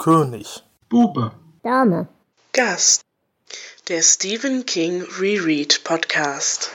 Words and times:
König. 0.00 0.64
Bube. 0.88 1.30
Dame. 1.62 2.08
Gast. 2.54 3.02
Der 3.90 4.00
Stephen 4.00 4.64
King 4.64 5.02
Reread 5.20 5.84
Podcast. 5.84 6.74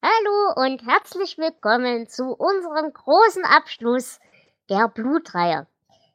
Hallo 0.00 0.64
und 0.64 0.86
herzlich 0.86 1.38
willkommen 1.38 2.08
zu 2.08 2.26
unserem 2.26 2.92
großen 2.92 3.44
Abschluss 3.44 4.20
der 4.70 4.86
Blutreihe. 4.86 5.66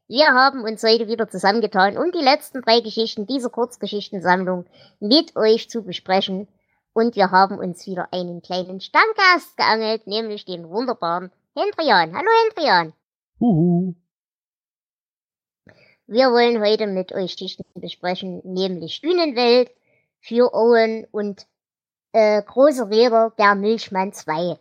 Wir 0.07 0.27
haben 0.27 0.63
uns 0.63 0.81
heute 0.83 1.09
wieder 1.09 1.27
zusammengetan, 1.27 1.97
um 1.97 2.13
die 2.13 2.23
letzten 2.23 2.61
drei 2.61 2.79
Geschichten 2.79 3.27
dieser 3.27 3.50
Kurzgeschichtensammlung 3.50 4.68
mit 5.02 5.36
euch 5.36 5.70
zu 5.70 5.84
besprechen. 5.84 6.48
Und 6.93 7.18
wir 7.18 7.29
haben 7.32 7.59
uns 7.59 7.86
wieder 7.88 8.07
einen 8.14 8.41
kleinen 8.41 8.79
Stammgast 8.79 9.57
geangelt, 9.57 10.07
nämlich 10.07 10.45
den 10.45 10.70
wunderbaren 10.70 11.29
Hendrian. 11.57 12.16
Hallo 12.16 12.29
Hendrian. 12.45 12.93
Huhu. 13.38 13.95
Wir 16.09 16.31
wollen 16.31 16.61
heute 16.61 16.88
mit 16.88 17.11
euch 17.11 17.35
Geschichten 17.35 17.66
besprechen, 17.75 18.41
nämlich 18.45 19.02
Dünenwelt 19.02 19.70
für 20.21 20.53
Owen 20.53 21.05
und 21.11 21.45
äh, 22.13 22.41
Große 22.41 22.89
Räder 22.89 23.34
der 23.38 23.55
Milchmann 23.55 24.13
2. 24.13 24.57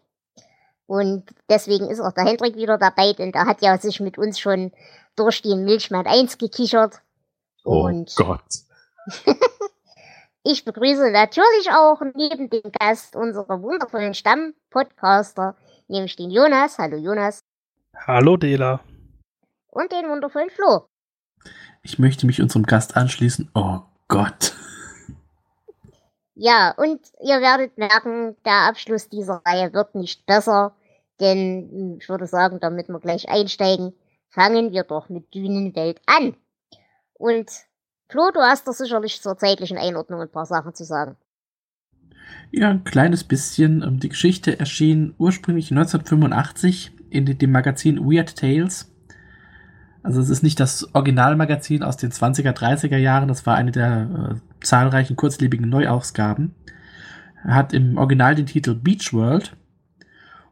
Und 0.87 1.25
deswegen 1.49 1.89
ist 1.89 2.01
auch 2.01 2.11
der 2.11 2.25
Hendrik 2.25 2.57
wieder 2.57 2.79
dabei, 2.79 3.13
denn 3.13 3.31
der 3.31 3.47
hat 3.47 3.63
ja 3.63 3.79
sich 3.79 4.01
mit 4.01 4.19
uns 4.19 4.41
schon 4.41 4.73
durch 5.15 5.41
den 5.41 5.65
Milchmann 5.65 6.09
1 6.09 6.39
gekichert. 6.39 7.01
Oh 7.65 7.85
Und 7.85 8.13
Gott. 8.17 8.43
ich 10.43 10.65
begrüße 10.65 11.13
natürlich 11.13 11.71
auch 11.71 12.01
neben 12.17 12.51
dem 12.51 12.73
Gast 12.73 13.15
unsere 13.15 13.63
wundervollen 13.63 14.15
Stammpodcaster, 14.15 15.55
nämlich 15.87 16.17
den 16.17 16.33
Jonas. 16.33 16.77
Hallo 16.79 16.97
Jonas. 16.97 17.39
Hallo 17.95 18.37
Dela. 18.37 18.81
Und 19.69 19.93
den 19.93 20.09
wundervollen 20.09 20.51
Flo. 20.51 20.89
Ich 21.83 21.99
möchte 21.99 22.27
mich 22.27 22.43
unserem 22.43 22.65
Gast 22.65 22.97
anschließen. 22.97 23.51
Oh 23.55 23.81
Gott. 24.09 24.55
Ja, 26.35 26.75
und 26.77 27.01
ihr 27.23 27.41
werdet 27.41 27.79
merken, 27.79 28.37
der 28.45 28.69
Abschluss 28.69 29.09
dieser 29.09 29.41
Reihe 29.47 29.73
wird 29.73 29.95
nicht 29.95 30.27
besser, 30.27 30.75
denn 31.21 31.97
ich 31.99 32.09
würde 32.09 32.27
sagen, 32.27 32.61
damit 32.61 32.89
wir 32.89 33.01
gleich 33.01 33.29
einsteigen, 33.29 33.95
fangen 34.29 34.73
wir 34.73 34.85
doch 34.85 35.09
mit 35.09 35.33
Dünenwelt 35.35 36.01
an. 36.07 36.37
Und 37.15 37.51
Flo, 38.09 38.31
du 38.33 38.41
hast 38.41 38.69
doch 38.69 38.73
sicherlich 38.73 39.21
zur 39.23 39.37
zeitlichen 39.39 39.79
Einordnung 39.79 40.21
ein 40.21 40.31
paar 40.31 40.47
Sachen 40.47 40.75
zu 40.75 40.85
sagen. 40.85 41.17
Ja, 42.53 42.71
ein 42.71 42.85
kleines 42.85 43.25
bisschen. 43.25 43.83
Ähm, 43.83 44.01
Die 44.01 44.09
Geschichte 44.09 44.59
erschien 44.59 45.15
ursprünglich 45.19 45.71
1985 45.71 46.93
in 47.11 47.25
dem 47.25 47.53
Magazin 47.53 47.99
Weird 48.05 48.37
Tales. 48.37 48.93
Also 50.07 50.21
es 50.21 50.31
ist 50.31 50.45
nicht 50.45 50.61
das 50.61 50.95
Originalmagazin 50.95 51.83
aus 51.83 51.97
den 51.97 52.13
20er, 52.13 52.53
30er 52.53 52.97
Jahren, 52.97 53.27
das 53.27 53.45
war 53.45 53.57
eine 53.57 53.73
der 53.73 54.37
äh, 54.37 54.65
zahlreichen 54.65 55.17
kurzlebigen 55.17 55.69
Neuausgaben. 55.69 56.55
Er 57.45 57.57
hat 57.57 57.73
im 57.73 57.99
Original 57.99 58.37
den 58.37 58.47
Titel 58.47 58.77
Beach 58.77 59.13
World 59.13 59.57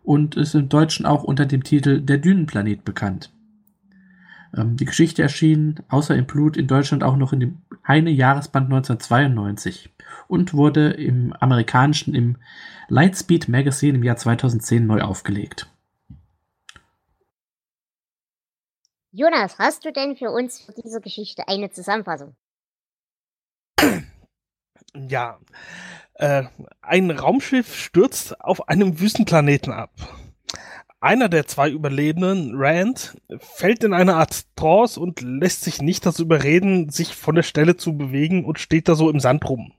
und 0.03 0.35
ist 0.35 0.57
im 0.57 0.69
Deutschen 0.69 1.07
auch 1.07 1.23
unter 1.23 1.47
dem 1.47 1.63
Titel 1.63 2.01
Der 2.01 2.19
Dünenplanet 2.19 2.85
bekannt. 2.85 3.31
Ähm, 4.57 4.77
die 4.77 4.87
Geschichte 4.87 5.23
erschien 5.23 5.77
außer 5.89 6.17
im 6.17 6.27
Blut 6.27 6.57
in 6.57 6.67
Deutschland 6.67 7.05
auch 7.05 7.17
noch 7.17 7.33
in 7.33 7.39
dem 7.39 7.59
Heine 7.87 8.11
Jahresband 8.11 8.67
1992 8.67 9.95
und 10.27 10.53
wurde 10.55 10.91
im 10.91 11.33
amerikanischen 11.33 12.17
im 12.17 12.39
Lightspeed 12.89 13.49
Magazine 13.49 13.99
im 13.99 14.03
Jahr 14.03 14.17
2010 14.17 14.85
neu 14.85 15.03
aufgelegt. 15.03 15.71
Jonas, 19.17 19.61
hast 19.61 19.85
du 19.85 19.93
denn 19.93 20.17
für 20.17 20.33
uns 20.33 20.61
für 20.61 20.73
diese 20.73 21.01
Geschichte 21.01 21.47
eine 21.47 21.71
Zusammenfassung? 21.71 22.35
Ja. 25.09 25.39
Äh, 26.15 26.45
ein 26.83 27.13
Raumschiff 27.13 27.77
stürzt 27.77 28.41
auf 28.41 28.69
einem 28.69 28.99
Wüstenplaneten 28.99 29.73
ab. 29.73 29.93
Einer 31.01 31.29
der 31.29 31.47
zwei 31.47 31.71
Überlebenden, 31.71 32.55
Rand, 32.57 33.17
fällt 33.39 33.85
in 33.85 33.93
eine 33.93 34.17
Art 34.17 34.47
Trance 34.57 34.99
und 34.99 35.21
lässt 35.21 35.63
sich 35.63 35.81
nicht 35.81 36.05
dazu 36.05 36.23
überreden, 36.23 36.91
sich 36.91 37.15
von 37.15 37.37
der 37.37 37.45
Stelle 37.45 37.77
zu 37.77 37.97
bewegen 37.97 38.45
und 38.45 38.59
steht 38.59 38.89
da 38.89 38.97
so 38.97 39.09
im 39.11 39.21
Sand 39.21 39.49
rum. 39.49 39.73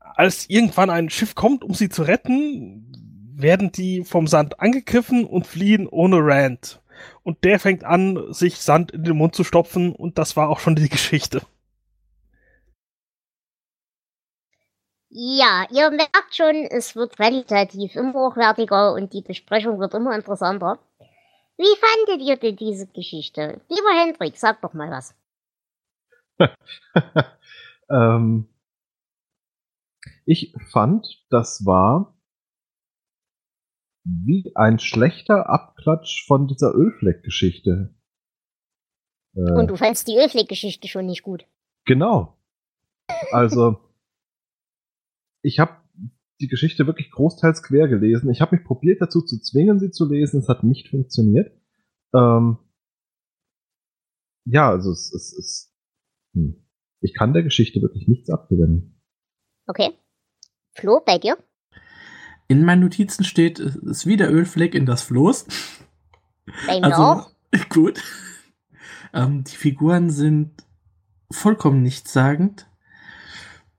Als 0.00 0.50
irgendwann 0.50 0.90
ein 0.90 1.10
Schiff 1.10 1.36
kommt, 1.36 1.62
um 1.62 1.74
sie 1.74 1.90
zu 1.90 2.02
retten, 2.02 3.32
werden 3.36 3.70
die 3.70 4.02
vom 4.02 4.26
Sand 4.26 4.58
angegriffen 4.58 5.24
und 5.24 5.46
fliehen 5.46 5.86
ohne 5.86 6.16
Rand. 6.18 6.81
Und 7.22 7.44
der 7.44 7.58
fängt 7.60 7.84
an, 7.84 8.32
sich 8.32 8.58
Sand 8.58 8.90
in 8.92 9.04
den 9.04 9.16
Mund 9.16 9.34
zu 9.34 9.44
stopfen 9.44 9.94
und 9.94 10.18
das 10.18 10.36
war 10.36 10.48
auch 10.48 10.60
schon 10.60 10.76
die 10.76 10.88
Geschichte. 10.88 11.42
Ja, 15.14 15.66
ihr 15.70 15.90
merkt 15.90 16.34
schon, 16.34 16.64
es 16.70 16.96
wird 16.96 17.16
qualitativ 17.16 17.94
immer 17.96 18.14
hochwertiger 18.14 18.94
und 18.94 19.12
die 19.12 19.20
Besprechung 19.20 19.78
wird 19.78 19.92
immer 19.92 20.14
interessanter. 20.14 20.78
Wie 21.58 21.76
fandet 21.78 22.26
ihr 22.26 22.36
denn 22.38 22.56
diese 22.56 22.86
Geschichte? 22.86 23.60
Lieber 23.68 23.90
Hendrik, 23.94 24.38
sag 24.38 24.62
doch 24.62 24.72
mal 24.72 24.90
was. 24.90 25.14
ähm, 27.90 28.48
ich 30.24 30.54
fand, 30.70 31.22
das 31.28 31.66
war 31.66 32.14
wie 34.04 34.52
ein 34.56 34.78
schlechter 34.78 35.48
Abklatsch 35.48 36.26
von 36.26 36.46
dieser 36.48 36.74
Ölfleck-Geschichte. 36.74 37.94
Äh, 39.34 39.40
Und 39.52 39.68
du 39.68 39.76
fandst 39.76 40.08
die 40.08 40.16
Ölfleck-Geschichte 40.16 40.88
schon 40.88 41.06
nicht 41.06 41.22
gut. 41.22 41.46
Genau. 41.84 42.36
Also, 43.30 43.78
ich 45.42 45.58
habe 45.58 45.76
die 46.40 46.48
Geschichte 46.48 46.86
wirklich 46.86 47.10
großteils 47.12 47.62
quer 47.62 47.86
gelesen. 47.88 48.30
Ich 48.30 48.40
habe 48.40 48.56
mich 48.56 48.64
probiert 48.64 49.00
dazu 49.00 49.22
zu 49.22 49.38
zwingen, 49.40 49.78
sie 49.78 49.90
zu 49.92 50.08
lesen. 50.10 50.40
Es 50.40 50.48
hat 50.48 50.64
nicht 50.64 50.88
funktioniert. 50.88 51.56
Ähm, 52.14 52.58
ja, 54.44 54.68
also 54.70 54.90
es 54.90 55.12
es- 55.12 55.72
hm. 56.34 56.66
ich 57.00 57.14
kann 57.14 57.32
der 57.32 57.44
Geschichte 57.44 57.80
wirklich 57.80 58.08
nichts 58.08 58.28
abgewinnen. 58.28 59.00
Okay. 59.68 59.90
Flo, 60.72 61.00
bei 61.04 61.18
dir? 61.18 61.36
In 62.52 62.66
meinen 62.66 62.82
Notizen 62.82 63.24
steht, 63.24 63.58
es 63.58 63.76
ist 63.76 64.06
wieder 64.06 64.30
Ölfleck 64.30 64.74
in 64.74 64.84
das 64.84 65.00
Floß. 65.00 65.46
Mir 66.66 66.84
Also, 66.84 67.26
gut. 67.70 68.02
Ähm, 69.14 69.42
die 69.44 69.56
Figuren 69.56 70.10
sind 70.10 70.50
vollkommen 71.30 71.82
nichtssagend. 71.82 72.66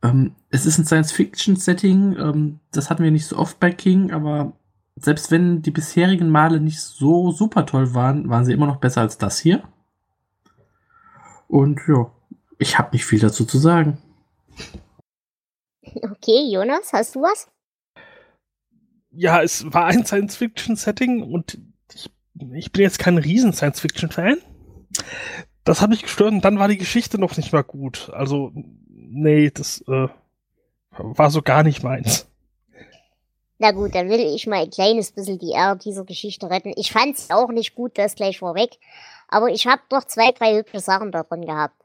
Ähm, 0.01 0.33
es 0.49 0.65
ist 0.65 0.79
ein 0.79 0.85
Science-Fiction-Setting, 0.85 2.17
ähm, 2.17 2.59
das 2.71 2.89
hatten 2.89 3.03
wir 3.03 3.11
nicht 3.11 3.27
so 3.27 3.37
oft 3.37 3.59
bei 3.59 3.69
King, 3.69 4.11
aber 4.11 4.53
selbst 4.95 5.29
wenn 5.29 5.61
die 5.61 5.69
bisherigen 5.69 6.29
Male 6.29 6.59
nicht 6.59 6.81
so 6.81 7.29
super 7.29 7.67
toll 7.67 7.93
waren, 7.93 8.27
waren 8.29 8.43
sie 8.43 8.53
immer 8.53 8.65
noch 8.65 8.77
besser 8.77 9.01
als 9.01 9.19
das 9.19 9.37
hier. 9.37 9.61
Und 11.47 11.79
ja, 11.87 12.11
ich 12.57 12.79
habe 12.79 12.89
nicht 12.93 13.05
viel 13.05 13.19
dazu 13.19 13.45
zu 13.45 13.59
sagen. 13.59 13.99
Okay, 16.01 16.49
Jonas, 16.51 16.91
hast 16.91 17.13
du 17.13 17.21
was? 17.21 17.52
Ja, 19.15 19.41
es 19.41 19.71
war 19.71 19.85
ein 19.85 20.05
Science-Fiction-Setting 20.05 21.23
und 21.23 21.59
ich, 21.93 22.09
ich 22.53 22.71
bin 22.71 22.81
jetzt 22.81 22.99
kein 22.99 23.17
riesen 23.17 23.53
Science-Fiction-Fan. 23.53 24.37
Das 25.63 25.81
hat 25.81 25.89
mich 25.89 26.03
gestört 26.03 26.31
und 26.31 26.43
dann 26.43 26.59
war 26.59 26.67
die 26.67 26.77
Geschichte 26.77 27.19
noch 27.19 27.37
nicht 27.37 27.53
mal 27.53 27.63
gut. 27.63 28.09
Also, 28.13 28.51
nee, 28.89 29.49
das 29.51 29.81
äh, 29.87 30.07
war 30.91 31.31
so 31.31 31.41
gar 31.41 31.63
nicht 31.63 31.83
meins. 31.83 32.27
Na 33.59 33.71
gut, 33.71 33.95
dann 33.95 34.09
will 34.09 34.19
ich 34.19 34.45
mal 34.47 34.63
ein 34.63 34.69
kleines 34.69 35.11
bisschen 35.11 35.39
die 35.39 35.51
Ehre 35.51 35.77
dieser 35.77 36.03
Geschichte 36.03 36.49
retten. 36.49 36.73
Ich 36.75 36.91
fand's 36.91 37.29
auch 37.29 37.49
nicht 37.49 37.75
gut, 37.75 37.97
das 37.97 38.15
gleich 38.15 38.39
vorweg. 38.39 38.77
Aber 39.29 39.49
ich 39.49 39.67
habe 39.67 39.81
doch 39.89 40.03
zwei, 40.03 40.31
drei 40.31 40.57
hübsche 40.57 40.79
Sachen 40.79 41.11
davon 41.11 41.45
gehabt. 41.45 41.75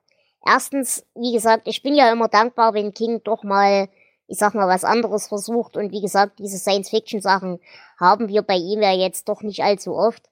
Erstens, 0.45 1.05
wie 1.15 1.33
gesagt, 1.33 1.69
ich 1.69 1.83
bin 1.83 1.95
ja 1.95 2.11
immer 2.11 2.29
dankbar, 2.29 2.75
wenn 2.75 2.95
King 2.95 3.21
doch 3.23 3.43
mal, 3.45 3.89
ich 4.29 4.39
sag 4.39 4.55
mal, 4.55 4.69
was 4.69 4.85
anderes 4.85 5.27
versucht. 5.27 5.77
Und 5.77 5.91
wie 5.91 6.03
gesagt, 6.03 6.39
diese 6.39 6.59
Science-Fiction-Sachen 6.59 7.61
haben 7.99 8.29
wir 8.29 8.43
bei 8.43 8.57
ihm 8.57 8.83
ja 8.83 8.93
jetzt 8.93 9.29
doch 9.29 9.43
nicht 9.43 9.63
allzu 9.63 9.95
oft. 9.95 10.29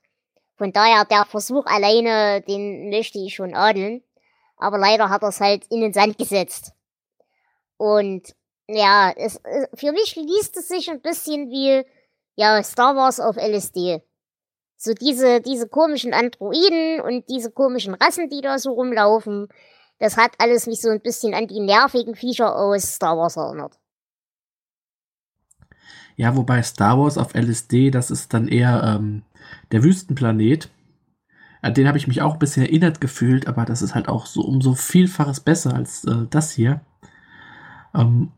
Von 0.57 0.73
daher, 0.73 1.05
der 1.05 1.25
Versuch 1.25 1.67
alleine, 1.67 2.43
den 2.43 2.91
möchte 2.91 3.19
ich 3.19 3.35
schon 3.35 3.55
adeln. 3.55 4.03
Aber 4.59 4.79
leider 4.79 5.09
hat 5.09 5.23
er 5.23 5.31
es 5.31 5.41
halt 5.41 5.67
in 5.71 5.81
den 5.81 5.93
Sand 5.93 6.19
gesetzt. 6.19 6.73
Und 7.79 8.35
ja, 8.69 9.13
es, 9.17 9.37
äh, 9.45 9.67
für 9.75 9.93
mich 9.93 10.15
liest 10.17 10.57
es 10.57 10.69
sich 10.69 10.91
ein 10.91 11.01
bisschen 11.01 11.51
wie, 11.51 11.85
ja, 12.37 12.63
Star 12.63 12.97
Wars 12.97 13.19
auf 13.19 13.37
LSD. 13.37 14.03
So 14.77 14.93
diese, 14.93 15.41
diese 15.41 15.69
komischen 15.69 16.13
Androiden 16.13 17.01
und 17.01 17.29
diese 17.31 17.51
komischen 17.51 17.95
Rassen, 17.95 18.29
die 18.29 18.43
da 18.43 18.59
so 18.59 18.73
rumlaufen, 18.73 19.49
das 19.99 20.19
hat 20.19 20.33
alles 20.39 20.67
mich 20.67 20.83
so 20.83 20.91
ein 20.91 21.01
bisschen 21.01 21.33
an 21.33 21.47
die 21.47 21.61
nervigen 21.61 22.15
Viecher 22.15 22.55
aus 22.55 22.95
Star 22.95 23.17
Wars 23.17 23.37
erinnert. 23.37 23.79
Ja, 26.17 26.35
wobei 26.35 26.63
Star 26.63 26.99
Wars 26.99 27.19
auf 27.19 27.35
LSD, 27.35 27.91
das 27.91 28.11
ist 28.11 28.33
dann 28.33 28.49
eher 28.49 28.83
ähm, 28.83 29.23
der 29.71 29.83
Wüstenplanet. 29.85 30.71
An 31.63 31.75
den 31.75 31.87
habe 31.87 31.99
ich 31.99 32.09
mich 32.09 32.23
auch 32.23 32.35
ein 32.35 32.39
bisschen 32.39 32.65
erinnert 32.65 33.01
gefühlt, 33.01 33.47
aber 33.47 33.65
das 33.65 33.83
ist 33.83 33.95
halt 33.95 34.09
auch 34.09 34.27
so 34.27 34.43
um 34.43 34.61
so 34.63 34.75
Vielfaches 34.75 35.41
besser 35.41 35.75
als 35.75 36.05
äh, 36.05 36.27
das 36.31 36.53
hier. 36.53 36.81
Ähm, 37.95 38.33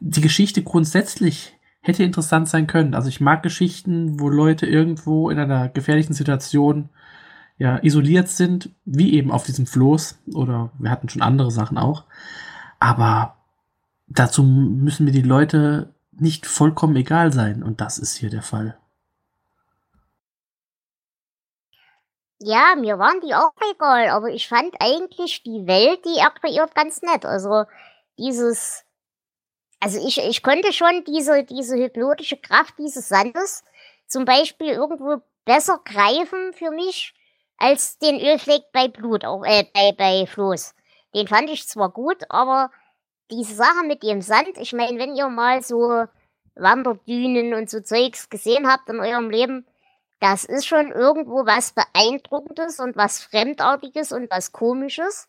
die 0.00 0.20
Geschichte 0.20 0.62
grundsätzlich 0.62 1.56
hätte 1.80 2.04
interessant 2.04 2.48
sein 2.48 2.66
können. 2.66 2.94
Also 2.94 3.08
ich 3.08 3.20
mag 3.20 3.42
Geschichten, 3.42 4.20
wo 4.20 4.28
Leute 4.28 4.66
irgendwo 4.66 5.30
in 5.30 5.38
einer 5.38 5.68
gefährlichen 5.68 6.14
Situation 6.14 6.88
ja 7.58 7.82
isoliert 7.82 8.28
sind, 8.28 8.70
wie 8.84 9.14
eben 9.14 9.30
auf 9.30 9.44
diesem 9.44 9.66
Floß 9.66 10.18
oder 10.34 10.70
wir 10.78 10.90
hatten 10.90 11.08
schon 11.08 11.22
andere 11.22 11.50
Sachen 11.50 11.78
auch. 11.78 12.04
Aber 12.80 13.36
dazu 14.08 14.42
müssen 14.42 15.04
mir 15.04 15.12
die 15.12 15.22
Leute 15.22 15.94
nicht 16.20 16.46
vollkommen 16.46 16.96
egal 16.96 17.32
sein 17.32 17.62
und 17.62 17.80
das 17.80 17.98
ist 17.98 18.16
hier 18.16 18.30
der 18.30 18.42
Fall. 18.42 18.78
Ja, 22.38 22.74
mir 22.76 22.98
waren 22.98 23.20
die 23.22 23.34
auch 23.34 23.52
egal, 23.74 24.08
aber 24.10 24.28
ich 24.28 24.46
fand 24.46 24.74
eigentlich 24.78 25.42
die 25.42 25.66
Welt, 25.66 26.04
die 26.04 26.18
er 26.18 26.30
kreiert, 26.30 26.74
ganz 26.74 27.00
nett. 27.00 27.24
Also 27.24 27.64
dieses, 28.18 28.84
also 29.80 29.98
ich, 30.06 30.18
ich 30.18 30.42
konnte 30.42 30.72
schon 30.72 31.04
diese, 31.04 31.44
diese 31.44 31.76
hypnotische 31.76 32.36
Kraft 32.36 32.74
dieses 32.78 33.08
Sandes 33.08 33.64
zum 34.06 34.26
Beispiel 34.26 34.68
irgendwo 34.68 35.22
besser 35.46 35.80
greifen 35.84 36.52
für 36.52 36.70
mich 36.70 37.14
als 37.56 37.98
den 37.98 38.20
Ölfleck 38.20 38.64
bei 38.72 38.88
Blut, 38.88 39.24
auch 39.24 39.42
äh, 39.44 39.64
bei, 39.72 39.92
bei 39.92 40.26
Floß. 40.26 40.74
Den 41.14 41.28
fand 41.28 41.48
ich 41.48 41.66
zwar 41.66 41.90
gut, 41.90 42.24
aber 42.28 42.70
diese 43.30 43.54
Sache 43.54 43.84
mit 43.86 44.02
dem 44.02 44.22
Sand, 44.22 44.58
ich 44.58 44.72
meine, 44.72 44.98
wenn 44.98 45.16
ihr 45.16 45.28
mal 45.28 45.62
so 45.62 46.04
Wanderdünen 46.54 47.54
und 47.54 47.68
so 47.70 47.80
Zeugs 47.80 48.28
gesehen 48.28 48.66
habt 48.66 48.88
in 48.88 49.00
eurem 49.00 49.30
Leben, 49.30 49.66
das 50.20 50.44
ist 50.44 50.66
schon 50.66 50.92
irgendwo 50.92 51.44
was 51.46 51.72
Beeindruckendes 51.72 52.80
und 52.80 52.96
was 52.96 53.22
Fremdartiges 53.22 54.12
und 54.12 54.30
was 54.30 54.52
Komisches. 54.52 55.28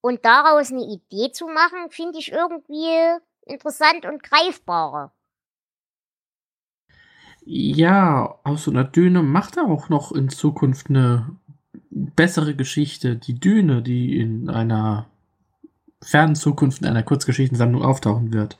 Und 0.00 0.24
daraus 0.24 0.70
eine 0.70 0.84
Idee 0.84 1.32
zu 1.32 1.46
machen, 1.46 1.90
finde 1.90 2.18
ich 2.18 2.30
irgendwie 2.30 3.18
interessant 3.46 4.04
und 4.04 4.22
greifbarer. 4.22 5.12
Ja, 7.46 8.38
aus 8.44 8.64
so 8.64 8.70
einer 8.70 8.84
Düne 8.84 9.22
macht 9.22 9.56
er 9.56 9.64
auch 9.64 9.88
noch 9.88 10.12
in 10.12 10.28
Zukunft 10.28 10.88
eine 10.88 11.36
bessere 11.90 12.54
Geschichte. 12.54 13.16
Die 13.16 13.38
Düne, 13.38 13.82
die 13.82 14.18
in 14.18 14.48
einer 14.48 15.10
fernen 16.04 16.34
Zukunft 16.34 16.82
in 16.82 16.88
einer 16.88 17.02
Kurzgeschichtensammlung 17.02 17.82
auftauchen 17.82 18.32
wird. 18.32 18.58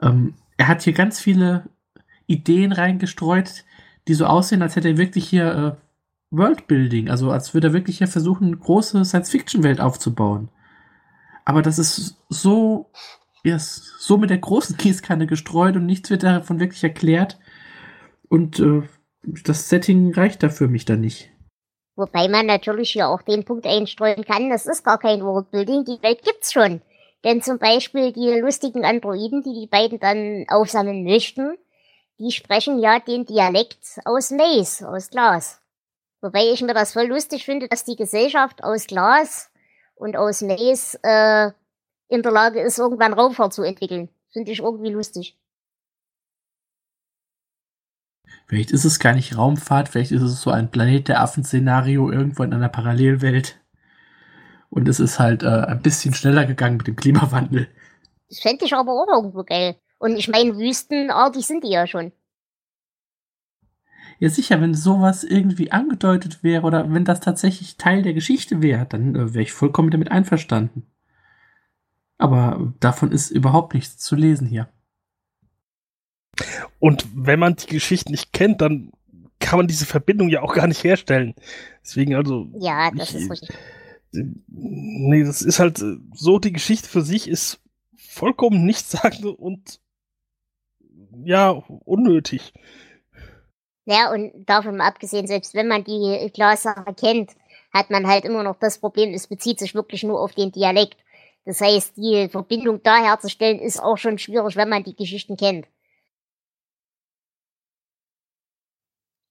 Ähm, 0.00 0.34
er 0.56 0.68
hat 0.68 0.82
hier 0.82 0.92
ganz 0.92 1.20
viele 1.20 1.64
Ideen 2.26 2.72
reingestreut, 2.72 3.64
die 4.08 4.14
so 4.14 4.26
aussehen, 4.26 4.62
als 4.62 4.76
hätte 4.76 4.88
er 4.88 4.96
wirklich 4.96 5.28
hier 5.28 5.54
äh, 5.54 6.36
Worldbuilding, 6.36 7.10
also 7.10 7.30
als 7.30 7.54
würde 7.54 7.68
er 7.68 7.72
wirklich 7.72 7.98
hier 7.98 8.08
versuchen, 8.08 8.48
eine 8.48 8.56
große 8.56 9.04
Science-Fiction-Welt 9.04 9.80
aufzubauen. 9.80 10.48
Aber 11.44 11.62
das 11.62 11.78
ist 11.78 12.16
so, 12.28 12.90
ja, 13.44 13.58
so 13.58 14.16
mit 14.16 14.30
der 14.30 14.38
großen 14.38 14.76
Gießkanne 14.78 15.26
gestreut 15.26 15.76
und 15.76 15.86
nichts 15.86 16.10
wird 16.10 16.22
davon 16.22 16.60
wirklich 16.60 16.82
erklärt. 16.82 17.38
Und 18.28 18.58
äh, 18.58 18.82
das 19.22 19.68
Setting 19.68 20.12
reicht 20.14 20.42
da 20.42 20.48
für 20.48 20.68
mich 20.68 20.84
dann 20.84 21.00
nicht. 21.00 21.30
Wobei 21.96 22.28
man 22.28 22.46
natürlich 22.46 22.90
hier 22.90 23.08
auch 23.08 23.22
den 23.22 23.44
Punkt 23.44 23.66
einstreuen 23.66 24.24
kann, 24.24 24.50
das 24.50 24.66
ist 24.66 24.84
gar 24.84 24.98
kein 24.98 25.24
Worldbuilding, 25.24 25.84
die 25.84 26.02
Welt 26.02 26.22
gibt's 26.22 26.52
schon. 26.52 26.82
Denn 27.22 27.40
zum 27.40 27.58
Beispiel 27.58 28.12
die 28.12 28.38
lustigen 28.40 28.84
Androiden, 28.84 29.42
die 29.42 29.54
die 29.54 29.66
beiden 29.66 30.00
dann 30.00 30.44
aufsammeln 30.48 31.04
möchten, 31.04 31.56
die 32.18 32.32
sprechen 32.32 32.78
ja 32.78 32.98
den 33.00 33.24
Dialekt 33.24 34.00
aus 34.04 34.30
Maze, 34.30 34.88
aus 34.88 35.10
Glas. 35.10 35.60
Wobei 36.20 36.50
ich 36.52 36.62
mir 36.62 36.74
das 36.74 36.92
voll 36.92 37.06
lustig 37.06 37.44
finde, 37.44 37.68
dass 37.68 37.84
die 37.84 37.96
Gesellschaft 37.96 38.62
aus 38.64 38.86
Glas 38.86 39.50
und 39.94 40.16
aus 40.16 40.42
Maze 40.42 40.98
äh, 41.02 41.50
in 42.08 42.22
der 42.22 42.32
Lage 42.32 42.60
ist, 42.60 42.78
irgendwann 42.78 43.12
Raumfahrt 43.12 43.52
zu 43.52 43.62
entwickeln. 43.62 44.08
Finde 44.32 44.52
ich 44.52 44.60
irgendwie 44.60 44.90
lustig. 44.90 45.36
Vielleicht 48.46 48.70
ist 48.70 48.84
es 48.84 48.98
gar 48.98 49.14
nicht 49.14 49.36
Raumfahrt, 49.36 49.88
vielleicht 49.88 50.12
ist 50.12 50.22
es 50.22 50.40
so 50.40 50.50
ein 50.50 50.70
Planet 50.70 51.08
der 51.08 51.22
Affen-Szenario 51.22 52.10
irgendwo 52.10 52.42
in 52.42 52.52
einer 52.52 52.68
Parallelwelt. 52.68 53.60
Und 54.68 54.88
es 54.88 55.00
ist 55.00 55.18
halt 55.18 55.42
äh, 55.42 55.46
ein 55.46 55.82
bisschen 55.82 56.14
schneller 56.14 56.44
gegangen 56.44 56.76
mit 56.76 56.86
dem 56.86 56.96
Klimawandel. 56.96 57.68
Das 58.28 58.40
fände 58.40 58.64
ich 58.64 58.74
aber 58.74 58.92
auch 58.92 59.06
irgendwo 59.08 59.44
geil. 59.44 59.76
Und 59.98 60.16
ich 60.16 60.28
meine, 60.28 60.58
wüstenartig 60.58 61.46
sind 61.46 61.64
die 61.64 61.70
ja 61.70 61.86
schon. 61.86 62.12
Ja, 64.18 64.28
sicher, 64.28 64.60
wenn 64.60 64.74
sowas 64.74 65.24
irgendwie 65.24 65.72
angedeutet 65.72 66.42
wäre 66.42 66.64
oder 66.64 66.92
wenn 66.92 67.04
das 67.04 67.20
tatsächlich 67.20 67.76
Teil 67.76 68.02
der 68.02 68.14
Geschichte 68.14 68.62
wäre, 68.62 68.86
dann 68.86 69.14
äh, 69.14 69.34
wäre 69.34 69.42
ich 69.42 69.52
vollkommen 69.52 69.90
damit 69.90 70.10
einverstanden. 70.10 70.86
Aber 72.18 72.72
davon 72.80 73.10
ist 73.12 73.30
überhaupt 73.30 73.74
nichts 73.74 73.98
zu 73.98 74.16
lesen 74.16 74.46
hier. 74.46 74.68
Und 76.78 77.06
wenn 77.14 77.38
man 77.38 77.56
die 77.56 77.66
Geschichte 77.66 78.10
nicht 78.10 78.32
kennt, 78.32 78.60
dann 78.60 78.92
kann 79.38 79.58
man 79.58 79.66
diese 79.66 79.86
Verbindung 79.86 80.28
ja 80.28 80.42
auch 80.42 80.54
gar 80.54 80.66
nicht 80.66 80.84
herstellen. 80.84 81.34
Deswegen 81.82 82.14
also. 82.14 82.48
Ja, 82.58 82.90
das 82.90 83.10
ich, 83.10 83.16
ist 83.16 83.30
richtig. 83.30 83.56
Nee, 84.12 85.24
das 85.24 85.42
ist 85.42 85.58
halt 85.58 85.82
so, 86.14 86.38
die 86.38 86.52
Geschichte 86.52 86.88
für 86.88 87.02
sich 87.02 87.28
ist 87.28 87.60
vollkommen 87.96 88.64
nichtssagend 88.64 89.24
und 89.24 89.80
ja, 91.24 91.50
unnötig. 91.50 92.52
Ja, 93.86 94.12
und 94.12 94.32
davon 94.46 94.80
abgesehen, 94.80 95.26
selbst 95.26 95.54
wenn 95.54 95.68
man 95.68 95.84
die 95.84 96.30
Glassache 96.32 96.94
kennt, 96.94 97.32
hat 97.72 97.90
man 97.90 98.06
halt 98.06 98.24
immer 98.24 98.42
noch 98.42 98.56
das 98.58 98.78
Problem, 98.78 99.12
es 99.12 99.26
bezieht 99.26 99.58
sich 99.58 99.74
wirklich 99.74 100.04
nur 100.04 100.20
auf 100.20 100.32
den 100.32 100.52
Dialekt. 100.52 100.96
Das 101.44 101.60
heißt, 101.60 101.96
die 101.96 102.28
Verbindung 102.30 102.82
da 102.82 102.96
herzustellen 102.96 103.58
ist 103.58 103.82
auch 103.82 103.98
schon 103.98 104.18
schwierig, 104.18 104.56
wenn 104.56 104.68
man 104.68 104.84
die 104.84 104.96
Geschichten 104.96 105.36
kennt. 105.36 105.66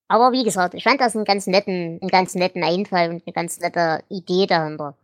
Aber 0.07 0.31
wie 0.31 0.44
gesagt, 0.44 0.73
ich 0.73 0.83
fand 0.83 1.01
das 1.01 1.15
einen 1.15 1.25
ganz 1.25 1.47
netten, 1.47 2.00
einen 2.01 2.09
ganz 2.09 2.35
netten 2.35 2.63
Einfall 2.63 3.09
und 3.09 3.23
eine 3.25 3.33
ganz 3.33 3.59
nette 3.59 4.03
Idee 4.09 4.45
dahinter. 4.45 4.95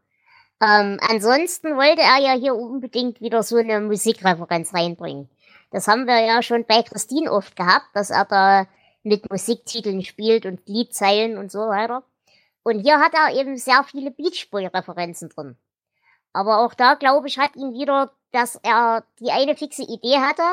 Ähm, 0.61 0.99
ansonsten 1.09 1.77
wollte 1.77 2.01
er 2.01 2.19
ja 2.19 2.33
hier 2.33 2.55
unbedingt 2.55 3.21
wieder 3.21 3.43
so 3.43 3.57
eine 3.57 3.79
Musikreferenz 3.79 4.73
reinbringen. 4.73 5.29
Das 5.71 5.87
haben 5.87 6.05
wir 6.05 6.19
ja 6.19 6.41
schon 6.41 6.65
bei 6.65 6.83
Christine 6.83 7.31
oft 7.31 7.55
gehabt, 7.55 7.87
dass 7.93 8.09
er 8.09 8.25
da 8.25 8.67
mit 9.03 9.29
Musiktiteln 9.29 10.03
spielt 10.03 10.45
und 10.45 10.67
Liedzeilen 10.67 11.37
und 11.37 11.51
so 11.51 11.59
weiter. 11.59 12.03
Und 12.63 12.81
hier 12.81 12.99
hat 12.99 13.13
er 13.13 13.39
eben 13.39 13.55
sehr 13.57 13.83
viele 13.83 14.11
Beach 14.11 14.49
Boy-Referenzen 14.51 15.29
drin. 15.29 15.55
Aber 16.33 16.59
auch 16.59 16.73
da, 16.73 16.95
glaube 16.95 17.27
ich, 17.27 17.39
hat 17.39 17.55
ihn 17.55 17.73
wieder, 17.73 18.11
dass 18.31 18.55
er 18.61 19.03
die 19.19 19.31
eine 19.31 19.55
fixe 19.55 19.83
Idee 19.83 20.17
hatte 20.17 20.43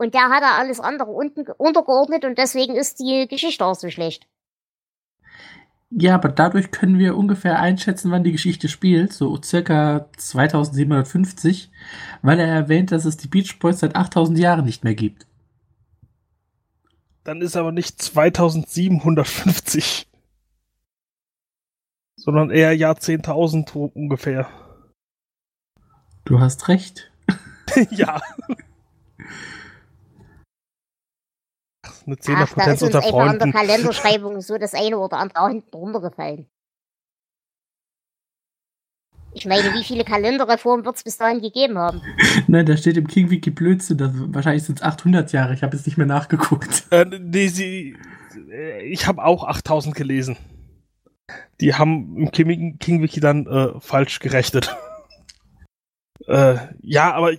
und 0.00 0.14
der 0.14 0.30
hat 0.30 0.42
er 0.42 0.58
alles 0.58 0.80
andere 0.80 1.10
unten 1.10 1.44
untergeordnet 1.58 2.24
und 2.24 2.38
deswegen 2.38 2.74
ist 2.74 3.00
die 3.00 3.28
Geschichte 3.28 3.66
auch 3.66 3.74
so 3.74 3.90
schlecht. 3.90 4.26
Ja, 5.90 6.14
aber 6.14 6.30
dadurch 6.30 6.70
können 6.70 6.98
wir 6.98 7.18
ungefähr 7.18 7.60
einschätzen, 7.60 8.10
wann 8.10 8.24
die 8.24 8.32
Geschichte 8.32 8.68
spielt, 8.68 9.12
so 9.12 9.38
circa 9.42 10.08
2750, 10.16 11.70
weil 12.22 12.40
er 12.40 12.46
erwähnt, 12.46 12.92
dass 12.92 13.04
es 13.04 13.18
die 13.18 13.28
Beach 13.28 13.58
Boys 13.58 13.80
seit 13.80 13.94
8000 13.94 14.38
Jahren 14.38 14.64
nicht 14.64 14.84
mehr 14.84 14.94
gibt. 14.94 15.26
Dann 17.22 17.42
ist 17.42 17.56
aber 17.56 17.70
nicht 17.70 18.00
2750, 18.00 20.08
sondern 22.16 22.50
eher 22.50 22.72
Jahrzehntausend 22.72 23.76
ungefähr. 23.76 24.48
Du 26.24 26.40
hast 26.40 26.68
recht. 26.68 27.12
ja. 27.90 28.22
Eine 32.06 32.18
Zehnerpotenz 32.18 32.82
unter 32.82 33.02
Freunden. 33.02 33.42
Einfach 33.42 33.46
an 33.46 33.52
der 33.52 33.60
Kalenderschreibung 33.60 34.40
so 34.40 34.58
das 34.58 34.74
eine 34.74 34.98
oder 34.98 35.18
andere 35.18 35.40
auch 35.42 35.48
hinten 35.48 35.76
runtergefallen. 35.76 36.46
Ich 39.32 39.46
meine, 39.46 39.72
wie 39.74 39.84
viele 39.84 40.04
Kalenderreformen 40.04 40.84
wird 40.84 40.96
es 40.96 41.04
bis 41.04 41.16
dahin 41.16 41.40
gegeben 41.40 41.78
haben? 41.78 42.02
Nein, 42.48 42.66
da 42.66 42.76
steht 42.76 42.96
im 42.96 43.06
King 43.06 43.30
Wiki 43.30 43.50
Blödsinn. 43.50 43.98
Das, 43.98 44.10
wahrscheinlich 44.14 44.64
sind 44.64 44.78
es 44.78 44.82
800 44.82 45.32
Jahre. 45.32 45.54
Ich 45.54 45.62
habe 45.62 45.76
jetzt 45.76 45.86
nicht 45.86 45.96
mehr 45.96 46.06
nachgeguckt. 46.06 46.84
Äh, 46.90 47.04
nee, 47.04 47.46
sie, 47.46 47.96
äh, 48.50 48.82
ich 48.82 49.06
habe 49.06 49.24
auch 49.24 49.44
8000 49.44 49.94
gelesen. 49.94 50.36
Die 51.60 51.74
haben 51.74 52.16
im 52.16 52.32
King, 52.32 52.78
King 52.78 53.02
Wiki 53.02 53.20
dann 53.20 53.46
äh, 53.46 53.78
falsch 53.78 54.18
gerechnet. 54.18 54.76
Äh, 56.26 56.56
ja, 56.82 57.12
aber 57.14 57.32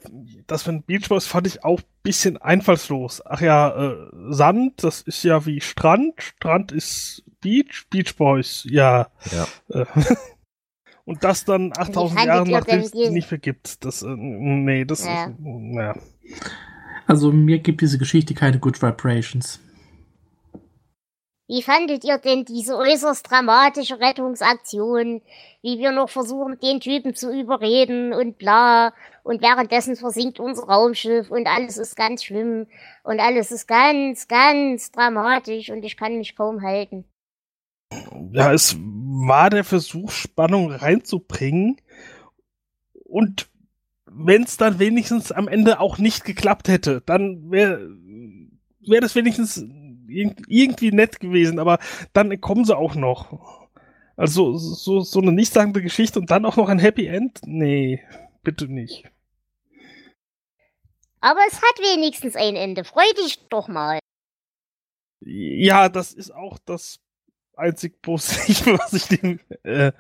das 0.48 0.64
von 0.64 0.84
Beach 0.84 1.08
Boys 1.10 1.28
fand 1.28 1.48
ich 1.48 1.64
auch 1.64 1.80
ein 1.80 1.86
bisschen 2.04 2.38
einfallslos. 2.38 3.22
Ach 3.26 3.42
ja, 3.42 3.92
äh, 3.92 3.96
Sand, 4.30 4.84
das 4.84 5.02
ist 5.02 5.24
ja 5.24 5.46
wie 5.46 5.62
Strand. 5.62 6.22
Strand 6.22 6.72
ist 6.72 7.24
Beach, 7.42 7.86
Beach 7.90 8.16
Boys, 8.16 8.66
ja. 8.70 9.08
Ja. 9.32 9.48
Äh, 9.70 9.86
und 11.06 11.24
das 11.24 11.46
dann 11.46 11.74
8000 11.76 12.26
Jahre 12.26 12.50
nach 12.50 12.66
dem 12.66 13.14
nicht 13.14 13.28
vergibt. 13.28 13.84
Das, 13.86 14.02
äh, 14.02 14.08
nee, 14.08 14.86
das 14.86 15.06
ja. 15.06 15.26
ist, 15.26 15.36
ja. 15.40 15.96
Also 17.08 17.32
mir 17.32 17.60
gibt 17.60 17.82
diese 17.82 17.98
Geschichte 17.98 18.34
keine 18.34 18.60
Good 18.60 18.82
Vibrations. 18.82 19.60
Wie 21.52 21.64
fandet 21.64 22.06
ihr 22.06 22.18
denn 22.18 22.46
diese 22.46 22.78
äußerst 22.78 23.30
dramatische 23.30 24.00
Rettungsaktion? 24.00 25.22
Wie 25.62 25.80
wir 25.80 25.92
noch 25.92 26.10
versuchen, 26.10 26.58
den 26.58 26.80
Typen 26.80 27.14
zu 27.14 27.30
überreden 27.30 28.14
und 28.14 28.38
bla. 28.38 28.94
Und 29.24 29.42
währenddessen 29.42 29.98
versinkt 29.98 30.40
unser 30.40 30.64
Raumschiff 30.64 31.30
und 31.30 31.48
alles 31.48 31.78
ist 31.78 31.98
ganz 31.98 32.24
schlimm. 32.24 32.68
Und 33.04 33.20
alles 33.20 33.52
ist 33.52 33.68
ganz, 33.68 34.30
ganz 34.30 34.94
dramatisch 34.94 35.70
und 35.72 35.84
ich 35.84 35.98
kann 35.98 36.20
mich 36.20 36.38
kaum 36.38 36.62
halten. 36.62 37.04
Ja, 38.32 38.54
es 38.54 38.78
war 38.80 39.50
der 39.50 39.66
Versuch, 39.66 40.10
Spannung 40.10 40.72
reinzubringen. 40.72 41.82
Und 42.94 43.50
wenn 44.06 44.44
es 44.44 44.56
dann 44.56 44.80
wenigstens 44.80 45.34
am 45.34 45.50
Ende 45.50 45.82
auch 45.82 45.98
nicht 45.98 46.24
geklappt 46.24 46.70
hätte, 46.70 47.02
dann 47.06 47.52
wäre 47.52 47.90
wär 48.88 49.02
das 49.02 49.16
wenigstens 49.16 49.66
irgendwie 50.48 50.92
nett 50.92 51.20
gewesen, 51.20 51.60
aber 51.60 51.80
dann 52.14 52.40
kommen 52.42 52.66
sie 52.66 52.78
auch 52.78 52.96
noch. 52.96 53.68
Also 54.16 54.58
so, 54.58 55.00
so 55.02 55.20
eine 55.20 55.32
nichtssagende 55.32 55.82
Geschichte 55.82 56.20
und 56.20 56.30
dann 56.30 56.46
auch 56.46 56.58
noch 56.58 56.70
ein 56.70 56.80
Happy 56.80 57.08
End? 57.08 57.40
Nee, 57.46 58.04
bitte 58.44 58.68
nicht. 58.68 59.10
Aber 61.22 61.40
es 61.48 61.56
hat 61.56 61.80
wenigstens 61.80 62.36
ein 62.36 62.56
Ende. 62.56 62.84
Freu 62.84 63.04
dich 63.18 63.48
doch 63.50 63.68
mal. 63.68 64.00
Ja, 65.22 65.88
das 65.88 66.14
ist 66.14 66.32
auch 66.32 66.58
das 66.66 67.00
einzig 67.56 68.02
Positive, 68.02 68.78
was 68.80 68.94
ich 68.94 69.08
dem 69.08 69.40
äh, 69.64 69.92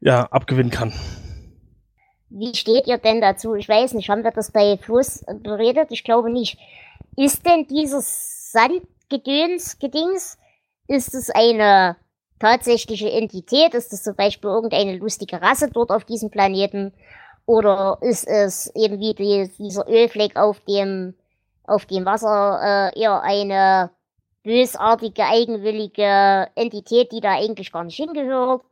ja, 0.00 0.24
abgewinnen 0.24 0.72
kann. 0.72 0.92
Wie 2.28 2.54
steht 2.54 2.88
ihr 2.88 2.98
denn 2.98 3.20
dazu? 3.20 3.54
Ich 3.54 3.68
weiß 3.68 3.94
nicht, 3.94 4.10
haben 4.10 4.24
wir 4.24 4.32
das 4.32 4.50
bei 4.50 4.76
Fluss 4.76 5.24
beredet? 5.42 5.90
Ich 5.90 6.02
glaube 6.02 6.30
nicht. 6.30 6.58
Ist 7.16 7.46
denn 7.46 7.66
dieses 7.68 8.50
Sandgedöns, 9.08 9.78
Gedings, 9.78 10.38
ist 10.88 11.14
es 11.14 11.30
eine 11.30 11.96
tatsächliche 12.38 13.10
Entität? 13.10 13.74
Ist 13.74 13.92
es 13.92 14.02
zum 14.02 14.16
Beispiel 14.16 14.50
irgendeine 14.50 14.96
lustige 14.96 15.40
Rasse 15.40 15.70
dort 15.70 15.90
auf 15.90 16.04
diesem 16.04 16.30
Planeten? 16.30 16.92
Oder 17.46 17.98
ist 18.00 18.26
es 18.26 18.74
eben 18.74 18.98
wie 18.98 19.14
die, 19.14 19.50
dieser 19.58 19.88
Ölfleck 19.88 20.36
auf 20.36 20.60
dem, 20.60 21.14
auf 21.64 21.86
dem 21.86 22.04
Wasser 22.04 22.92
äh, 22.94 23.00
eher 23.00 23.22
eine 23.22 23.90
bösartige, 24.42 25.24
eigenwillige 25.24 26.48
Entität, 26.56 27.12
die 27.12 27.20
da 27.20 27.34
eigentlich 27.34 27.72
gar 27.72 27.84
nicht 27.84 27.96
hingehört? 27.96 28.62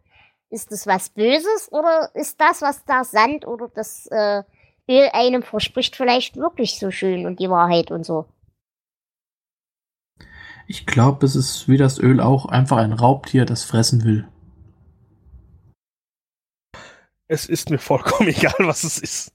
Ist 0.51 0.73
das 0.73 0.87
was 0.87 1.11
Böses 1.11 1.71
oder 1.73 2.11
ist 2.15 2.41
das, 2.41 2.63
was 2.63 2.85
da 2.85 3.05
Sand 3.05 3.47
oder 3.47 3.69
das 3.75 4.07
äh, 4.09 4.43
Öl 4.89 5.09
einem 5.13 5.43
verspricht, 5.43 5.97
vielleicht 5.97 6.37
wirklich 6.37 6.79
so 6.79 6.91
schön 6.91 7.27
und 7.27 7.41
die 7.41 7.51
Wahrheit 7.51 7.91
und 7.91 8.05
so? 8.05 8.27
Ich 10.67 10.87
glaube, 10.87 11.27
es 11.27 11.37
ist 11.37 11.69
wie 11.69 11.77
das 11.77 11.99
Öl 11.99 12.21
auch 12.21 12.47
einfach 12.47 12.79
ein 12.79 12.93
Raubtier, 12.93 13.45
das 13.45 13.65
fressen 13.65 14.05
will. 14.05 14.29
Es 17.27 17.47
ist 17.47 17.71
mir 17.71 17.79
vollkommen 17.79 18.29
egal, 18.29 18.55
was 18.61 18.85
es 18.85 18.99
ist. 18.99 19.33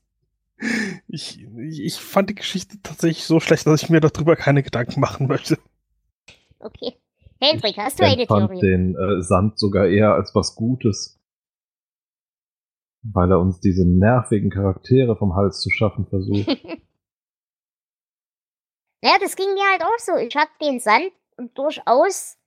Ich, 1.07 1.41
ich 1.41 1.95
fand 1.95 2.29
die 2.29 2.36
Geschichte 2.36 2.77
tatsächlich 2.83 3.25
so 3.25 3.39
schlecht, 3.39 3.65
dass 3.65 3.83
ich 3.83 3.89
mir 3.89 4.01
darüber 4.01 4.36
keine 4.36 4.62
Gedanken 4.62 5.00
machen 5.00 5.27
möchte. 5.27 5.57
Okay. 6.59 6.95
Hendrik, 7.41 7.77
hast 7.77 8.00
du 8.00 8.03
eine 8.03 8.24
Ich 8.24 8.27
fand 8.27 8.50
Theorie? 8.50 8.59
den 8.59 8.95
äh, 8.95 9.21
Sand 9.21 9.57
sogar 9.57 9.88
eher 9.88 10.13
als 10.13 10.36
was 10.36 10.55
Gutes. 10.55 11.17
Weil 13.01 13.31
er 13.31 13.39
uns 13.39 13.62
diese 13.62 13.88
nervigen 13.88 14.50
Charaktere 14.50 15.15
vom 15.15 15.36
Hals 15.36 15.62
zu 15.62 15.69
schaffen 15.69 16.07
versucht. 16.07 16.48
Ja, 19.01 19.15
das 19.21 19.38
ging 19.38 19.53
mir 19.53 19.63
halt 19.71 19.81
auch 19.81 19.98
so. 20.00 20.17
Ich 20.17 20.36
habe 20.36 20.50
den 20.62 20.81
Sand 20.81 21.12
durchaus 21.53 22.38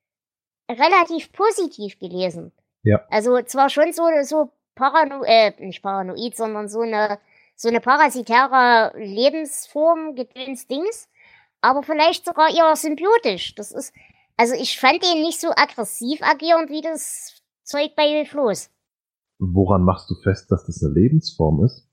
relativ 0.70 1.32
positiv 1.32 1.98
gelesen. 1.98 2.52
Ja. 2.82 3.04
Also 3.10 3.40
zwar 3.42 3.68
schon 3.68 3.92
so, 3.92 4.04
so 4.22 4.50
parano 4.74 5.22
äh, 5.24 5.52
nicht 5.58 5.82
paranoid, 5.82 6.36
sondern 6.36 6.68
so 6.68 6.80
eine, 6.80 7.18
so 7.56 7.68
eine 7.68 7.80
parasitäre 7.80 8.92
Lebensform, 8.96 10.14
gedöns 10.14 10.66
Dings, 10.66 11.08
aber 11.60 11.82
vielleicht 11.82 12.24
sogar 12.24 12.50
eher 12.54 12.74
symbiotisch. 12.74 13.54
Das 13.54 13.72
ist, 13.72 13.94
also 14.36 14.54
ich 14.54 14.78
fand 14.78 15.02
den 15.02 15.22
nicht 15.22 15.40
so 15.40 15.50
aggressiv 15.50 16.20
agierend 16.22 16.70
wie 16.70 16.80
das 16.80 17.42
Zeug 17.62 17.94
bei 17.96 18.24
Floß. 18.24 18.70
Woran 19.38 19.82
machst 19.82 20.10
du 20.10 20.14
fest, 20.22 20.50
dass 20.50 20.66
das 20.66 20.82
eine 20.82 20.94
Lebensform 20.94 21.64
ist? 21.64 21.88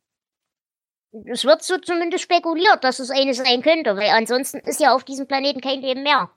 Es 1.26 1.44
wird 1.44 1.64
so 1.64 1.78
zumindest 1.80 2.24
spekuliert, 2.24 2.84
dass 2.84 3.00
es 3.00 3.10
eine 3.10 3.34
sein 3.34 3.64
könnte, 3.64 3.96
weil 3.96 4.10
ansonsten 4.10 4.60
ist 4.60 4.80
ja 4.80 4.94
auf 4.94 5.04
diesem 5.04 5.28
Planeten 5.28 5.60
kein 5.60 5.82
Leben 5.82 6.04
mehr. 6.04 6.30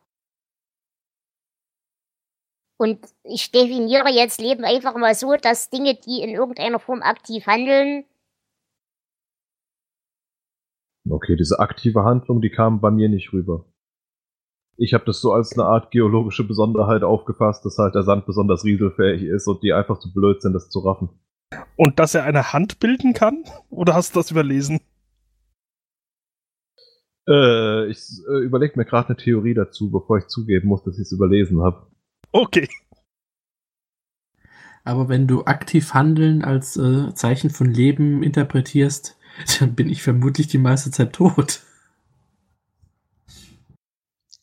Und 2.82 2.98
ich 3.22 3.52
definiere 3.52 4.10
jetzt 4.10 4.40
Leben 4.40 4.64
einfach 4.64 4.96
mal 4.96 5.14
so, 5.14 5.36
dass 5.36 5.70
Dinge, 5.70 5.94
die 5.94 6.20
in 6.20 6.30
irgendeiner 6.30 6.80
Form 6.80 7.00
aktiv 7.00 7.46
handeln, 7.46 8.04
Okay, 11.08 11.36
diese 11.36 11.58
aktive 11.58 12.04
Handlung, 12.04 12.40
die 12.40 12.50
kam 12.50 12.80
bei 12.80 12.90
mir 12.90 13.08
nicht 13.08 13.32
rüber. 13.32 13.66
Ich 14.76 14.94
habe 14.94 15.04
das 15.04 15.20
so 15.20 15.32
als 15.32 15.52
eine 15.52 15.64
Art 15.64 15.90
geologische 15.90 16.44
Besonderheit 16.44 17.02
aufgefasst, 17.02 17.64
dass 17.64 17.78
halt 17.78 17.94
der 17.94 18.04
Sand 18.04 18.24
besonders 18.24 18.64
rieselfähig 18.64 19.22
ist 19.22 19.46
und 19.46 19.62
die 19.62 19.72
einfach 19.72 19.98
zu 19.98 20.12
blöd 20.12 20.40
sind, 20.40 20.52
das 20.52 20.70
zu 20.70 20.78
raffen. 20.80 21.10
Und 21.76 21.98
dass 21.98 22.14
er 22.14 22.24
eine 22.24 22.52
Hand 22.52 22.80
bilden 22.80 23.12
kann? 23.14 23.44
Oder 23.68 23.94
hast 23.94 24.14
du 24.14 24.20
das 24.20 24.30
überlesen? 24.30 24.80
Äh, 27.28 27.90
ich 27.90 27.98
äh, 28.28 28.38
überlege 28.38 28.74
mir 28.76 28.84
gerade 28.84 29.08
eine 29.08 29.16
Theorie 29.16 29.54
dazu, 29.54 29.90
bevor 29.90 30.18
ich 30.18 30.28
zugeben 30.28 30.68
muss, 30.68 30.82
dass 30.84 30.96
ich 30.96 31.02
es 31.02 31.12
überlesen 31.12 31.62
habe. 31.62 31.91
Okay. 32.32 32.68
Aber 34.84 35.08
wenn 35.08 35.28
du 35.28 35.44
aktiv 35.44 35.94
Handeln 35.94 36.42
als 36.42 36.76
äh, 36.76 37.14
Zeichen 37.14 37.50
von 37.50 37.72
Leben 37.72 38.22
interpretierst, 38.22 39.16
dann 39.60 39.74
bin 39.74 39.88
ich 39.88 40.02
vermutlich 40.02 40.48
die 40.48 40.58
meiste 40.58 40.90
Zeit 40.90 41.12
tot. 41.12 41.60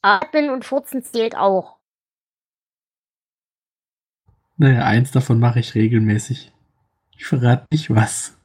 Atmen 0.01 0.49
und 0.49 0.63
Furzen 0.63 1.03
zählt 1.03 1.35
auch. 1.35 1.77
Naja, 4.55 4.85
eins 4.85 5.11
davon 5.11 5.39
mache 5.39 5.59
ich 5.59 5.75
regelmäßig. 5.75 6.53
Ich 7.17 7.25
verrate 7.25 7.65
nicht 7.71 7.93
was. 7.93 8.37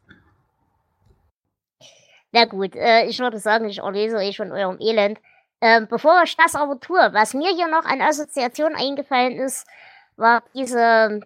Na 2.32 2.44
gut, 2.46 2.74
äh, 2.74 3.06
ich 3.06 3.20
würde 3.20 3.38
sagen, 3.38 3.68
ich 3.68 3.78
erlese 3.78 4.16
euch 4.16 4.36
von 4.36 4.50
eurem 4.50 4.78
Elend. 4.80 5.18
Ähm, 5.64 5.88
bevor 5.88 6.22
ich 6.24 6.36
das 6.36 6.54
aber 6.54 6.78
tue, 6.78 6.98
was 7.14 7.32
mir 7.32 7.48
hier 7.54 7.68
noch 7.68 7.86
an 7.86 8.02
Assoziation 8.02 8.74
eingefallen 8.74 9.38
ist, 9.38 9.66
war 10.14 10.42
diese, 10.54 11.22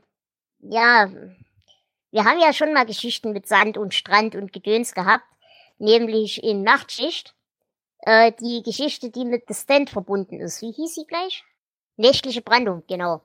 ja, 0.61 1.11
wir 2.12 2.25
haben 2.25 2.38
ja 2.38 2.52
schon 2.52 2.73
mal 2.73 2.87
Geschichten 2.87 3.33
mit 3.33 3.49
Sand 3.49 3.76
und 3.76 3.95
Strand 3.95 4.37
und 4.37 4.52
Gedöns 4.52 4.95
gehabt, 4.95 5.25
nämlich 5.78 6.40
in 6.45 6.62
Nachtschicht. 6.62 7.35
Äh, 8.02 8.30
die 8.40 8.62
Geschichte, 8.62 9.11
die 9.11 9.25
mit 9.25 9.42
The 9.49 9.54
Stand 9.54 9.90
verbunden 9.90 10.38
ist. 10.38 10.62
Wie 10.62 10.71
hieß 10.71 10.95
sie 10.95 11.07
gleich? 11.09 11.42
Nächtliche 11.97 12.40
Brandung, 12.40 12.85
genau. 12.87 13.23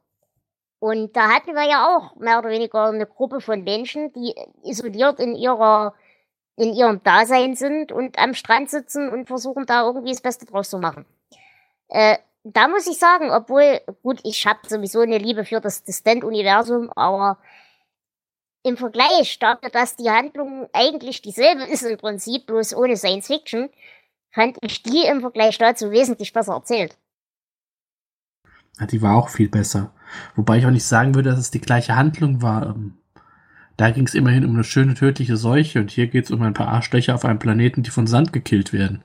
Und 0.79 1.15
da 1.15 1.29
hatten 1.29 1.53
wir 1.53 1.69
ja 1.69 1.95
auch 1.95 2.15
mehr 2.15 2.39
oder 2.39 2.49
weniger 2.49 2.85
eine 2.85 3.05
Gruppe 3.05 3.39
von 3.39 3.63
Menschen, 3.63 4.11
die 4.13 4.33
isoliert 4.63 5.19
in 5.19 5.35
ihrer 5.35 5.93
in 6.55 6.73
ihrem 6.73 7.01
Dasein 7.03 7.55
sind 7.55 7.91
und 7.91 8.19
am 8.19 8.33
Strand 8.33 8.69
sitzen 8.69 9.09
und 9.09 9.27
versuchen 9.27 9.65
da 9.65 9.85
irgendwie 9.85 10.11
das 10.11 10.21
Beste 10.21 10.45
draus 10.45 10.69
zu 10.69 10.77
machen. 10.77 11.05
Äh, 11.89 12.17
da 12.43 12.67
muss 12.67 12.87
ich 12.87 12.97
sagen, 12.97 13.31
obwohl, 13.31 13.81
gut, 14.03 14.19
ich 14.23 14.45
habe 14.45 14.59
sowieso 14.67 15.01
eine 15.01 15.17
Liebe 15.17 15.45
für 15.45 15.61
das 15.61 15.83
Distant-Universum, 15.83 16.91
aber 16.91 17.39
im 18.63 18.77
Vergleich 18.77 19.39
dafür, 19.39 19.69
dass 19.69 19.95
die 19.95 20.09
Handlung 20.09 20.69
eigentlich 20.73 21.21
dieselbe 21.21 21.63
ist 21.63 21.83
im 21.83 21.97
Prinzip, 21.97 22.45
bloß 22.45 22.75
ohne 22.75 22.97
Science 22.97 23.27
Fiction, 23.27 23.69
fand 24.31 24.57
ich 24.61 24.83
die 24.83 25.05
im 25.05 25.21
Vergleich 25.21 25.57
dazu 25.57 25.91
wesentlich 25.91 26.33
besser 26.33 26.53
erzählt. 26.53 26.97
Ja, 28.79 28.87
die 28.87 29.01
war 29.01 29.15
auch 29.15 29.29
viel 29.29 29.49
besser. 29.49 29.93
Wobei 30.35 30.57
ich 30.57 30.65
auch 30.65 30.71
nicht 30.71 30.85
sagen 30.85 31.15
würde, 31.15 31.29
dass 31.29 31.39
es 31.39 31.51
die 31.51 31.61
gleiche 31.61 31.95
Handlung 31.95 32.41
war. 32.41 32.75
Da 33.77 33.89
ging 33.89 34.05
es 34.05 34.13
immerhin 34.13 34.45
um 34.45 34.53
eine 34.53 34.63
schöne 34.63 34.93
tödliche 34.93 35.35
Seuche 35.35 35.79
und 35.79 35.89
hier 35.89 36.07
geht 36.07 36.25
es 36.25 36.31
um 36.31 36.41
ein 36.43 36.53
paar 36.53 36.67
Arschlöcher 36.67 37.15
auf 37.15 37.25
einem 37.25 37.39
Planeten, 37.39 37.81
die 37.83 37.89
von 37.89 38.05
Sand 38.05 38.31
gekillt 38.31 38.71
werden. 38.71 39.03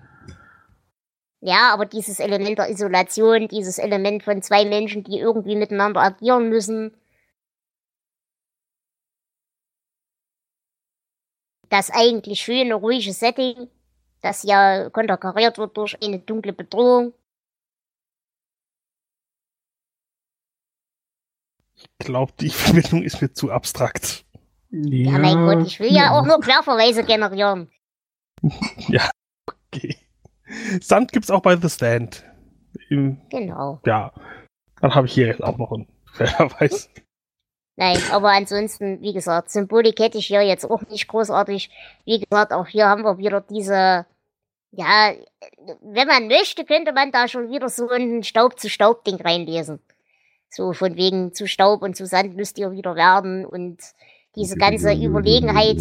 Ja, 1.40 1.72
aber 1.72 1.86
dieses 1.86 2.18
Element 2.18 2.58
der 2.58 2.68
Isolation, 2.68 3.48
dieses 3.48 3.78
Element 3.78 4.24
von 4.24 4.42
zwei 4.42 4.64
Menschen, 4.64 5.04
die 5.04 5.18
irgendwie 5.18 5.56
miteinander 5.56 6.00
agieren 6.02 6.48
müssen, 6.48 6.92
das 11.68 11.90
eigentlich 11.90 12.40
schöne, 12.40 12.74
ruhige 12.74 13.12
Setting, 13.12 13.68
das 14.20 14.42
ja 14.42 14.90
konterkariert 14.90 15.58
wird 15.58 15.76
durch 15.76 15.96
eine 16.02 16.18
dunkle 16.18 16.52
Bedrohung. 16.52 17.14
Ich 21.76 21.88
glaube, 21.98 22.32
die 22.40 22.50
Verbindung 22.50 23.04
ist 23.04 23.22
mir 23.22 23.32
zu 23.32 23.52
abstrakt. 23.52 24.24
Ja, 24.70 25.18
mein 25.18 25.36
Gott, 25.46 25.66
ich 25.66 25.80
will 25.80 25.92
ja 25.92 26.12
auch 26.12 26.26
nur 26.26 26.40
Querverweise 26.40 27.04
generieren. 27.04 27.70
Okay. 29.70 29.96
Sand 30.80 31.12
gibt's 31.12 31.30
auch 31.30 31.42
bei 31.42 31.54
The 31.56 31.68
Stand. 31.68 32.24
Im, 32.88 33.20
Genau. 33.28 33.80
ja. 33.84 34.12
Dann 34.80 34.94
habe 34.94 35.06
ich 35.06 35.12
hier 35.12 35.26
jetzt 35.26 35.42
auch 35.42 35.58
noch 35.58 35.72
einen 35.72 35.86
Querverweis. 36.14 36.88
Nein, 37.76 37.98
aber 38.10 38.30
ansonsten, 38.30 39.00
wie 39.02 39.12
gesagt, 39.12 39.50
Symbolik 39.50 40.00
hätte 40.00 40.18
ich 40.18 40.26
hier 40.26 40.42
jetzt 40.42 40.68
auch 40.68 40.82
nicht 40.88 41.06
großartig. 41.06 41.70
Wie 42.04 42.18
gesagt, 42.18 42.52
auch 42.52 42.66
hier 42.66 42.86
haben 42.86 43.04
wir 43.04 43.18
wieder 43.18 43.40
diese, 43.40 44.06
ja, 44.72 45.12
wenn 45.82 46.08
man 46.08 46.28
möchte, 46.28 46.64
könnte 46.64 46.92
man 46.92 47.12
da 47.12 47.28
schon 47.28 47.50
wieder 47.50 47.68
so 47.68 47.88
ein 47.90 48.24
Staub-zu-Staub-Ding 48.24 49.20
reinlesen. 49.20 49.80
So 50.50 50.72
von 50.72 50.96
wegen 50.96 51.34
zu 51.34 51.46
Staub 51.46 51.82
und 51.82 51.94
zu 51.94 52.06
Sand 52.06 52.34
müsst 52.36 52.58
ihr 52.58 52.72
wieder 52.72 52.96
werden 52.96 53.44
und 53.44 53.78
diese 54.38 54.56
ganze 54.56 54.92
Überlegenheit. 54.92 55.80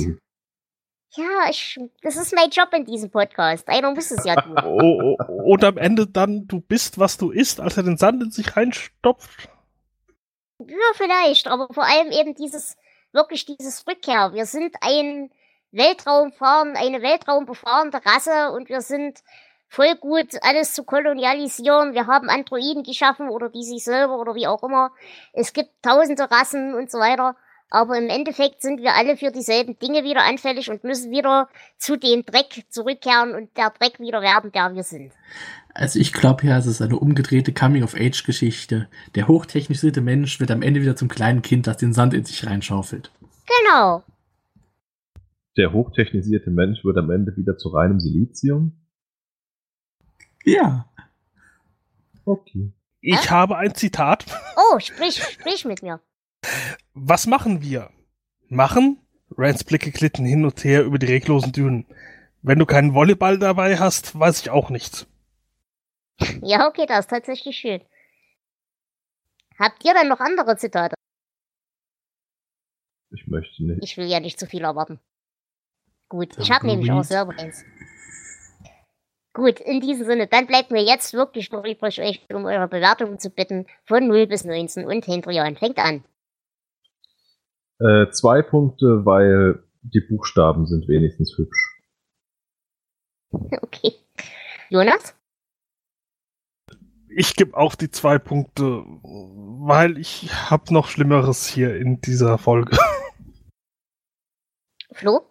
Ja, 1.16 1.50
ich, 1.50 1.80
das 2.02 2.18
ist 2.18 2.36
mein 2.36 2.50
Job 2.50 2.70
in 2.74 2.86
diesem 2.86 3.10
Podcast. 3.10 3.68
Einer 3.70 3.94
muss 3.94 4.12
es 4.12 4.26
ja 4.26 4.36
tun. 4.36 4.56
Oh, 4.66 5.16
oh, 5.28 5.52
und 5.54 5.64
am 5.64 5.78
Ende 5.78 6.08
dann, 6.08 6.48
du 6.48 6.60
bist, 6.60 7.00
was 7.00 7.18
du 7.18 7.32
isst, 7.32 7.60
als 7.62 7.78
er 7.78 7.84
den 7.84 7.98
Sand 7.98 8.22
in 8.22 8.32
sich 8.32 8.58
reinstopft. 8.58 9.50
Ja, 10.60 10.76
vielleicht, 10.96 11.48
aber 11.48 11.68
vor 11.72 11.86
allem 11.86 12.12
eben 12.12 12.36
dieses, 12.36 12.76
wirklich 13.14 13.46
dieses 13.46 13.86
Rückkehr. 13.88 14.34
Wir 14.34 14.46
sind 14.46 14.76
ein 14.82 15.32
Weltraumfahren, 15.72 16.76
eine 16.76 17.02
weltraumbefahrende 17.02 18.00
Rasse 18.06 18.52
und 18.52 18.70
wir 18.70 18.82
sind 18.82 19.20
voll 19.70 19.96
gut, 19.96 20.38
alles 20.42 20.74
zu 20.74 20.84
kolonialisieren. 20.84 21.94
Wir 21.94 22.08
haben 22.08 22.30
Androiden 22.30 22.84
geschaffen 22.84 23.30
oder 23.30 23.50
die 23.50 23.64
sich 23.64 23.84
selber 23.84 24.18
oder 24.18 24.36
wie 24.36 24.48
auch 24.48 24.64
immer. 24.64 24.92
Es 25.34 25.54
gibt 25.54 25.72
tausende 25.82 26.30
Rassen 26.30 26.74
und 26.74 26.92
so 26.92 27.00
weiter. 27.00 27.36
Aber 27.70 27.98
im 27.98 28.08
Endeffekt 28.08 28.62
sind 28.62 28.82
wir 28.82 28.96
alle 28.96 29.18
für 29.18 29.32
dieselben 29.32 29.78
Dinge 29.78 30.04
wieder 30.04 30.24
anfällig 30.24 30.70
und 30.70 30.86
müssen 30.86 31.12
wieder 31.12 31.50
zu 31.78 31.98
dem 31.98 32.24
Dreck 32.24 32.66
zurückkehren 32.70 33.36
und 33.36 33.56
der 33.58 33.72
Dreck 33.72 34.00
wieder 34.00 34.22
werden, 34.22 34.52
der 34.54 34.74
wir 34.74 34.84
sind. 34.84 35.12
Also 35.74 36.00
ich 36.00 36.14
glaube 36.14 36.48
ja, 36.48 36.58
es 36.58 36.66
ist 36.66 36.82
eine 36.82 36.98
umgedrehte 36.98 37.54
Coming-of-Age-Geschichte. 37.54 38.88
Der 39.16 39.28
hochtechnisierte 39.28 40.02
Mensch 40.02 40.40
wird 40.40 40.50
am 40.50 40.62
Ende 40.62 40.82
wieder 40.82 40.96
zum 40.96 41.10
kleinen 41.10 41.42
Kind, 41.42 41.68
das 41.68 41.78
den 41.78 41.94
Sand 41.94 42.14
in 42.14 42.24
sich 42.24 42.46
reinschaufelt. 42.48 43.12
Genau. 43.64 44.04
Der 45.58 45.74
hochtechnisierte 45.74 46.52
Mensch 46.52 46.86
wird 46.86 46.98
am 46.98 47.10
Ende 47.10 47.36
wieder 47.36 47.58
zu 47.58 47.70
reinem 47.70 48.00
Silizium. 48.00 48.78
Ja. 50.46 50.90
Okay. 52.24 52.72
Ich 53.02 53.30
Hä? 53.30 53.30
habe 53.30 53.58
ein 53.58 53.76
Zitat. 53.76 54.26
Oh, 54.56 54.80
sprich, 54.80 55.22
sprich 55.22 55.66
mit 55.66 55.84
mir. 55.84 56.00
Was 56.94 57.28
machen 57.28 57.62
wir? 57.62 57.92
Machen? 58.50 59.00
Rands 59.38 59.64
Blicke 59.64 59.92
glitten 59.92 60.26
hin 60.26 60.46
und 60.46 60.64
her 60.64 60.84
über 60.84 60.98
die 61.00 61.08
reglosen 61.08 61.52
Dünen. 61.52 61.86
Wenn 62.42 62.60
du 62.60 62.66
keinen 62.66 62.94
Volleyball 62.94 63.38
dabei 63.40 63.78
hast, 63.78 64.18
weiß 64.18 64.42
ich 64.42 64.50
auch 64.50 64.70
nichts. 64.70 65.08
Ja, 66.42 66.68
okay, 66.68 66.86
das 66.88 67.02
ist 67.02 67.10
tatsächlich 67.10 67.58
schön. 67.58 67.82
Habt 69.60 69.84
ihr 69.86 69.94
dann 69.94 70.08
noch 70.08 70.20
andere 70.20 70.56
Zitate? 70.58 70.96
Ich 73.12 73.28
möchte 73.28 73.64
nicht. 73.64 73.84
Ich 73.84 73.98
will 73.98 74.08
ja 74.08 74.20
nicht 74.20 74.40
zu 74.40 74.46
viel 74.46 74.64
erwarten. 74.64 75.00
Gut, 76.10 76.38
ich 76.38 76.52
habe 76.52 76.68
nämlich 76.68 76.92
auch 76.92 76.98
gut. 76.98 77.06
selber 77.06 77.38
eins. 77.38 77.66
Gut, 79.34 79.60
in 79.60 79.82
diesem 79.82 80.06
Sinne, 80.06 80.28
dann 80.28 80.48
bleibt 80.48 80.72
mir 80.72 80.84
jetzt 80.84 81.14
wirklich 81.14 81.52
noch 81.52 81.64
übrig, 81.64 82.02
euch 82.02 82.26
um 82.34 82.46
eure 82.46 82.68
Bewertungen 82.68 83.20
zu 83.20 83.30
bitten. 83.30 83.68
Von 83.86 84.08
0 84.08 84.26
bis 84.28 84.46
19 84.46 84.86
und 84.86 85.06
Hendrian 85.06 85.56
fängt 85.58 85.78
an. 85.78 86.04
Äh, 87.80 88.10
zwei 88.12 88.42
Punkte, 88.42 89.06
weil 89.06 89.64
die 89.82 90.02
Buchstaben 90.02 90.66
sind 90.66 90.88
wenigstens 90.88 91.38
hübsch. 91.38 91.74
Okay. 93.62 93.94
Jonas? 94.70 95.14
Ich 97.10 97.36
gebe 97.36 97.58
auch 97.58 97.76
die 97.76 97.92
zwei 97.92 98.18
Punkte, 98.18 98.84
weil 99.04 99.98
ich 99.98 100.32
habe 100.50 100.74
noch 100.74 100.88
Schlimmeres 100.88 101.46
hier 101.46 101.76
in 101.76 102.00
dieser 102.00 102.38
Folge. 102.38 102.78
Flo? 104.94 105.22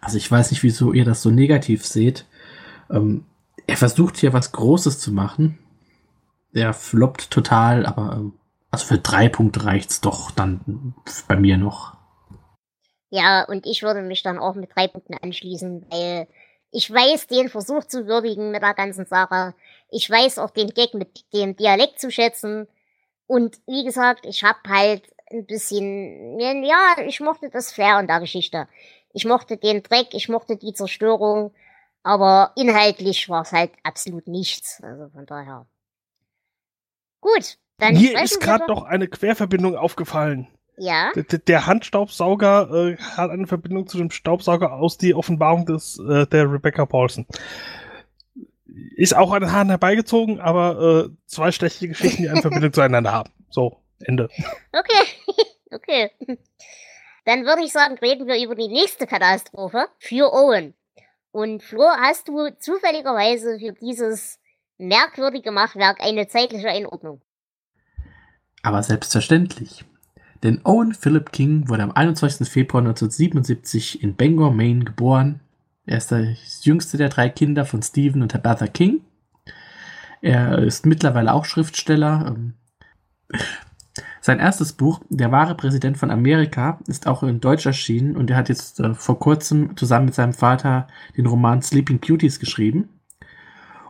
Also 0.00 0.16
ich 0.16 0.30
weiß 0.30 0.50
nicht, 0.50 0.62
wieso 0.62 0.92
ihr 0.92 1.04
das 1.04 1.22
so 1.22 1.30
negativ 1.30 1.84
seht. 1.84 2.26
Ähm, 2.90 3.26
er 3.66 3.76
versucht 3.76 4.16
hier 4.16 4.32
was 4.32 4.52
Großes 4.52 5.00
zu 5.00 5.12
machen. 5.12 5.58
Der 6.54 6.72
floppt 6.72 7.30
total, 7.30 7.84
aber 7.84 8.16
ähm, 8.16 8.32
also 8.76 8.94
für 8.94 8.98
drei 8.98 9.30
Punkte 9.30 9.64
reicht's 9.64 10.02
doch 10.02 10.30
dann 10.30 10.94
bei 11.28 11.36
mir 11.36 11.56
noch. 11.56 11.96
Ja, 13.08 13.44
und 13.44 13.64
ich 13.64 13.82
würde 13.82 14.02
mich 14.02 14.22
dann 14.22 14.38
auch 14.38 14.54
mit 14.54 14.76
drei 14.76 14.86
Punkten 14.86 15.14
anschließen, 15.14 15.86
weil 15.90 16.28
ich 16.72 16.92
weiß 16.92 17.26
den 17.26 17.48
Versuch 17.48 17.84
zu 17.84 18.06
würdigen 18.06 18.50
mit 18.50 18.60
der 18.60 18.74
ganzen 18.74 19.06
Sache. 19.06 19.54
Ich 19.88 20.10
weiß 20.10 20.38
auch 20.38 20.50
den 20.50 20.68
Gag 20.68 20.92
mit 20.92 21.24
dem 21.32 21.56
Dialekt 21.56 22.00
zu 22.00 22.10
schätzen. 22.10 22.68
Und 23.26 23.58
wie 23.66 23.82
gesagt, 23.82 24.26
ich 24.26 24.44
hab 24.44 24.56
halt 24.68 25.08
ein 25.30 25.46
bisschen, 25.46 26.38
ja, 26.38 26.96
ich 27.06 27.20
mochte 27.20 27.48
das 27.48 27.72
Flair 27.72 27.98
in 27.98 28.06
der 28.06 28.20
Geschichte. 28.20 28.68
Ich 29.14 29.24
mochte 29.24 29.56
den 29.56 29.82
Dreck, 29.84 30.08
ich 30.12 30.28
mochte 30.28 30.58
die 30.58 30.74
Zerstörung, 30.74 31.54
aber 32.02 32.52
inhaltlich 32.56 33.30
war 33.30 33.40
es 33.40 33.52
halt 33.52 33.72
absolut 33.84 34.26
nichts. 34.26 34.82
Also 34.82 35.08
von 35.08 35.24
daher. 35.24 35.66
Gut, 37.22 37.56
dann 37.78 37.94
Mir 37.94 38.22
ist 38.22 38.40
gerade 38.40 38.64
doch- 38.66 38.76
noch 38.76 38.84
eine 38.84 39.08
Querverbindung 39.08 39.76
aufgefallen. 39.76 40.48
Ja, 40.78 41.10
Der, 41.14 41.22
der- 41.22 41.38
der 41.38 41.66
Handstaubsauger 41.66 42.70
äh, 42.90 42.96
hat 42.98 43.30
eine 43.30 43.46
Verbindung 43.46 43.86
zu 43.86 43.96
dem 43.96 44.10
Staubsauger 44.10 44.72
aus 44.74 44.98
die 44.98 45.14
Offenbarung 45.14 45.64
des 45.64 45.98
äh, 45.98 46.26
der 46.26 46.50
Rebecca 46.52 46.84
Paulson. 46.84 47.26
Ist 48.96 49.16
auch 49.16 49.32
an 49.32 49.40
den 49.40 49.52
Haaren 49.52 49.68
herbeigezogen, 49.70 50.38
aber 50.40 51.06
äh, 51.06 51.16
zwei 51.26 51.50
schlechte 51.52 51.88
Geschichten, 51.88 52.22
die 52.22 52.28
eine 52.28 52.42
Verbindung 52.42 52.72
zueinander 52.74 53.12
haben. 53.12 53.30
So, 53.48 53.80
Ende. 54.04 54.28
Okay, 54.72 55.32
okay. 55.70 56.10
Dann 57.24 57.44
würde 57.46 57.62
ich 57.64 57.72
sagen, 57.72 57.96
reden 57.98 58.26
wir 58.26 58.42
über 58.42 58.54
die 58.54 58.68
nächste 58.68 59.06
Katastrophe 59.06 59.86
für 59.98 60.30
Owen. 60.32 60.74
Und 61.32 61.62
Flo, 61.62 61.84
hast 62.00 62.28
du 62.28 62.50
zufälligerweise 62.58 63.58
für 63.58 63.72
dieses 63.72 64.38
merkwürdige 64.78 65.52
Machwerk 65.52 66.00
eine 66.02 66.28
zeitliche 66.28 66.68
Einordnung? 66.68 67.22
Aber 68.66 68.82
selbstverständlich. 68.82 69.84
Denn 70.42 70.60
Owen 70.64 70.92
Philip 70.92 71.30
King 71.30 71.68
wurde 71.68 71.84
am 71.84 71.92
21. 71.92 72.48
Februar 72.48 72.82
1977 72.82 74.02
in 74.02 74.16
Bangor, 74.16 74.52
Maine 74.52 74.82
geboren. 74.82 75.38
Er 75.84 75.98
ist 75.98 76.10
das 76.10 76.64
jüngste 76.64 76.96
der 76.96 77.08
drei 77.08 77.28
Kinder 77.28 77.64
von 77.64 77.80
Stephen 77.80 78.22
und 78.22 78.32
Tabitha 78.32 78.66
King. 78.66 79.02
Er 80.20 80.58
ist 80.58 80.84
mittlerweile 80.84 81.32
auch 81.32 81.44
Schriftsteller. 81.44 82.24
Ähm, 82.26 82.54
Sein 84.20 84.40
erstes 84.40 84.72
Buch, 84.72 84.98
Der 85.10 85.30
wahre 85.30 85.54
Präsident 85.54 85.96
von 85.96 86.10
Amerika, 86.10 86.80
ist 86.88 87.06
auch 87.06 87.22
in 87.22 87.38
Deutsch 87.40 87.66
erschienen 87.66 88.16
und 88.16 88.30
er 88.30 88.36
hat 88.36 88.48
jetzt 88.48 88.80
äh, 88.80 88.94
vor 88.94 89.20
kurzem 89.20 89.76
zusammen 89.76 90.06
mit 90.06 90.16
seinem 90.16 90.32
Vater 90.34 90.88
den 91.16 91.26
Roman 91.26 91.62
Sleeping 91.62 92.00
Beauties 92.00 92.40
geschrieben. 92.40 92.88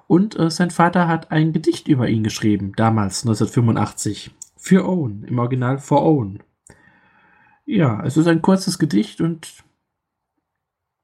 Und 0.06 0.38
äh, 0.38 0.50
sein 0.50 0.70
Vater 0.70 1.08
hat 1.08 1.30
ein 1.30 1.54
Gedicht 1.54 1.88
über 1.88 2.10
ihn 2.10 2.24
geschrieben, 2.24 2.74
damals 2.76 3.22
1985. 3.22 4.32
Für 4.66 4.84
Owen, 4.84 5.22
im 5.22 5.38
Original 5.38 5.78
for 5.78 6.02
Owen. 6.04 6.42
Ja, 7.66 8.04
es 8.04 8.16
ist 8.16 8.26
ein 8.26 8.42
kurzes 8.42 8.80
Gedicht 8.80 9.20
und 9.20 9.62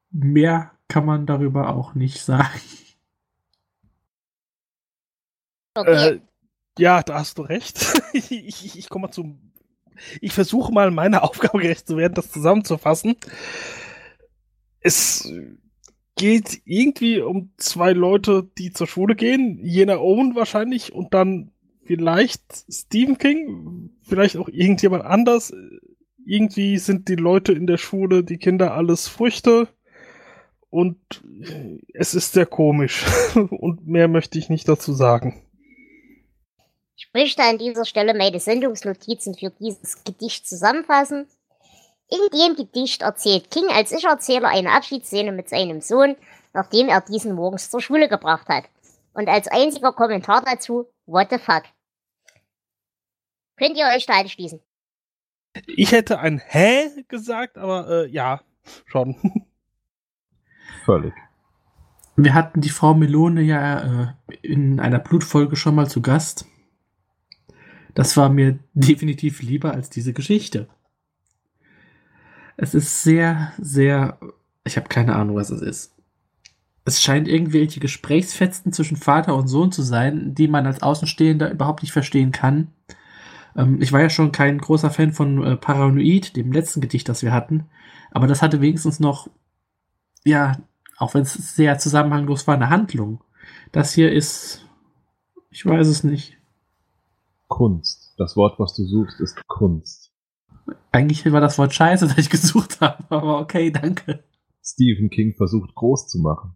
mehr 0.09 0.73
kann 0.89 1.05
man 1.05 1.25
darüber 1.25 1.73
auch 1.73 1.93
nicht 1.93 2.19
sagen. 2.19 2.59
Okay. 5.75 6.15
Äh, 6.15 6.19
ja, 6.77 7.03
da 7.03 7.19
hast 7.19 7.37
du 7.37 7.43
recht. 7.43 8.01
ich 8.11 8.33
ich, 8.33 8.77
ich 8.77 8.89
komme 8.89 9.03
mal 9.07 9.13
zum. 9.13 9.53
Ich 10.19 10.33
versuche 10.33 10.73
mal 10.73 10.91
meiner 10.91 11.23
Aufgabe 11.29 11.59
gerecht 11.59 11.87
zu 11.87 11.95
werden, 11.95 12.15
das 12.15 12.33
zusammenzufassen. 12.33 13.15
Es 14.81 15.31
geht 16.17 16.61
irgendwie 16.65 17.21
um 17.21 17.53
zwei 17.55 17.93
Leute, 17.93 18.51
die 18.57 18.73
zur 18.73 18.87
Schule 18.87 19.15
gehen. 19.15 19.57
Jener 19.63 20.01
Owen 20.01 20.35
wahrscheinlich 20.35 20.91
und 20.91 21.13
dann 21.13 21.52
vielleicht 21.85 22.41
Stephen 22.69 23.17
King, 23.17 23.91
vielleicht 24.01 24.37
auch 24.37 24.49
irgendjemand 24.49 25.05
anders. 25.05 25.53
Irgendwie 26.25 26.77
sind 26.77 27.09
die 27.09 27.15
Leute 27.15 27.53
in 27.53 27.67
der 27.67 27.77
Schule, 27.77 28.23
die 28.23 28.37
Kinder 28.37 28.73
alles 28.73 29.07
Früchte. 29.07 29.67
Und 30.69 30.97
es 31.93 32.15
ist 32.15 32.33
sehr 32.33 32.45
komisch. 32.45 33.05
und 33.35 33.85
mehr 33.87 34.07
möchte 34.07 34.39
ich 34.39 34.49
nicht 34.49 34.67
dazu 34.67 34.93
sagen. 34.93 35.45
Ich 36.95 37.09
möchte 37.13 37.43
an 37.43 37.57
dieser 37.57 37.85
Stelle 37.85 38.13
meine 38.13 38.39
Sendungsnotizen 38.39 39.35
für 39.35 39.51
dieses 39.59 40.03
Gedicht 40.03 40.47
zusammenfassen. 40.47 41.27
In 42.09 42.39
dem 42.39 42.55
Gedicht 42.55 43.01
erzählt 43.01 43.51
King 43.51 43.67
als 43.69 43.91
Ich-Erzähler 43.91 44.49
eine 44.49 44.71
Abschiedsszene 44.71 45.31
mit 45.31 45.49
seinem 45.49 45.81
Sohn, 45.81 46.15
nachdem 46.53 46.87
er 46.87 47.01
diesen 47.01 47.33
morgens 47.33 47.69
zur 47.69 47.81
Schule 47.81 48.07
gebracht 48.07 48.47
hat. 48.47 48.65
Und 49.13 49.27
als 49.27 49.47
einziger 49.47 49.93
Kommentar 49.93 50.43
dazu, 50.45 50.87
what 51.05 51.29
the 51.29 51.37
fuck. 51.37 51.63
Könnt 53.57 53.77
ihr 53.77 53.85
euch 53.95 54.05
da 54.05 54.19
anschließen? 54.19 54.59
Ich 55.67 55.91
hätte 55.91 56.19
ein 56.19 56.41
Hä 56.43 56.89
gesagt, 57.07 57.57
aber 57.57 57.87
äh, 57.87 58.09
ja, 58.09 58.41
schon. 58.85 59.15
Völlig. 60.85 61.13
Wir 62.15 62.33
hatten 62.33 62.61
die 62.61 62.69
Frau 62.69 62.93
Melone 62.93 63.41
ja 63.41 64.03
äh, 64.03 64.35
in 64.41 64.79
einer 64.79 64.99
Blutfolge 64.99 65.55
schon 65.55 65.75
mal 65.75 65.89
zu 65.89 66.01
Gast. 66.01 66.45
Das 67.93 68.17
war 68.17 68.29
mir 68.29 68.59
definitiv 68.73 69.41
lieber 69.41 69.73
als 69.73 69.89
diese 69.89 70.13
Geschichte. 70.13 70.67
Es 72.57 72.73
ist 72.73 73.03
sehr, 73.03 73.53
sehr. 73.57 74.19
Ich 74.63 74.77
habe 74.77 74.87
keine 74.87 75.15
Ahnung, 75.15 75.35
was 75.35 75.49
es 75.49 75.61
ist. 75.61 75.95
Es 76.85 77.01
scheint 77.01 77.27
irgendwelche 77.27 77.79
Gesprächsfetzen 77.79 78.73
zwischen 78.73 78.97
Vater 78.97 79.35
und 79.35 79.47
Sohn 79.47 79.71
zu 79.71 79.81
sein, 79.81 80.35
die 80.35 80.47
man 80.47 80.65
als 80.65 80.81
Außenstehender 80.81 81.51
überhaupt 81.51 81.81
nicht 81.81 81.93
verstehen 81.93 82.31
kann. 82.31 82.69
Ähm, 83.55 83.81
ich 83.81 83.91
war 83.93 84.01
ja 84.01 84.09
schon 84.09 84.31
kein 84.31 84.57
großer 84.57 84.89
Fan 84.89 85.13
von 85.13 85.43
äh, 85.43 85.55
Paranoid, 85.55 86.35
dem 86.35 86.51
letzten 86.51 86.81
Gedicht, 86.81 87.07
das 87.07 87.21
wir 87.23 87.31
hatten. 87.31 87.69
Aber 88.11 88.27
das 88.27 88.41
hatte 88.41 88.61
wenigstens 88.61 88.99
noch, 88.99 89.29
ja, 90.25 90.57
auch 90.97 91.13
wenn 91.13 91.23
es 91.23 91.55
sehr 91.55 91.79
zusammenhanglos 91.79 92.47
war, 92.47 92.55
eine 92.55 92.69
Handlung. 92.69 93.23
Das 93.71 93.93
hier 93.93 94.11
ist, 94.11 94.67
ich 95.49 95.65
weiß 95.65 95.87
es 95.87 96.03
nicht. 96.03 96.37
Kunst. 97.47 98.13
Das 98.17 98.35
Wort, 98.35 98.59
was 98.59 98.75
du 98.75 98.83
suchst, 98.85 99.19
ist 99.19 99.47
Kunst. 99.47 100.11
Eigentlich 100.91 101.29
war 101.31 101.41
das 101.41 101.57
Wort 101.57 101.73
Scheiße, 101.73 102.07
das 102.07 102.17
ich 102.17 102.29
gesucht 102.29 102.81
habe, 102.81 103.03
aber 103.09 103.39
okay, 103.39 103.71
danke. 103.71 104.23
Stephen 104.63 105.09
King 105.09 105.33
versucht 105.35 105.75
groß 105.75 106.07
zu 106.07 106.19
machen. 106.19 106.55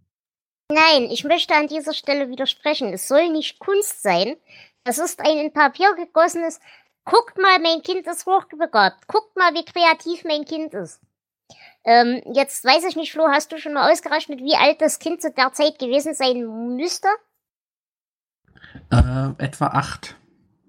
Nein, 0.77 1.09
ich 1.09 1.23
möchte 1.23 1.55
an 1.55 1.67
dieser 1.67 1.93
Stelle 1.93 2.29
widersprechen. 2.29 2.93
Es 2.93 3.07
soll 3.07 3.29
nicht 3.29 3.57
Kunst 3.57 4.03
sein. 4.03 4.35
Das 4.83 4.99
ist 4.99 5.19
ein 5.21 5.37
in 5.39 5.51
Papier 5.51 5.95
gegossenes. 5.95 6.59
Guckt 7.03 7.37
mal, 7.39 7.57
mein 7.59 7.81
Kind 7.81 8.05
ist 8.05 8.27
hochbegabt. 8.27 9.07
Guckt 9.07 9.35
mal, 9.35 9.55
wie 9.55 9.65
kreativ 9.65 10.23
mein 10.23 10.45
Kind 10.45 10.75
ist. 10.75 11.01
Ähm, 11.83 12.21
jetzt 12.31 12.63
weiß 12.63 12.85
ich 12.85 12.95
nicht, 12.95 13.11
Flo, 13.11 13.27
hast 13.27 13.51
du 13.51 13.57
schon 13.57 13.73
mal 13.73 13.91
ausgerechnet, 13.91 14.39
wie 14.39 14.55
alt 14.55 14.79
das 14.81 14.99
Kind 14.99 15.21
zu 15.21 15.31
der 15.31 15.51
Zeit 15.53 15.79
gewesen 15.79 16.13
sein 16.13 16.75
müsste? 16.75 17.07
Äh, 18.91 19.29
etwa 19.43 19.67
acht, 19.67 20.15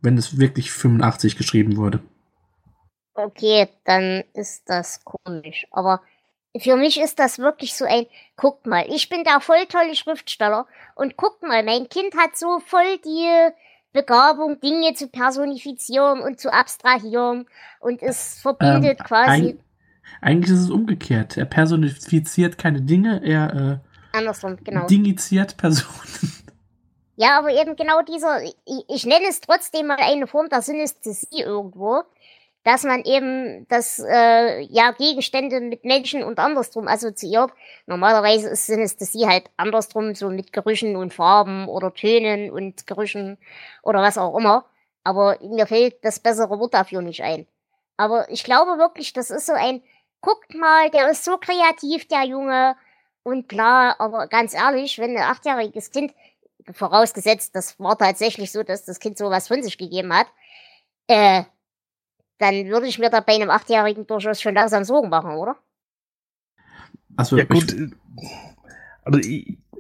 wenn 0.00 0.16
es 0.16 0.38
wirklich 0.38 0.70
85 0.70 1.36
geschrieben 1.36 1.76
wurde. 1.76 2.00
Okay, 3.14 3.68
dann 3.84 4.24
ist 4.32 4.70
das 4.70 5.04
komisch. 5.04 5.66
Aber 5.70 6.00
für 6.60 6.76
mich 6.76 7.00
ist 7.00 7.18
das 7.18 7.38
wirklich 7.38 7.74
so 7.74 7.84
ein, 7.84 8.06
guckt 8.36 8.66
mal, 8.66 8.84
ich 8.88 9.08
bin 9.08 9.24
der 9.24 9.40
voll 9.40 9.66
tolle 9.66 9.94
Schriftsteller 9.94 10.66
und 10.94 11.16
guckt 11.16 11.42
mal, 11.42 11.62
mein 11.62 11.88
Kind 11.88 12.16
hat 12.16 12.36
so 12.36 12.60
voll 12.60 12.98
die 13.04 13.28
Begabung, 13.92 14.60
Dinge 14.60 14.94
zu 14.94 15.08
personifizieren 15.08 16.20
und 16.20 16.38
zu 16.40 16.52
abstrahieren 16.52 17.46
und 17.80 18.02
es 18.02 18.40
verbindet 18.40 19.00
Ähm, 19.00 19.06
quasi 19.06 19.30
Eig 19.30 19.58
eigentlich 20.20 20.52
ist 20.52 20.64
es 20.64 20.70
umgekehrt. 20.70 21.36
Er 21.36 21.44
personifiziert 21.44 22.58
keine 22.58 22.82
Dinge, 22.82 23.22
er 23.24 23.80
andersrum, 24.12 24.54
äh, 24.54 24.62
genau. 24.64 24.86
dingiziert 24.86 25.56
Personen. 25.56 25.88
Ja, 27.20 27.36
aber 27.36 27.50
eben 27.50 27.74
genau 27.74 28.00
dieser, 28.02 28.44
ich, 28.44 28.54
ich 28.88 29.04
nenne 29.04 29.26
es 29.28 29.40
trotzdem 29.40 29.88
mal 29.88 29.98
eine 29.98 30.28
Form 30.28 30.48
der 30.50 30.62
Synästhesie 30.62 31.40
irgendwo, 31.40 32.04
dass 32.68 32.84
man 32.84 33.02
eben 33.04 33.66
das, 33.68 33.98
äh, 33.98 34.60
ja, 34.60 34.90
Gegenstände 34.90 35.58
mit 35.62 35.86
Menschen 35.86 36.22
und 36.22 36.38
andersrum 36.38 36.86
assoziiert. 36.86 37.50
Normalerweise 37.86 38.50
ist 38.50 38.66
Synästhesie 38.66 39.26
halt 39.26 39.50
andersrum, 39.56 40.14
so 40.14 40.28
mit 40.28 40.52
Gerüchen 40.52 40.94
und 40.94 41.14
Farben 41.14 41.66
oder 41.66 41.94
Tönen 41.94 42.50
und 42.50 42.86
Gerüchen 42.86 43.38
oder 43.82 44.02
was 44.02 44.18
auch 44.18 44.36
immer. 44.36 44.66
Aber 45.02 45.38
mir 45.40 45.66
fällt 45.66 46.04
das 46.04 46.20
bessere 46.20 46.60
Wort 46.60 46.74
dafür 46.74 47.00
nicht 47.00 47.22
ein. 47.22 47.46
Aber 47.96 48.30
ich 48.30 48.44
glaube 48.44 48.76
wirklich, 48.78 49.14
das 49.14 49.30
ist 49.30 49.46
so 49.46 49.54
ein, 49.54 49.82
guckt 50.20 50.54
mal, 50.54 50.90
der 50.90 51.08
ist 51.08 51.24
so 51.24 51.38
kreativ, 51.38 52.06
der 52.08 52.24
Junge. 52.24 52.76
Und 53.22 53.48
klar, 53.48 53.96
aber 53.98 54.26
ganz 54.26 54.52
ehrlich, 54.52 54.98
wenn 54.98 55.16
ein 55.16 55.22
achtjähriges 55.22 55.90
Kind, 55.90 56.12
vorausgesetzt, 56.70 57.56
das 57.56 57.80
war 57.80 57.96
tatsächlich 57.96 58.52
so, 58.52 58.62
dass 58.62 58.84
das 58.84 59.00
Kind 59.00 59.16
sowas 59.16 59.48
von 59.48 59.62
sich 59.62 59.78
gegeben 59.78 60.12
hat, 60.12 60.26
äh, 61.06 61.44
dann 62.38 62.68
würde 62.68 62.86
ich 62.86 62.98
mir 62.98 63.10
da 63.10 63.20
bei 63.20 63.34
einem 63.34 63.50
Achtjährigen 63.50 64.06
durchaus 64.06 64.40
schon 64.40 64.54
langsam 64.54 64.84
Sorgen 64.84 65.08
machen, 65.08 65.32
oder? 65.32 65.56
Also, 67.16 67.36
Ja 67.36 67.44
gut, 67.44 67.72
ich, 67.72 67.92
also 69.04 69.20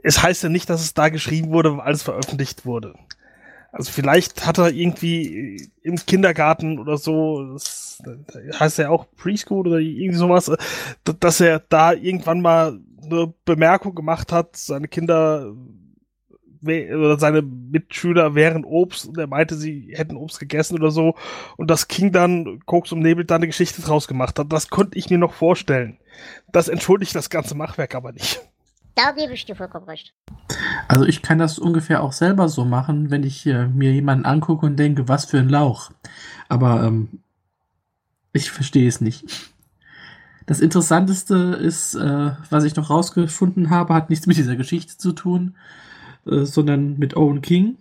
es 0.02 0.22
heißt 0.22 0.42
ja 0.42 0.48
nicht, 0.48 0.68
dass 0.70 0.80
es 0.80 0.94
da 0.94 1.08
geschrieben 1.08 1.50
wurde, 1.50 1.76
weil 1.76 1.92
es 1.92 2.02
veröffentlicht 2.02 2.66
wurde. 2.66 2.94
Also 3.70 3.92
vielleicht 3.92 4.46
hat 4.46 4.58
er 4.58 4.70
irgendwie 4.72 5.70
im 5.82 5.96
Kindergarten 5.96 6.78
oder 6.78 6.96
so, 6.96 7.52
das 7.52 8.02
heißt 8.58 8.78
ja 8.78 8.88
auch 8.88 9.06
Preschool 9.16 9.68
oder 9.68 9.78
irgendwie 9.78 10.16
sowas, 10.16 10.48
äh, 10.48 10.56
dass 11.20 11.40
er 11.40 11.60
da 11.68 11.92
irgendwann 11.92 12.40
mal 12.40 12.80
eine 13.04 13.32
Bemerkung 13.44 13.94
gemacht 13.94 14.32
hat, 14.32 14.56
seine 14.56 14.88
Kinder 14.88 15.52
oder 16.62 17.18
seine 17.18 17.42
Mitschüler 17.42 18.34
wären 18.34 18.64
Obst 18.64 19.06
und 19.06 19.18
er 19.18 19.26
meinte, 19.26 19.56
sie 19.56 19.92
hätten 19.94 20.16
Obst 20.16 20.40
gegessen 20.40 20.76
oder 20.78 20.90
so 20.90 21.14
und 21.56 21.70
das 21.70 21.88
King 21.88 22.12
dann 22.12 22.60
Koks 22.66 22.92
und 22.92 23.00
Nebel 23.00 23.24
da 23.24 23.36
eine 23.36 23.46
Geschichte 23.46 23.82
draus 23.82 24.08
gemacht 24.08 24.38
hat. 24.38 24.52
Das 24.52 24.68
konnte 24.68 24.98
ich 24.98 25.10
mir 25.10 25.18
noch 25.18 25.34
vorstellen. 25.34 25.98
Das 26.50 26.68
entschuldigt 26.68 27.14
das 27.14 27.30
ganze 27.30 27.54
Machwerk 27.54 27.94
aber 27.94 28.12
nicht. 28.12 28.40
Da 28.94 29.12
gebe 29.12 29.32
ich 29.32 29.44
dir 29.44 29.54
vollkommen 29.54 29.86
recht. 29.86 30.12
also 30.88 31.04
ich 31.04 31.22
kann 31.22 31.38
das 31.38 31.58
ungefähr 31.60 32.02
auch 32.02 32.12
selber 32.12 32.48
so 32.48 32.64
machen, 32.64 33.10
wenn 33.12 33.22
ich 33.22 33.46
äh, 33.46 33.68
mir 33.68 33.92
jemanden 33.92 34.24
angucke 34.24 34.66
und 34.66 34.76
denke, 34.76 35.06
was 35.06 35.24
für 35.24 35.38
ein 35.38 35.48
Lauch. 35.48 35.92
Aber 36.48 36.82
ähm, 36.82 37.20
ich 38.32 38.50
verstehe 38.50 38.88
es 38.88 39.00
nicht. 39.00 39.52
Das 40.46 40.60
Interessanteste 40.60 41.58
ist, 41.60 41.94
äh, 41.94 42.32
was 42.48 42.64
ich 42.64 42.74
noch 42.74 42.90
rausgefunden 42.90 43.70
habe, 43.70 43.94
hat 43.94 44.08
nichts 44.10 44.26
mit 44.26 44.36
dieser 44.36 44.56
Geschichte 44.56 44.96
zu 44.96 45.12
tun, 45.12 45.56
äh, 46.28 46.44
sondern 46.44 46.98
mit 46.98 47.16
Owen 47.16 47.42
King. 47.42 47.78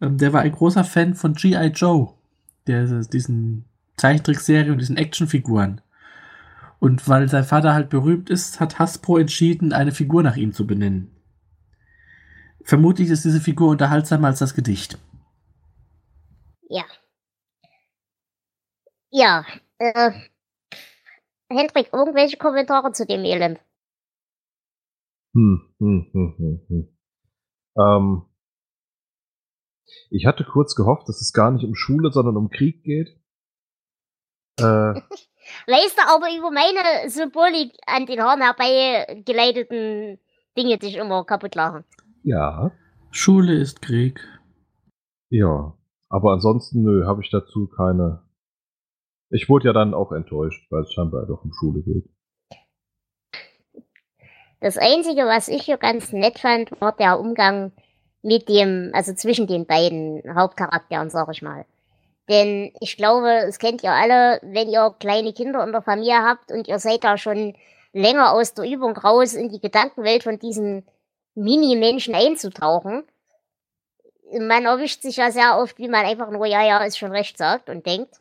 Ähm, 0.00 0.18
der 0.18 0.32
war 0.32 0.42
ein 0.42 0.52
großer 0.52 0.84
Fan 0.84 1.14
von 1.14 1.34
G.I. 1.34 1.68
Joe, 1.68 2.12
der, 2.66 2.84
diesen 2.86 3.64
Zeichentrickserie 3.96 4.72
und 4.72 4.78
diesen 4.78 4.96
Actionfiguren. 4.96 5.80
Und 6.78 7.08
weil 7.08 7.28
sein 7.28 7.44
Vater 7.44 7.72
halt 7.72 7.88
berühmt 7.88 8.28
ist, 8.28 8.60
hat 8.60 8.78
Hasbro 8.78 9.18
entschieden, 9.18 9.72
eine 9.72 9.92
Figur 9.92 10.22
nach 10.22 10.36
ihm 10.36 10.52
zu 10.52 10.66
benennen. 10.66 11.10
Vermutlich 12.62 13.08
ist 13.10 13.24
diese 13.24 13.40
Figur 13.40 13.70
unterhaltsamer 13.70 14.28
als 14.28 14.40
das 14.40 14.54
Gedicht. 14.54 14.98
Ja. 16.68 16.84
Ja, 19.10 19.46
äh, 19.78 20.10
Hendrik, 21.48 21.92
irgendwelche 21.92 22.36
Kommentare 22.36 22.92
zu 22.92 23.06
dem 23.06 23.24
Elend? 23.24 23.60
Hm, 25.32 25.62
hm, 25.78 26.06
hm, 26.12 26.34
hm, 26.36 26.60
hm. 26.68 26.95
Ähm, 27.78 28.22
ich 30.10 30.26
hatte 30.26 30.44
kurz 30.44 30.74
gehofft, 30.74 31.08
dass 31.08 31.20
es 31.20 31.32
gar 31.32 31.50
nicht 31.50 31.64
um 31.64 31.74
Schule, 31.74 32.10
sondern 32.12 32.36
um 32.36 32.50
Krieg 32.50 32.82
geht. 32.82 33.08
Äh, 34.58 34.62
Weißt 35.66 35.98
du 35.98 36.02
aber 36.08 36.26
über 36.36 36.50
meine 36.50 37.08
Symbolik 37.08 37.76
an 37.86 38.06
den 38.06 38.20
Haaren 38.20 38.42
herbeigeleiteten 38.42 40.18
Dinge 40.56 40.78
dich 40.78 40.96
immer 40.96 41.24
kaputt 41.24 41.54
lachen. 41.54 41.84
ja, 42.22 42.72
Schule 43.10 43.54
ist 43.54 43.82
Krieg. 43.82 44.20
ja. 45.30 45.76
Aber 46.08 46.32
ansonsten, 46.32 46.82
nö, 46.82 47.04
habe 47.04 47.22
ich 47.22 47.30
dazu 47.30 47.66
keine. 47.68 48.22
Ich 49.30 49.48
wurde 49.48 49.66
ja 49.66 49.72
dann 49.72 49.92
auch 49.92 50.12
enttäuscht, 50.12 50.70
weil 50.70 50.82
es 50.82 50.92
scheinbar 50.92 51.26
doch 51.26 51.42
um 51.44 51.52
Schule 51.52 51.82
geht. 51.82 52.08
Das 54.60 54.78
Einzige, 54.78 55.26
was 55.26 55.48
ich 55.48 55.62
hier 55.62 55.76
ganz 55.76 56.12
nett 56.12 56.38
fand, 56.38 56.70
war 56.80 56.92
der 56.92 57.18
Umgang 57.20 57.72
mit 58.22 58.48
dem, 58.48 58.90
also 58.94 59.12
zwischen 59.14 59.46
den 59.46 59.66
beiden 59.66 60.22
Hauptcharakteren, 60.34 61.10
sag 61.10 61.28
ich 61.30 61.42
mal. 61.42 61.64
Denn 62.28 62.72
ich 62.80 62.96
glaube, 62.96 63.28
es 63.46 63.58
kennt 63.58 63.82
ihr 63.84 63.92
alle, 63.92 64.40
wenn 64.42 64.68
ihr 64.68 64.94
kleine 64.98 65.32
Kinder 65.32 65.62
in 65.64 65.72
der 65.72 65.82
Familie 65.82 66.22
habt 66.22 66.50
und 66.50 66.66
ihr 66.66 66.78
seid 66.78 67.04
da 67.04 67.18
schon 67.18 67.54
länger 67.92 68.32
aus 68.32 68.54
der 68.54 68.64
Übung 68.64 68.96
raus, 68.96 69.34
in 69.34 69.48
die 69.48 69.60
Gedankenwelt 69.60 70.24
von 70.24 70.38
diesen 70.38 70.84
Mini-Menschen 71.34 72.14
einzutauchen. 72.14 73.04
Man 74.32 74.64
erwischt 74.64 75.02
sich 75.02 75.18
ja 75.18 75.30
sehr 75.30 75.58
oft, 75.58 75.78
wie 75.78 75.88
man 75.88 76.04
einfach 76.04 76.30
nur 76.30 76.46
ja, 76.46 76.64
ja, 76.64 76.84
ist 76.84 76.98
schon 76.98 77.12
recht 77.12 77.38
sagt 77.38 77.68
und 77.70 77.86
denkt. 77.86 78.16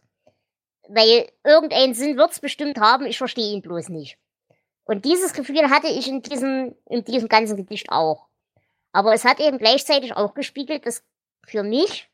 Weil 0.87 1.27
irgendeinen 1.43 1.95
Sinn 1.95 2.15
wird's 2.15 2.39
bestimmt 2.39 2.79
haben, 2.79 3.07
ich 3.07 3.17
verstehe 3.17 3.53
ihn 3.53 3.63
bloß 3.63 3.89
nicht. 3.89 4.19
Und 4.85 5.03
dieses 5.03 5.33
Gefühl 5.33 5.69
hatte 5.69 5.87
ich 5.87 6.07
in 6.07 6.21
diesem, 6.21 6.75
in 6.85 7.03
diesem 7.03 7.27
ganzen 7.27 7.57
Gedicht 7.57 7.89
auch. 7.89 8.27
Aber 8.91 9.13
es 9.13 9.25
hat 9.25 9.39
eben 9.39 9.57
gleichzeitig 9.57 10.15
auch 10.15 10.33
gespiegelt, 10.33 10.85
dass 10.85 11.03
für 11.45 11.63
mich, 11.63 12.09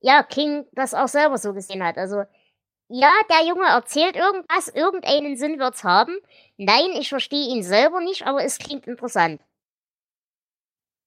ja, 0.00 0.22
King 0.22 0.66
das 0.72 0.94
auch 0.94 1.08
selber 1.08 1.38
so 1.38 1.52
gesehen 1.52 1.84
hat. 1.84 1.98
Also, 1.98 2.24
ja, 2.88 3.10
der 3.30 3.46
Junge 3.46 3.66
erzählt 3.66 4.16
irgendwas, 4.16 4.68
irgendeinen 4.68 5.36
Sinn 5.36 5.58
wird's 5.58 5.84
haben. 5.84 6.16
Nein, 6.56 6.90
ich 6.98 7.08
verstehe 7.08 7.48
ihn 7.48 7.62
selber 7.62 8.00
nicht, 8.00 8.26
aber 8.26 8.44
es 8.44 8.58
klingt 8.58 8.86
interessant. 8.86 9.40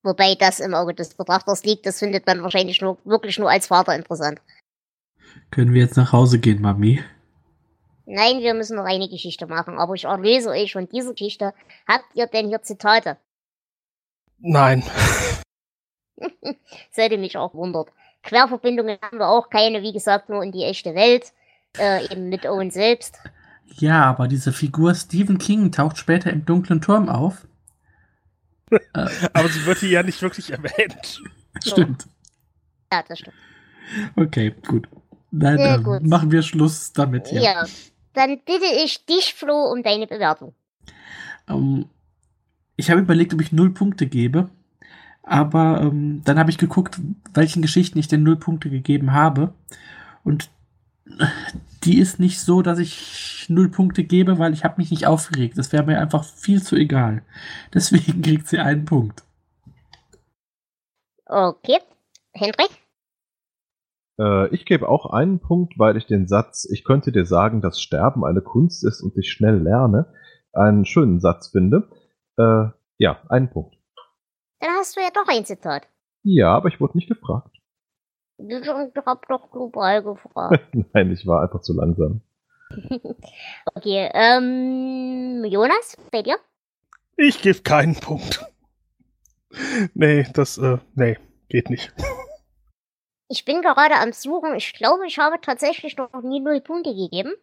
Wobei 0.04 0.36
das 0.36 0.60
im 0.60 0.74
Auge 0.74 0.94
des 0.94 1.16
Betrachters 1.16 1.64
liegt, 1.66 1.86
das 1.86 2.00
findet 2.00 2.26
man 2.26 2.42
wahrscheinlich 2.42 2.82
nur, 2.82 2.98
wirklich 3.04 3.38
nur 3.40 3.50
als 3.50 3.68
Vater 3.68 3.96
interessant. 3.96 4.42
Können 5.52 5.74
wir 5.74 5.82
jetzt 5.82 5.98
nach 5.98 6.14
Hause 6.14 6.40
gehen, 6.40 6.62
Mami? 6.62 7.04
Nein, 8.10 8.40
wir 8.40 8.54
müssen 8.54 8.78
noch 8.78 8.86
eine 8.86 9.10
Geschichte 9.10 9.48
machen, 9.48 9.78
aber 9.78 9.94
ich 9.94 10.06
erlese 10.06 10.50
euch 10.52 10.72
von 10.72 10.88
dieser 10.88 11.12
Geschichte. 11.12 11.54
Habt 11.86 12.06
ihr 12.14 12.26
denn 12.28 12.48
hier 12.48 12.62
Zitate? 12.62 13.18
Nein. 14.40 14.82
Hätte 16.94 17.18
mich 17.18 17.36
auch 17.36 17.54
wundert. 17.54 17.90
Querverbindungen 18.24 18.98
haben 19.02 19.20
wir 19.20 19.28
auch 19.28 19.50
keine, 19.50 19.82
wie 19.82 19.92
gesagt, 19.92 20.30
nur 20.30 20.42
in 20.42 20.54
die 20.54 20.64
echte 20.64 20.96
Welt, 20.96 21.34
äh, 21.78 22.06
eben 22.06 22.30
mit 22.30 22.46
Owen 22.46 22.72
selbst. 22.72 23.20
Ja, 23.76 24.06
aber 24.06 24.30
diese 24.30 24.54
Figur 24.54 24.96
Stephen 24.96 25.38
King 25.38 25.74
taucht 25.74 25.98
später 25.98 26.32
im 26.32 26.46
dunklen 26.46 26.80
Turm 26.80 27.10
auf. 27.10 27.46
aber 28.94 29.50
sie 29.50 29.66
wird 29.66 29.80
hier 29.80 29.90
ja 29.90 30.04
nicht 30.04 30.22
wirklich 30.22 30.50
erwähnt. 30.50 31.22
Stimmt. 31.62 32.08
Ja, 32.90 33.04
das 33.06 33.20
stimmt. 33.20 33.36
Okay, 34.16 34.56
gut. 34.66 34.88
Dann 35.32 35.58
äh, 35.58 35.80
gut. 35.84 36.04
machen 36.04 36.32
wir 36.32 36.42
Schluss 36.42 36.94
damit. 36.94 37.30
Ja. 37.34 37.42
ja, 37.42 37.66
dann 38.18 38.40
bitte 38.46 38.66
ich 38.84 39.06
dich, 39.06 39.34
Flo, 39.34 39.72
um 39.72 39.84
deine 39.84 40.08
Bewertung. 40.08 40.54
Um, 41.48 41.56
ähm, 41.56 41.86
ich 42.76 42.90
habe 42.92 43.02
überlegt, 43.02 43.34
ob 43.34 43.42
ich 43.42 43.52
null 43.52 43.72
Punkte 43.74 44.08
gebe. 44.08 44.50
Aber 45.24 45.82
ähm, 45.82 46.22
dann 46.24 46.40
habe 46.40 46.50
ich 46.50 46.58
geguckt, 46.58 47.00
welchen 47.34 47.62
Geschichten 47.62 48.00
ich 48.00 48.08
denn 48.08 48.24
null 48.24 48.38
Punkte 48.38 48.70
gegeben 48.70 49.12
habe. 49.14 49.54
Und 50.24 50.50
die 51.84 52.00
ist 52.00 52.20
nicht 52.20 52.40
so, 52.40 52.62
dass 52.62 52.80
ich 52.80 53.46
null 53.50 53.70
Punkte 53.70 54.04
gebe, 54.04 54.40
weil 54.40 54.54
ich 54.54 54.64
habe 54.64 54.76
mich 54.78 54.92
nicht 54.92 55.06
aufgeregt. 55.06 55.58
Das 55.58 55.72
wäre 55.72 55.84
mir 55.84 56.00
einfach 56.00 56.24
viel 56.24 56.62
zu 56.64 56.76
egal. 56.76 57.24
Deswegen 57.74 58.22
kriegt 58.22 58.48
sie 58.48 58.60
einen 58.60 58.86
Punkt. 58.86 59.24
Okay. 61.26 61.80
Hendrik? 62.34 62.70
Äh, 64.20 64.54
ich 64.54 64.66
gebe 64.66 64.88
auch 64.90 65.08
einen 65.08 65.40
Punkt, 65.40 65.78
weil 65.78 65.98
ich 65.98 66.06
den 66.06 66.28
Satz, 66.28 66.68
ich 66.70 66.84
könnte 66.84 67.12
dir 67.12 67.26
sagen, 67.26 67.62
dass 67.62 67.82
Sterben 67.82 68.26
eine 68.26 68.42
Kunst 68.42 68.84
ist 68.84 69.02
und 69.02 69.18
ich 69.18 69.32
schnell 69.32 69.58
lerne, 69.58 70.14
einen 70.54 70.86
schönen 70.86 71.20
Satz 71.20 71.50
finde. 71.50 71.90
Äh, 72.38 72.70
ja, 72.98 73.22
einen 73.30 73.50
Punkt. 73.50 73.76
Dann 74.60 74.72
hast 74.72 74.96
du 74.96 75.02
ja 75.02 75.10
doch 75.14 75.28
ein 75.28 75.46
Zitat. 75.46 75.88
Ja, 76.24 76.56
aber 76.56 76.70
ich 76.70 76.80
wurde 76.80 76.98
nicht 76.98 77.08
gefragt. 77.08 77.56
Ich 78.38 78.68
hab 78.68 79.28
doch 79.28 79.52
global 79.52 80.04
gefragt. 80.04 80.76
Nein, 80.94 81.12
ich 81.12 81.26
war 81.26 81.42
einfach 81.42 81.62
zu 81.62 81.74
langsam. 81.74 82.22
okay, 83.76 84.10
ähm, 84.14 85.44
Jonas, 85.46 85.98
bei 86.12 86.22
dir? 86.22 86.38
Ich 87.16 87.42
gebe 87.42 87.62
keinen 87.62 87.96
Punkt. 87.96 88.46
nee, 89.94 90.28
das, 90.34 90.58
äh, 90.58 90.78
nee, 90.96 91.18
geht 91.50 91.70
nicht. 91.70 91.94
Ich 93.30 93.46
bin 93.46 93.62
gerade 93.62 93.96
am 93.96 94.14
Suchen. 94.14 94.56
Ich 94.56 94.74
glaube, 94.74 95.06
ich 95.08 95.20
habe 95.20 95.40
tatsächlich 95.42 95.98
noch 95.98 96.22
nie 96.22 96.40
null 96.40 96.62
Punkte 96.62 96.94
gegeben. 96.94 97.34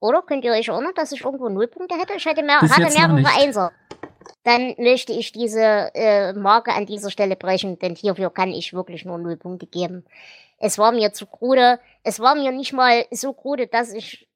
Oder 0.00 0.22
könnt 0.22 0.44
ihr 0.44 0.52
euch 0.52 0.68
erinnern, 0.68 0.92
dass 0.94 1.12
ich 1.12 1.24
irgendwo 1.24 1.48
null 1.48 1.68
Punkte 1.68 1.96
hätte? 1.96 2.14
Ich 2.14 2.26
hätte, 2.26 2.42
mehr, 2.42 2.60
hatte 2.60 2.92
mehrere 2.92 3.40
Einser 3.40 3.72
dann 4.46 4.76
möchte 4.78 5.12
ich 5.12 5.32
diese 5.32 5.90
äh, 5.94 6.32
Marke 6.32 6.72
an 6.72 6.86
dieser 6.86 7.10
Stelle 7.10 7.34
brechen, 7.34 7.80
denn 7.80 7.96
hierfür 7.96 8.30
kann 8.30 8.52
ich 8.52 8.72
wirklich 8.72 9.04
nur 9.04 9.18
null 9.18 9.36
Punkte 9.36 9.66
geben. 9.66 10.04
Es 10.58 10.78
war 10.78 10.92
mir 10.92 11.12
zu 11.12 11.26
krude. 11.26 11.80
Es 12.04 12.20
war 12.20 12.36
mir 12.36 12.52
nicht 12.52 12.72
mal 12.72 13.04
so 13.10 13.32
krude, 13.32 13.66
dass 13.66 13.92
ich 13.92 14.28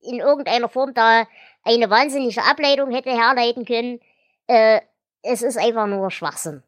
in 0.00 0.20
irgendeiner 0.20 0.68
Form 0.68 0.94
da 0.94 1.26
eine 1.64 1.90
wahnsinnige 1.90 2.42
Ableitung 2.44 2.92
hätte 2.92 3.10
herleiten 3.10 3.64
können. 3.64 4.00
Äh, 4.46 4.82
es 5.22 5.42
ist 5.42 5.58
einfach 5.58 5.88
nur 5.88 6.12
Schwachsinn. 6.12 6.62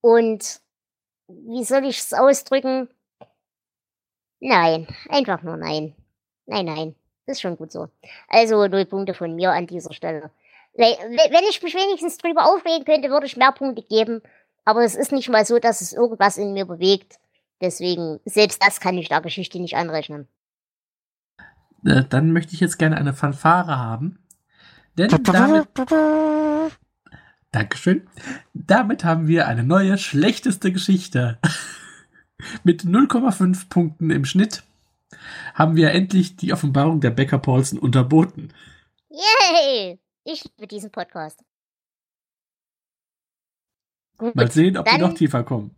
Und 0.00 0.60
wie 1.46 1.64
soll 1.64 1.84
ich 1.84 1.98
es 1.98 2.12
ausdrücken? 2.12 2.88
Nein, 4.40 4.88
einfach 5.08 5.42
nur 5.42 5.56
nein. 5.56 5.94
Nein, 6.46 6.66
nein. 6.66 6.94
Ist 7.26 7.40
schon 7.40 7.56
gut 7.56 7.70
so. 7.70 7.88
Also 8.28 8.66
null 8.66 8.84
Punkte 8.84 9.14
von 9.14 9.34
mir 9.34 9.52
an 9.52 9.66
dieser 9.66 9.92
Stelle. 9.92 10.30
Wenn 10.74 11.44
ich 11.48 11.62
mich 11.62 11.74
wenigstens 11.74 12.18
drüber 12.18 12.46
aufregen 12.46 12.84
könnte, 12.84 13.10
würde 13.10 13.26
ich 13.26 13.36
mehr 13.36 13.52
Punkte 13.52 13.82
geben. 13.82 14.22
Aber 14.64 14.82
es 14.84 14.94
ist 14.94 15.12
nicht 15.12 15.28
mal 15.28 15.44
so, 15.44 15.58
dass 15.58 15.80
es 15.80 15.92
irgendwas 15.92 16.36
in 16.36 16.52
mir 16.52 16.64
bewegt. 16.64 17.18
Deswegen, 17.60 18.20
selbst 18.24 18.62
das 18.64 18.80
kann 18.80 18.98
ich 18.98 19.08
der 19.08 19.20
Geschichte 19.20 19.60
nicht 19.60 19.76
anrechnen. 19.76 20.28
Äh, 21.84 22.04
dann 22.08 22.32
möchte 22.32 22.54
ich 22.54 22.60
jetzt 22.60 22.78
gerne 22.78 22.96
eine 22.96 23.12
Fanfare 23.12 23.78
haben. 23.78 24.18
Denn 24.98 25.08
damit. 25.22 25.68
Dankeschön. 27.52 28.08
Damit 28.54 29.04
haben 29.04 29.28
wir 29.28 29.46
eine 29.46 29.62
neue, 29.62 29.98
schlechteste 29.98 30.72
Geschichte. 30.72 31.38
Mit 32.64 32.82
0,5 32.82 33.68
Punkten 33.68 34.10
im 34.10 34.24
Schnitt 34.24 34.64
haben 35.54 35.76
wir 35.76 35.92
endlich 35.92 36.36
die 36.36 36.52
Offenbarung 36.52 37.00
der 37.00 37.10
Becker 37.10 37.38
Paulsen 37.38 37.78
unterboten. 37.78 38.52
Yay! 39.10 40.00
Ich 40.24 40.44
liebe 40.44 40.66
diesen 40.66 40.90
Podcast. 40.90 41.44
Gut, 44.16 44.34
Mal 44.34 44.50
sehen, 44.50 44.76
ob 44.76 44.86
dann, 44.86 45.00
wir 45.00 45.08
noch 45.08 45.14
tiefer 45.14 45.44
kommen. 45.44 45.74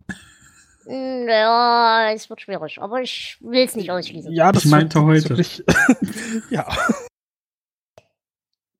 Ja, 0.87 2.11
es 2.13 2.29
wird 2.29 2.41
schwierig, 2.41 2.79
aber 2.79 3.01
ich 3.01 3.37
will 3.41 3.63
es 3.63 3.75
nicht 3.75 3.89
ausschließen. 3.89 4.31
Ja, 4.31 4.51
das 4.51 4.65
ich 4.65 4.71
meinte 4.71 5.03
heute. 5.03 5.35
ja. 6.49 6.65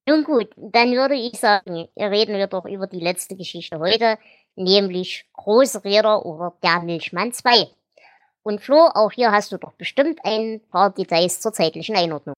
Nun 0.08 0.24
gut, 0.24 0.50
dann 0.56 0.92
würde 0.92 1.16
ich 1.16 1.40
sagen, 1.40 1.88
reden 1.98 2.36
wir 2.36 2.46
doch 2.46 2.66
über 2.66 2.86
die 2.86 3.00
letzte 3.00 3.36
Geschichte 3.36 3.80
heute, 3.80 4.20
nämlich 4.56 5.26
Großräder 5.34 6.26
oder 6.26 6.54
der 6.62 6.82
Milchmann 6.82 7.34
2. 7.34 7.68
Und 8.44 8.62
Flo, 8.62 8.88
auch 8.94 9.12
hier 9.12 9.32
hast 9.32 9.52
du 9.52 9.58
doch 9.58 9.74
bestimmt 9.74 10.20
ein 10.24 10.62
paar 10.70 10.94
Details 10.94 11.42
zur 11.42 11.54
zeitlichen 11.54 11.96
Einordnung. 11.96 12.36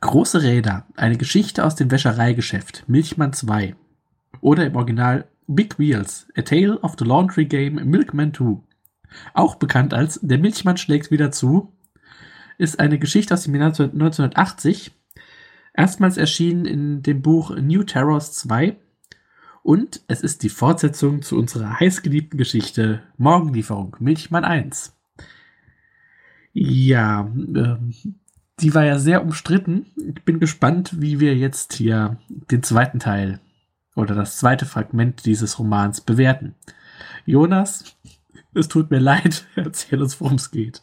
Große 0.00 0.42
Räder, 0.42 0.84
eine 0.94 1.16
Geschichte 1.16 1.64
aus 1.64 1.74
dem 1.74 1.90
Wäschereigeschäft, 1.90 2.84
Milchmann 2.86 3.32
2. 3.32 3.74
Oder 4.42 4.66
im 4.66 4.76
Original 4.76 5.26
Big 5.46 5.78
Wheels, 5.78 6.26
A 6.36 6.42
Tale 6.42 6.78
of 6.80 6.96
the 6.98 7.04
Laundry 7.06 7.46
Game 7.46 7.76
Milkman 7.76 8.34
2. 8.34 8.58
Auch 9.32 9.54
bekannt 9.54 9.94
als 9.94 10.20
Der 10.22 10.38
Milchmann 10.38 10.76
schlägt 10.76 11.10
wieder 11.10 11.32
zu, 11.32 11.72
ist 12.58 12.78
eine 12.78 12.98
Geschichte 12.98 13.32
aus 13.32 13.44
dem 13.44 13.54
Jahr 13.54 13.68
1980. 13.68 14.92
Erstmals 15.74 16.16
erschienen 16.16 16.64
in 16.64 17.02
dem 17.02 17.22
Buch 17.22 17.56
New 17.56 17.84
Terrors 17.84 18.32
2. 18.34 18.76
Und 19.62 20.02
es 20.08 20.22
ist 20.22 20.42
die 20.42 20.48
Fortsetzung 20.48 21.22
zu 21.22 21.38
unserer 21.38 21.78
heißgeliebten 21.80 22.38
Geschichte 22.38 23.02
Morgenlieferung, 23.18 23.96
Milchmann 24.00 24.44
1. 24.44 24.96
Ja, 26.52 27.20
ähm, 27.20 27.94
die 28.60 28.74
war 28.74 28.84
ja 28.84 28.98
sehr 28.98 29.22
umstritten. 29.22 29.86
Ich 29.96 30.24
bin 30.24 30.40
gespannt, 30.40 31.00
wie 31.00 31.20
wir 31.20 31.36
jetzt 31.36 31.74
hier 31.74 32.18
den 32.28 32.62
zweiten 32.62 32.98
Teil 32.98 33.40
oder 33.94 34.14
das 34.14 34.38
zweite 34.38 34.66
Fragment 34.66 35.26
dieses 35.26 35.58
Romans 35.58 36.00
bewerten. 36.00 36.54
Jonas, 37.24 37.96
es 38.54 38.68
tut 38.68 38.90
mir 38.90 38.98
leid, 38.98 39.46
erzähl 39.56 40.02
uns, 40.02 40.20
worum 40.20 40.34
es 40.34 40.50
geht. 40.50 40.82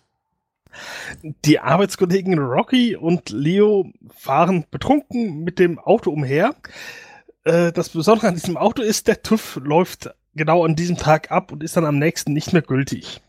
Die 1.46 1.60
Arbeitskollegen 1.60 2.38
Rocky 2.40 2.96
und 2.96 3.30
Leo 3.30 3.92
fahren 4.16 4.66
betrunken 4.72 5.44
mit 5.44 5.60
dem 5.60 5.80
Auto 5.80 6.12
umher. 6.12 6.56
Äh, 7.44 7.72
das 7.72 7.90
Besondere 7.90 8.28
an 8.28 8.36
diesem 8.36 8.58
Auto 8.58 8.82
ist, 8.82 9.08
der 9.08 9.24
TÜV 9.24 9.60
läuft 9.64 10.10
genau 10.36 10.66
an 10.66 10.76
diesem 10.76 10.98
Tag 10.98 11.32
ab 11.32 11.52
und 11.52 11.64
ist 11.64 11.78
dann 11.78 11.86
am 11.86 11.98
nächsten 11.98 12.34
nicht 12.34 12.54
mehr 12.54 12.62
gültig 12.62 13.22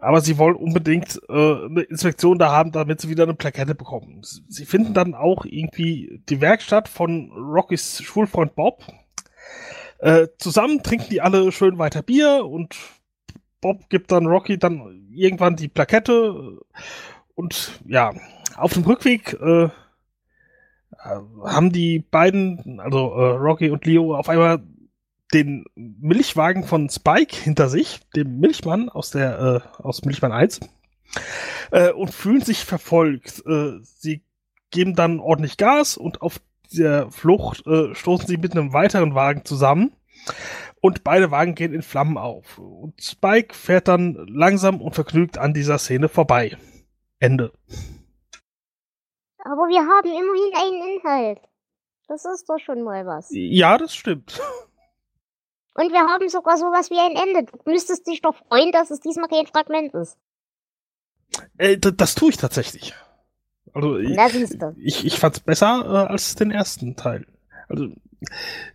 aber 0.00 0.20
sie 0.20 0.38
wollen 0.38 0.56
unbedingt 0.56 1.20
äh, 1.28 1.32
eine 1.32 1.82
Inspektion 1.82 2.38
da 2.38 2.50
haben, 2.50 2.72
damit 2.72 3.00
sie 3.00 3.08
wieder 3.08 3.24
eine 3.24 3.34
Plakette 3.34 3.74
bekommen. 3.74 4.22
Sie 4.22 4.64
finden 4.64 4.94
dann 4.94 5.14
auch 5.14 5.44
irgendwie 5.44 6.22
die 6.28 6.40
Werkstatt 6.40 6.88
von 6.88 7.30
Rockys 7.32 8.02
Schulfreund 8.02 8.54
Bob. 8.54 8.84
Äh, 9.98 10.28
zusammen 10.38 10.82
trinken 10.82 11.08
die 11.10 11.20
alle 11.20 11.50
schön 11.50 11.78
weiter 11.78 12.02
Bier 12.02 12.46
und 12.46 12.76
Bob 13.60 13.88
gibt 13.88 14.12
dann 14.12 14.26
Rocky 14.26 14.58
dann 14.58 15.08
irgendwann 15.10 15.56
die 15.56 15.68
Plakette 15.68 16.58
und 17.34 17.80
ja, 17.86 18.12
auf 18.56 18.72
dem 18.74 18.84
Rückweg 18.84 19.34
äh, 19.34 19.68
haben 21.44 21.72
die 21.72 22.00
beiden, 22.00 22.80
also 22.80 23.12
äh, 23.12 23.36
Rocky 23.36 23.70
und 23.70 23.84
Leo, 23.84 24.16
auf 24.16 24.28
einmal 24.28 24.62
den 25.32 25.64
Milchwagen 25.74 26.64
von 26.64 26.88
Spike 26.88 27.36
hinter 27.36 27.68
sich, 27.68 28.00
dem 28.16 28.40
Milchmann 28.40 28.88
aus 28.88 29.10
der 29.10 29.62
äh, 29.78 29.82
aus 29.82 30.04
Milchmann 30.04 30.32
1, 30.32 30.60
äh, 31.70 31.90
und 31.92 32.12
fühlen 32.12 32.40
sich 32.40 32.64
verfolgt. 32.64 33.44
Äh, 33.46 33.78
sie 33.82 34.22
geben 34.70 34.94
dann 34.94 35.20
ordentlich 35.20 35.56
Gas 35.56 35.96
und 35.96 36.22
auf 36.22 36.40
der 36.72 37.10
Flucht 37.10 37.66
äh, 37.66 37.94
stoßen 37.94 38.26
sie 38.26 38.36
mit 38.36 38.52
einem 38.52 38.72
weiteren 38.72 39.14
Wagen 39.14 39.44
zusammen 39.44 39.92
und 40.80 41.04
beide 41.04 41.30
Wagen 41.30 41.54
gehen 41.54 41.72
in 41.72 41.82
Flammen 41.82 42.18
auf. 42.18 42.58
Und 42.58 43.00
Spike 43.02 43.54
fährt 43.54 43.88
dann 43.88 44.14
langsam 44.28 44.80
und 44.80 44.94
vergnügt 44.94 45.38
an 45.38 45.54
dieser 45.54 45.78
Szene 45.78 46.08
vorbei. 46.08 46.56
Ende. 47.18 47.52
Aber 49.38 49.68
wir 49.68 49.80
haben 49.80 50.08
immerhin 50.08 50.54
einen 50.56 50.98
Inhalt. 50.98 51.40
Das 52.06 52.24
ist 52.24 52.48
doch 52.48 52.58
schon 52.58 52.82
mal 52.82 53.06
was. 53.06 53.28
Ja, 53.30 53.76
das 53.76 53.94
stimmt. 53.94 54.40
Und 55.74 55.92
wir 55.92 56.00
haben 56.00 56.28
sogar 56.28 56.56
sowas 56.56 56.90
wie 56.90 56.98
ein 56.98 57.16
Ende. 57.16 57.44
Du 57.52 57.70
müsstest 57.70 58.06
dich 58.06 58.20
doch 58.20 58.34
freuen, 58.34 58.72
dass 58.72 58.90
es 58.90 59.00
diesmal 59.00 59.28
kein 59.28 59.46
Fragment 59.46 59.94
ist. 59.94 60.18
Äh, 61.58 61.76
das 61.78 62.14
tue 62.14 62.30
ich 62.30 62.36
tatsächlich. 62.36 62.94
Also 63.74 63.98
ich, 63.98 64.18
ich, 64.78 65.06
ich 65.06 65.18
fand 65.18 65.36
es 65.36 65.40
besser 65.40 65.84
äh, 65.84 66.10
als 66.10 66.34
den 66.34 66.50
ersten 66.50 66.96
Teil. 66.96 67.26
Also 67.68 67.88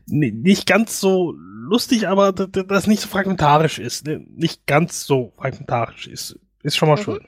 nicht 0.05 0.67
ganz 0.67 0.99
so 0.99 1.33
lustig, 1.37 2.07
aber 2.07 2.31
das 2.31 2.87
nicht 2.87 3.01
so 3.01 3.07
fragmentarisch 3.07 3.79
ist. 3.79 4.05
Ne? 4.05 4.25
Nicht 4.29 4.67
ganz 4.67 5.05
so 5.05 5.33
fragmentarisch 5.35 6.07
ist. 6.07 6.39
Ist 6.61 6.77
schon 6.77 6.89
mal 6.89 6.97
mhm. 6.97 7.03
schön. 7.03 7.27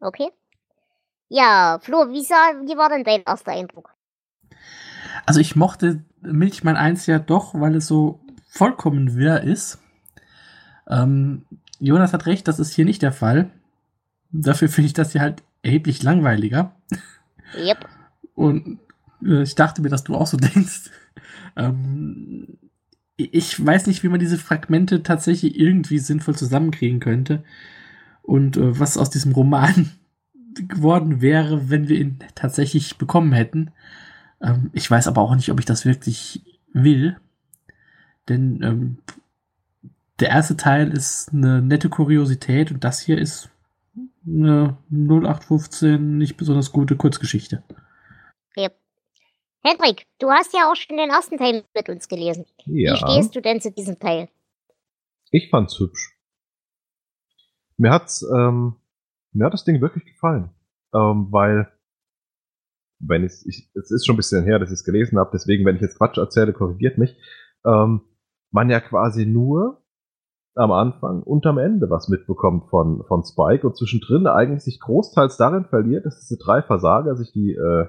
Okay. 0.00 0.30
Ja, 1.28 1.78
Flo, 1.82 2.10
wie, 2.10 2.22
sah, 2.22 2.52
wie 2.64 2.76
war 2.76 2.88
denn 2.88 3.04
dein 3.04 3.22
erster 3.22 3.52
Eindruck? 3.52 3.94
Also 5.24 5.40
ich 5.40 5.56
mochte 5.56 6.04
Milchmann 6.20 6.76
1 6.76 7.06
ja 7.06 7.18
doch, 7.18 7.54
weil 7.54 7.74
es 7.74 7.86
so 7.86 8.20
vollkommen 8.48 9.16
wirr 9.16 9.42
ist. 9.42 9.78
Ähm, 10.88 11.46
Jonas 11.78 12.12
hat 12.12 12.26
recht, 12.26 12.46
das 12.48 12.58
ist 12.58 12.74
hier 12.74 12.84
nicht 12.84 13.02
der 13.02 13.12
Fall. 13.12 13.50
Dafür 14.30 14.68
finde 14.68 14.86
ich 14.86 14.92
das 14.92 15.12
hier 15.12 15.20
halt 15.20 15.42
erheblich 15.62 16.02
langweiliger. 16.02 16.72
Yep. 17.56 17.88
Und 18.34 18.78
äh, 19.22 19.42
ich 19.42 19.54
dachte 19.54 19.82
mir, 19.82 19.88
dass 19.88 20.04
du 20.04 20.14
auch 20.14 20.26
so 20.26 20.36
denkst. 20.36 20.90
Ähm, 21.56 22.58
ich 23.16 23.64
weiß 23.64 23.86
nicht, 23.86 24.02
wie 24.02 24.08
man 24.08 24.20
diese 24.20 24.38
Fragmente 24.38 25.02
tatsächlich 25.02 25.58
irgendwie 25.58 25.98
sinnvoll 25.98 26.36
zusammenkriegen 26.36 27.00
könnte. 27.00 27.44
Und 28.22 28.56
äh, 28.56 28.78
was 28.78 28.98
aus 28.98 29.10
diesem 29.10 29.32
Roman 29.32 29.90
geworden 30.54 31.20
wäre, 31.20 31.70
wenn 31.70 31.88
wir 31.88 31.98
ihn 31.98 32.18
tatsächlich 32.34 32.98
bekommen 32.98 33.32
hätten. 33.32 33.70
Ähm, 34.40 34.70
ich 34.72 34.90
weiß 34.90 35.08
aber 35.08 35.22
auch 35.22 35.34
nicht, 35.34 35.50
ob 35.50 35.58
ich 35.58 35.66
das 35.66 35.84
wirklich 35.84 36.42
will. 36.72 37.16
Denn 38.28 38.62
ähm, 38.62 38.98
der 40.20 40.30
erste 40.30 40.56
Teil 40.56 40.90
ist 40.92 41.32
eine 41.32 41.62
nette 41.62 41.88
Kuriosität 41.88 42.70
und 42.70 42.84
das 42.84 43.00
hier 43.00 43.18
ist 43.18 43.50
eine 44.26 44.76
0815 44.90 46.18
nicht 46.18 46.36
besonders 46.36 46.72
gute 46.72 46.96
Kurzgeschichte. 46.96 47.62
Ja. 48.56 48.70
Hendrik, 49.64 50.06
du 50.20 50.30
hast 50.30 50.52
ja 50.54 50.70
auch 50.70 50.76
schon 50.76 50.96
den 50.96 51.10
ersten 51.10 51.38
Teil 51.38 51.64
mit 51.74 51.88
uns 51.88 52.08
gelesen. 52.08 52.46
Ja. 52.66 52.92
Wie 52.92 52.96
stehst 52.96 53.34
du 53.34 53.40
denn 53.40 53.60
zu 53.60 53.72
diesem 53.72 53.98
Teil? 53.98 54.28
Ich 55.30 55.50
fand's 55.50 55.78
hübsch. 55.78 56.16
Mir 57.76 57.90
hat's, 57.90 58.22
ähm, 58.22 58.76
mir 59.32 59.46
hat 59.46 59.52
das 59.52 59.64
Ding 59.64 59.80
wirklich 59.80 60.04
gefallen. 60.06 60.50
Ähm, 60.94 61.28
weil, 61.30 61.68
wenn 63.00 63.24
ich, 63.24 63.44
ich, 63.46 63.70
es 63.74 63.90
ist 63.90 64.06
schon 64.06 64.14
ein 64.14 64.18
bisschen 64.18 64.44
her, 64.44 64.58
dass 64.58 64.70
ich 64.70 64.74
es 64.74 64.84
gelesen 64.84 65.18
habe, 65.18 65.30
deswegen, 65.32 65.64
wenn 65.66 65.76
ich 65.76 65.82
jetzt 65.82 65.98
Quatsch 65.98 66.16
erzähle, 66.16 66.52
korrigiert 66.52 66.96
mich, 66.96 67.16
ähm, 67.64 68.02
man 68.50 68.70
ja 68.70 68.80
quasi 68.80 69.26
nur 69.26 69.82
am 70.54 70.72
Anfang 70.72 71.22
und 71.22 71.44
am 71.44 71.58
Ende 71.58 71.90
was 71.90 72.08
mitbekommt 72.08 72.70
von, 72.70 73.04
von 73.04 73.24
Spike 73.24 73.66
und 73.66 73.76
zwischendrin 73.76 74.26
eigentlich 74.26 74.62
sich 74.62 74.80
großteils 74.80 75.36
darin 75.36 75.66
verliert, 75.66 76.06
dass 76.06 76.20
diese 76.20 76.38
drei 76.38 76.62
Versager 76.62 77.14
sich 77.14 77.30
die, 77.32 77.52
äh, 77.52 77.88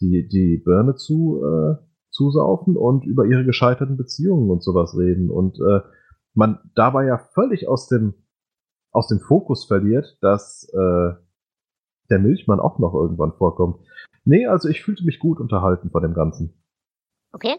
die, 0.00 0.28
die 0.28 0.62
Birne 0.64 0.94
zu, 0.94 1.42
äh, 1.44 1.76
zusaufen 2.10 2.76
und 2.76 3.04
über 3.04 3.24
ihre 3.26 3.44
gescheiterten 3.44 3.96
Beziehungen 3.96 4.50
und 4.50 4.62
sowas 4.62 4.96
reden 4.96 5.30
und 5.30 5.58
äh, 5.58 5.80
man 6.34 6.58
dabei 6.74 7.06
ja 7.06 7.18
völlig 7.18 7.68
aus 7.68 7.88
dem, 7.88 8.14
aus 8.90 9.08
dem 9.08 9.20
Fokus 9.20 9.66
verliert, 9.66 10.18
dass 10.20 10.68
äh, 10.72 11.12
der 12.10 12.18
Milchmann 12.18 12.60
auch 12.60 12.78
noch 12.78 12.94
irgendwann 12.94 13.32
vorkommt. 13.32 13.84
Nee, 14.24 14.46
also 14.46 14.68
ich 14.68 14.82
fühlte 14.82 15.04
mich 15.04 15.18
gut 15.18 15.40
unterhalten 15.40 15.90
von 15.90 16.02
dem 16.02 16.14
Ganzen. 16.14 16.54
Okay. 17.32 17.56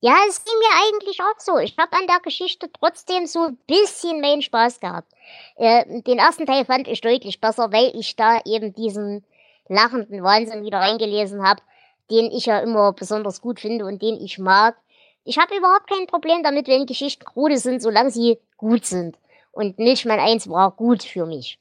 Ja, 0.00 0.16
es 0.28 0.44
ging 0.44 0.52
mir 0.58 0.84
eigentlich 0.86 1.20
auch 1.22 1.40
so. 1.40 1.58
Ich 1.58 1.78
habe 1.78 1.92
an 1.92 2.06
der 2.06 2.20
Geschichte 2.20 2.70
trotzdem 2.70 3.24
so 3.26 3.46
ein 3.46 3.58
bisschen 3.66 4.20
meinen 4.20 4.42
Spaß 4.42 4.80
gehabt. 4.80 5.10
Äh, 5.56 6.02
den 6.02 6.18
ersten 6.18 6.44
Teil 6.44 6.66
fand 6.66 6.88
ich 6.88 7.00
deutlich 7.00 7.40
besser, 7.40 7.72
weil 7.72 7.90
ich 7.94 8.14
da 8.14 8.40
eben 8.44 8.74
diesen 8.74 9.24
lachenden 9.68 10.22
Wahnsinn 10.22 10.64
wieder 10.64 10.78
reingelesen 10.78 11.46
habe, 11.46 11.62
den 12.10 12.30
ich 12.30 12.46
ja 12.46 12.60
immer 12.60 12.92
besonders 12.92 13.40
gut 13.40 13.60
finde 13.60 13.84
und 13.86 14.02
den 14.02 14.16
ich 14.20 14.38
mag. 14.38 14.76
Ich 15.24 15.38
habe 15.38 15.56
überhaupt 15.56 15.88
kein 15.88 16.06
Problem 16.06 16.42
damit, 16.42 16.68
wenn 16.68 16.86
Geschichten 16.86 17.24
krude 17.24 17.58
sind, 17.58 17.80
solange 17.80 18.10
sie 18.10 18.38
gut 18.56 18.84
sind. 18.84 19.16
Und 19.52 19.78
Milchmann 19.78 20.20
1 20.20 20.48
war 20.50 20.72
gut 20.72 21.02
für 21.02 21.26
mich. 21.26 21.58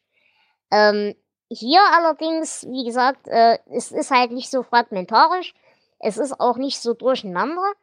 Ähm, 0.72 1.16
hier 1.50 1.82
allerdings, 1.94 2.66
wie 2.70 2.84
gesagt, 2.84 3.28
äh, 3.28 3.60
es 3.72 3.92
ist 3.92 4.12
halt 4.12 4.32
nicht 4.32 4.50
so 4.50 4.64
fragmentarisch. 4.64 5.54
Es 6.00 6.18
ist 6.18 6.40
auch 6.40 6.58
nicht 6.58 6.82
so 6.82 6.94
durcheinander 6.94 7.74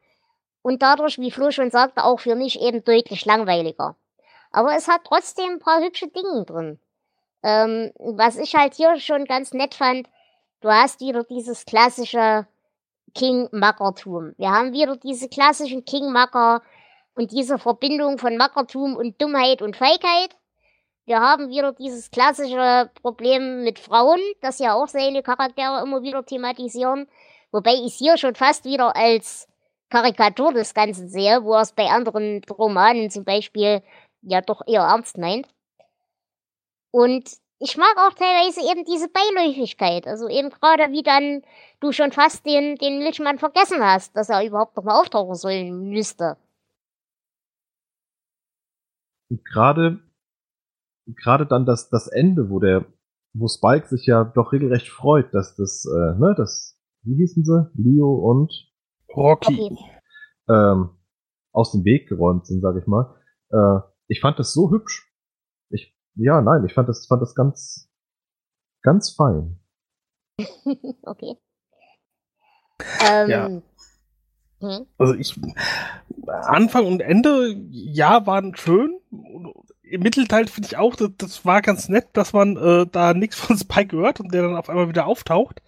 und 0.63 0.83
dadurch, 0.83 1.19
wie 1.19 1.31
Flo 1.31 1.51
schon 1.51 1.71
sagte, 1.71 2.05
auch 2.05 2.21
für 2.21 2.35
mich 2.35 2.61
eben 2.61 2.85
deutlich 2.85 3.25
langweiliger. 3.25 3.97
Aber 4.51 4.75
es 4.77 4.89
hat 4.89 5.03
trotzdem 5.05 5.53
ein 5.53 5.59
paar 5.59 5.81
hübsche 5.81 6.09
Dinge 6.09 6.45
drin. 6.45 6.79
Ähm, 7.43 7.93
was 7.99 8.37
ich 8.37 8.55
halt 8.55 8.75
hier 8.75 8.99
schon 8.99 9.25
ganz 9.25 9.53
nett 9.53 9.75
fand, 9.75 10.09
du 10.61 10.69
hast 10.69 11.01
wieder 11.01 11.25
dieses 11.25 11.65
klassische 11.65 12.47
King-Mackertum. 13.15 14.35
Wir 14.37 14.51
haben 14.51 14.73
wieder 14.73 14.97
diese 14.97 15.29
klassischen 15.29 15.85
King-Macker 15.85 16.63
und 17.15 17.33
diese 17.33 17.59
Verbindung 17.59 18.19
von 18.19 18.37
Mackertum 18.37 18.97
und 18.97 19.21
Dummheit 19.21 19.63
und 19.63 19.77
Feigheit. 19.77 20.37
Wir 21.07 21.21
haben 21.21 21.49
wieder 21.49 21.73
dieses 21.73 22.11
klassische 22.11 22.91
Problem 23.03 23.65
mit 23.65 23.79
Frauen, 23.79 24.21
das 24.43 24.59
ja 24.59 24.75
auch 24.75 24.87
seine 24.87 25.23
Charaktere 25.23 25.83
immer 25.83 26.03
wieder 26.03 26.25
thematisieren. 26.25 27.09
Wobei 27.51 27.75
ich 27.75 27.87
es 27.87 27.99
hier 27.99 28.17
schon 28.17 28.35
fast 28.37 28.65
wieder 28.65 28.95
als 28.95 29.49
Karikatur 29.89 30.53
des 30.53 30.73
Ganzen 30.73 31.09
sehe, 31.09 31.43
wo 31.43 31.55
er 31.55 31.63
es 31.63 31.73
bei 31.73 31.89
anderen 31.89 32.43
Romanen 32.49 33.11
zum 33.11 33.25
Beispiel 33.25 33.83
ja 34.23 34.41
doch 34.41 34.63
eher 34.67 34.83
ernst 34.83 35.19
meint. 35.19 35.49
Und 36.91 37.31
ich 37.59 37.77
mag 37.77 37.95
auch 37.99 38.15
teilweise 38.15 38.61
eben 38.61 38.85
diese 38.85 39.09
Beiläufigkeit. 39.09 40.07
Also 40.07 40.29
eben 40.29 40.51
gerade 40.51 40.91
wie 40.93 41.03
dann 41.03 41.43
du 41.81 41.93
schon 41.93 42.11
fast 42.11 42.47
den, 42.47 42.77
den 42.77 42.99
Milchmann 42.99 43.39
vergessen 43.39 43.83
hast, 43.83 44.17
dass 44.17 44.31
er 44.31 44.45
überhaupt 44.45 44.77
noch 44.77 44.85
mal 44.85 44.99
auftauchen 44.99 45.35
sollen 45.35 45.91
müsste. 45.91 46.37
Und 49.29 49.45
gerade, 49.45 50.01
gerade 51.07 51.47
dann 51.47 51.67
das, 51.67 51.91
das 51.91 52.09
Ende, 52.09 52.51
wo 52.51 52.61
der, 52.61 52.87
wo 53.35 53.47
Spike 53.47 53.87
sich 53.89 54.07
ja 54.07 54.25
doch 54.25 54.53
regelrecht 54.53 54.89
freut, 54.89 55.33
dass 55.35 55.55
das, 55.55 55.85
äh, 55.85 56.19
ne, 56.19 56.35
das, 56.37 56.81
wie 57.03 57.15
hießen 57.17 57.45
sie? 57.45 57.71
Leo 57.75 58.13
und 58.13 58.53
Rocky, 59.15 59.77
ähm, 60.49 60.91
aus 61.53 61.73
dem 61.73 61.85
Weg 61.85 62.09
geräumt 62.09 62.47
sind, 62.47 62.61
sage 62.61 62.81
ich 62.81 62.87
mal. 62.87 63.15
Äh, 63.51 63.81
ich 64.09 64.21
fand 64.21 64.39
das 64.39 64.53
so 64.53 64.71
hübsch. 64.71 65.10
Ja, 66.15 66.41
nein, 66.41 66.65
ich 66.67 66.75
fand 66.75 66.89
das, 66.89 67.07
fand 67.07 67.23
das 67.23 67.35
ganz, 67.35 67.89
ganz 68.83 69.11
fein. 69.11 69.61
okay. 71.03 71.37
Ähm, 73.07 73.31
ja. 73.31 73.47
Hm? 74.61 74.87
Also 74.99 75.15
ich, 75.15 75.39
Anfang 76.27 76.87
und 76.87 77.01
Ende, 77.01 77.57
ja, 77.71 78.27
waren 78.27 78.55
schön. 78.57 79.01
Im 79.83 80.03
Mittelteil 80.03 80.47
finde 80.47 80.69
ich 80.69 80.77
auch, 80.77 80.95
das, 80.97 81.11
das, 81.19 81.45
war 81.45 81.63
ganz 81.63 81.89
nett, 81.89 82.09
dass 82.13 82.33
man 82.33 82.57
äh, 82.57 82.87
da 82.91 83.15
nichts 83.15 83.37
von 83.37 83.57
Spike 83.59 83.97
hört 83.97 84.21
und 84.21 84.33
der 84.33 84.43
dann 84.43 84.57
auf 84.57 84.69
einmal 84.69 84.89
wieder 84.89 85.07
auftaucht. 85.07 85.63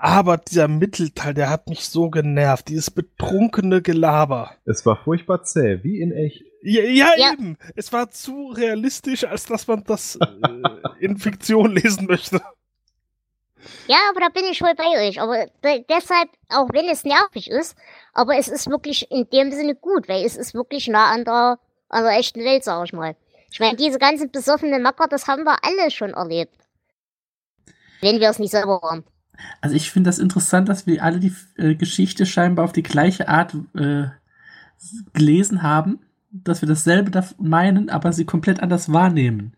Aber 0.00 0.36
dieser 0.36 0.68
Mittelteil, 0.68 1.34
der 1.34 1.50
hat 1.50 1.68
mich 1.68 1.88
so 1.88 2.08
genervt. 2.08 2.68
Dieses 2.68 2.90
betrunkene 2.90 3.82
Gelaber. 3.82 4.52
Es 4.64 4.86
war 4.86 4.96
furchtbar 5.02 5.42
zäh, 5.42 5.82
wie 5.82 6.00
in 6.00 6.12
echt. 6.12 6.44
Ja, 6.62 6.82
ja, 6.82 7.12
ja. 7.16 7.32
eben. 7.32 7.56
Es 7.76 7.92
war 7.92 8.10
zu 8.10 8.48
realistisch, 8.48 9.24
als 9.24 9.46
dass 9.46 9.66
man 9.66 9.84
das 9.84 10.16
äh, 10.16 10.26
in 11.00 11.16
Fiktion 11.16 11.74
lesen 11.74 12.06
möchte. 12.06 12.40
Ja, 13.86 13.96
aber 14.10 14.20
da 14.20 14.28
bin 14.28 14.44
ich 14.50 14.58
voll 14.58 14.74
bei 14.74 15.08
euch. 15.08 15.20
Aber 15.20 15.46
deshalb, 15.88 16.30
auch 16.48 16.68
wenn 16.72 16.88
es 16.88 17.04
nervig 17.04 17.50
ist, 17.50 17.76
aber 18.12 18.36
es 18.36 18.48
ist 18.48 18.68
wirklich 18.68 19.10
in 19.10 19.28
dem 19.30 19.52
Sinne 19.52 19.74
gut, 19.74 20.08
weil 20.08 20.24
es 20.24 20.36
ist 20.36 20.54
wirklich 20.54 20.88
nah 20.88 21.10
an 21.10 21.24
der, 21.24 21.58
an 21.88 22.04
der 22.04 22.18
echten 22.18 22.40
Welt, 22.40 22.64
sag 22.64 22.84
ich 22.84 22.92
mal. 22.92 23.16
Ich 23.50 23.60
meine, 23.60 23.76
diese 23.76 23.98
ganzen 23.98 24.30
besoffenen 24.30 24.82
Macker, 24.82 25.06
das 25.08 25.26
haben 25.26 25.44
wir 25.44 25.64
alle 25.64 25.90
schon 25.90 26.10
erlebt. 26.10 26.54
Wenn 28.00 28.20
wir 28.20 28.28
es 28.28 28.38
nicht 28.38 28.50
selber 28.50 28.80
waren. 28.82 29.04
Also 29.60 29.74
ich 29.74 29.90
finde 29.90 30.08
das 30.08 30.18
interessant, 30.18 30.68
dass 30.68 30.86
wir 30.86 31.02
alle 31.02 31.18
die 31.18 31.34
äh, 31.56 31.74
Geschichte 31.74 32.26
scheinbar 32.26 32.64
auf 32.64 32.72
die 32.72 32.82
gleiche 32.82 33.28
Art 33.28 33.54
äh, 33.74 34.08
gelesen 35.12 35.62
haben, 35.62 36.00
dass 36.44 36.62
wir 36.62 36.68
dasselbe 36.68 37.24
meinen, 37.38 37.90
aber 37.90 38.12
sie 38.12 38.24
komplett 38.24 38.60
anders 38.60 38.92
wahrnehmen. 38.92 39.54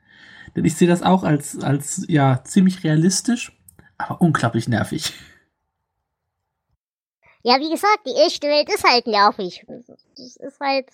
Denn 0.56 0.64
ich 0.64 0.74
sehe 0.74 0.88
das 0.88 1.02
auch 1.02 1.22
als, 1.22 1.62
als 1.62 2.04
ja 2.08 2.42
ziemlich 2.44 2.84
realistisch, 2.84 3.52
aber 3.98 4.20
unglaublich 4.20 4.68
nervig. 4.68 5.12
Ja, 7.42 7.58
wie 7.58 7.70
gesagt, 7.70 8.00
die 8.06 8.20
echte 8.26 8.48
Welt 8.48 8.68
ist 8.68 8.84
halt 8.84 9.06
nervig. 9.06 9.64
Das 10.16 10.36
ist 10.36 10.60
halt. 10.60 10.88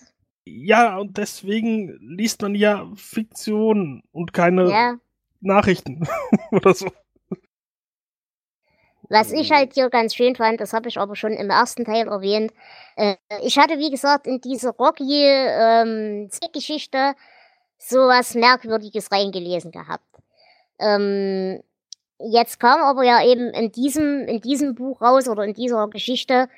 Ja, 0.45 0.97
und 0.97 1.17
deswegen 1.17 1.97
liest 1.99 2.41
man 2.41 2.55
ja 2.55 2.89
Fiktion 2.95 4.01
und 4.13 4.31
keine 4.31 4.69
ja. 4.69 4.97
Nachrichten 5.41 6.07
oder 6.51 6.73
so. 6.73 6.89
Was 9.09 9.31
ich 9.31 9.51
halt 9.51 9.73
hier 9.73 9.89
ganz 9.89 10.13
schön 10.15 10.35
fand, 10.35 10.59
das 10.59 10.73
habe 10.73 10.89
ich 10.89 10.97
aber 10.97 11.15
schon 11.15 11.31
im 11.33 11.49
ersten 11.49 11.85
Teil 11.85 12.07
erwähnt. 12.07 12.51
Äh, 12.95 13.15
ich 13.41 13.57
hatte, 13.57 13.79
wie 13.79 13.89
gesagt, 13.89 14.27
in 14.27 14.41
diese 14.41 14.69
Rocky-Geschichte 14.69 16.97
ähm, 16.97 17.15
sowas 17.77 18.35
Merkwürdiges 18.35 19.09
reingelesen 19.11 19.71
gehabt. 19.71 20.03
Ähm, 20.79 21.61
jetzt 22.19 22.59
kam 22.59 22.81
aber 22.81 23.03
ja 23.03 23.23
eben 23.23 23.51
in 23.51 23.71
diesem, 23.71 24.27
in 24.27 24.41
diesem 24.41 24.75
Buch 24.75 25.01
raus 25.01 25.29
oder 25.29 25.43
in 25.43 25.53
dieser 25.53 25.87
Geschichte, 25.87 26.49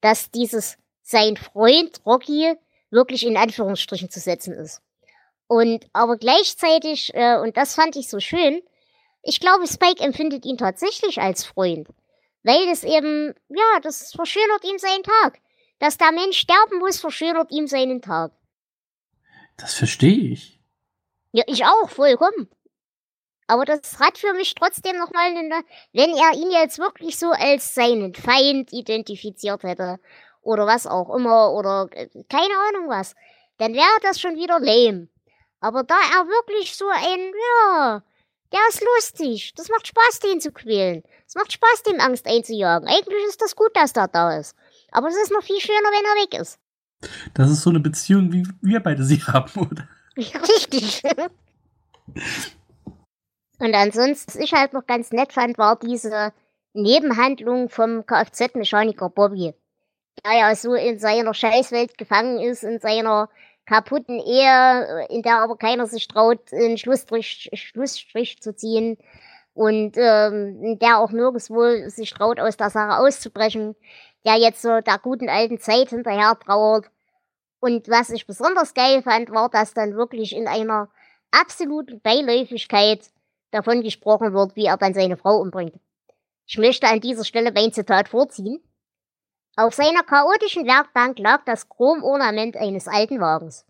dass 0.00 0.30
dieses 0.30 0.78
sein 1.02 1.36
Freund 1.36 2.00
Rocky 2.06 2.54
wirklich 2.90 3.26
in 3.26 3.36
Anführungsstrichen 3.36 4.10
zu 4.10 4.20
setzen 4.20 4.54
ist. 4.54 4.80
Und 5.46 5.86
aber 5.92 6.16
gleichzeitig, 6.16 7.12
äh, 7.14 7.36
und 7.38 7.56
das 7.56 7.74
fand 7.74 7.96
ich 7.96 8.08
so 8.08 8.20
schön, 8.20 8.62
ich 9.22 9.40
glaube, 9.40 9.66
Spike 9.66 10.02
empfindet 10.02 10.44
ihn 10.44 10.58
tatsächlich 10.58 11.20
als 11.20 11.44
Freund. 11.44 11.88
Weil 12.42 12.68
es 12.70 12.84
eben, 12.84 13.34
ja, 13.48 13.80
das 13.82 14.12
verschönert 14.12 14.64
ihm 14.64 14.78
seinen 14.78 15.02
Tag. 15.02 15.38
Dass 15.78 15.98
der 15.98 16.12
Mensch 16.12 16.38
sterben 16.38 16.78
muss, 16.78 17.00
verschönert 17.00 17.50
ihm 17.50 17.66
seinen 17.66 18.00
Tag. 18.02 18.32
Das 19.56 19.74
verstehe 19.74 20.32
ich. 20.32 20.58
Ja, 21.32 21.44
ich 21.46 21.64
auch, 21.64 21.90
vollkommen. 21.90 22.48
Aber 23.46 23.64
das 23.64 23.98
hat 23.98 24.16
für 24.16 24.32
mich 24.32 24.54
trotzdem 24.54 24.96
nochmal 24.96 25.36
eine, 25.36 25.64
wenn 25.92 26.10
er 26.10 26.34
ihn 26.34 26.50
jetzt 26.50 26.78
wirklich 26.78 27.18
so 27.18 27.30
als 27.30 27.74
seinen 27.74 28.14
Feind 28.14 28.72
identifiziert 28.72 29.62
hätte, 29.64 29.98
oder 30.42 30.66
was 30.66 30.86
auch 30.86 31.14
immer, 31.14 31.52
oder 31.52 31.88
äh, 31.92 32.08
keine 32.28 32.54
Ahnung 32.68 32.88
was, 32.88 33.14
dann 33.58 33.74
wäre 33.74 34.00
das 34.02 34.20
schon 34.20 34.36
wieder 34.36 34.58
lame. 34.60 35.08
Aber 35.60 35.82
da 35.82 35.96
er 35.96 36.26
wirklich 36.26 36.74
so 36.74 36.88
ein, 36.88 37.32
ja, 37.66 38.02
der 38.52 38.60
ist 38.68 38.82
lustig. 38.96 39.52
Das 39.56 39.68
macht 39.68 39.86
Spaß, 39.86 40.20
den 40.20 40.40
zu 40.40 40.52
quälen. 40.52 41.02
Es 41.26 41.34
macht 41.34 41.52
Spaß, 41.52 41.84
dem 41.84 42.00
Angst 42.00 42.26
einzujagen. 42.26 42.88
Eigentlich 42.88 43.24
ist 43.28 43.40
das 43.40 43.54
gut, 43.54 43.70
dass 43.74 43.92
der 43.92 44.08
da 44.08 44.36
ist. 44.36 44.56
Aber 44.90 45.08
es 45.08 45.16
ist 45.16 45.32
noch 45.32 45.42
viel 45.42 45.60
schöner, 45.60 45.78
wenn 45.78 46.04
er 46.04 46.22
weg 46.24 46.40
ist. 46.40 46.58
Das 47.34 47.50
ist 47.50 47.62
so 47.62 47.70
eine 47.70 47.80
Beziehung, 47.80 48.32
wie 48.32 48.46
wir 48.60 48.80
beide 48.80 49.04
sie 49.04 49.22
haben, 49.26 49.60
oder? 49.60 49.88
Richtig. 50.16 51.02
Und 53.58 53.74
ansonsten, 53.74 54.32
was 54.32 54.36
ich 54.36 54.52
halt 54.52 54.72
noch 54.72 54.86
ganz 54.86 55.12
nett 55.12 55.32
fand, 55.32 55.58
war 55.58 55.76
diese 55.76 56.32
Nebenhandlung 56.72 57.68
vom 57.68 58.04
Kfz-Mechaniker 58.06 59.10
Bobby. 59.10 59.54
Der 60.24 60.32
ja 60.32 60.54
so 60.54 60.74
in 60.74 60.98
seiner 60.98 61.34
Scheißwelt 61.34 61.96
gefangen 61.96 62.40
ist, 62.40 62.64
in 62.64 62.80
seiner 62.80 63.28
kaputten 63.66 64.18
Ehe, 64.18 65.06
in 65.10 65.22
der 65.22 65.38
aber 65.40 65.56
keiner 65.56 65.86
sich 65.86 66.08
traut, 66.08 66.52
einen 66.52 66.78
Schlussstrich, 66.78 67.50
Schlussstrich 67.54 68.40
zu 68.40 68.54
ziehen 68.54 68.98
und 69.54 69.96
ähm, 69.96 70.78
der 70.78 70.98
auch 70.98 71.10
nirgendwo 71.10 71.88
sich 71.88 72.10
traut, 72.10 72.40
aus 72.40 72.56
der 72.56 72.70
Sache 72.70 72.98
auszubrechen, 72.98 73.76
der 74.24 74.36
jetzt 74.36 74.62
so 74.62 74.80
der 74.80 74.98
guten 74.98 75.28
alten 75.28 75.58
Zeit 75.58 75.90
hinterher 75.90 76.38
trauert. 76.38 76.86
Und 77.60 77.88
was 77.88 78.10
ich 78.10 78.26
besonders 78.26 78.74
geil 78.74 79.02
fand, 79.02 79.30
war, 79.30 79.50
dass 79.50 79.74
dann 79.74 79.96
wirklich 79.96 80.34
in 80.34 80.48
einer 80.48 80.88
absoluten 81.30 82.00
Beiläufigkeit 82.00 83.10
davon 83.50 83.82
gesprochen 83.82 84.32
wird, 84.32 84.56
wie 84.56 84.66
er 84.66 84.76
dann 84.76 84.94
seine 84.94 85.16
Frau 85.16 85.38
umbringt. 85.40 85.74
Ich 86.46 86.58
möchte 86.58 86.86
an 86.86 87.00
dieser 87.00 87.24
Stelle 87.24 87.52
mein 87.52 87.72
Zitat 87.72 88.08
vorziehen. 88.08 88.60
Auf 89.56 89.74
seiner 89.74 90.02
chaotischen 90.04 90.66
Werkbank 90.66 91.18
lag 91.18 91.44
das 91.44 91.68
Chromornament 91.68 92.56
eines 92.56 92.86
alten 92.86 93.20
Wagens. 93.20 93.66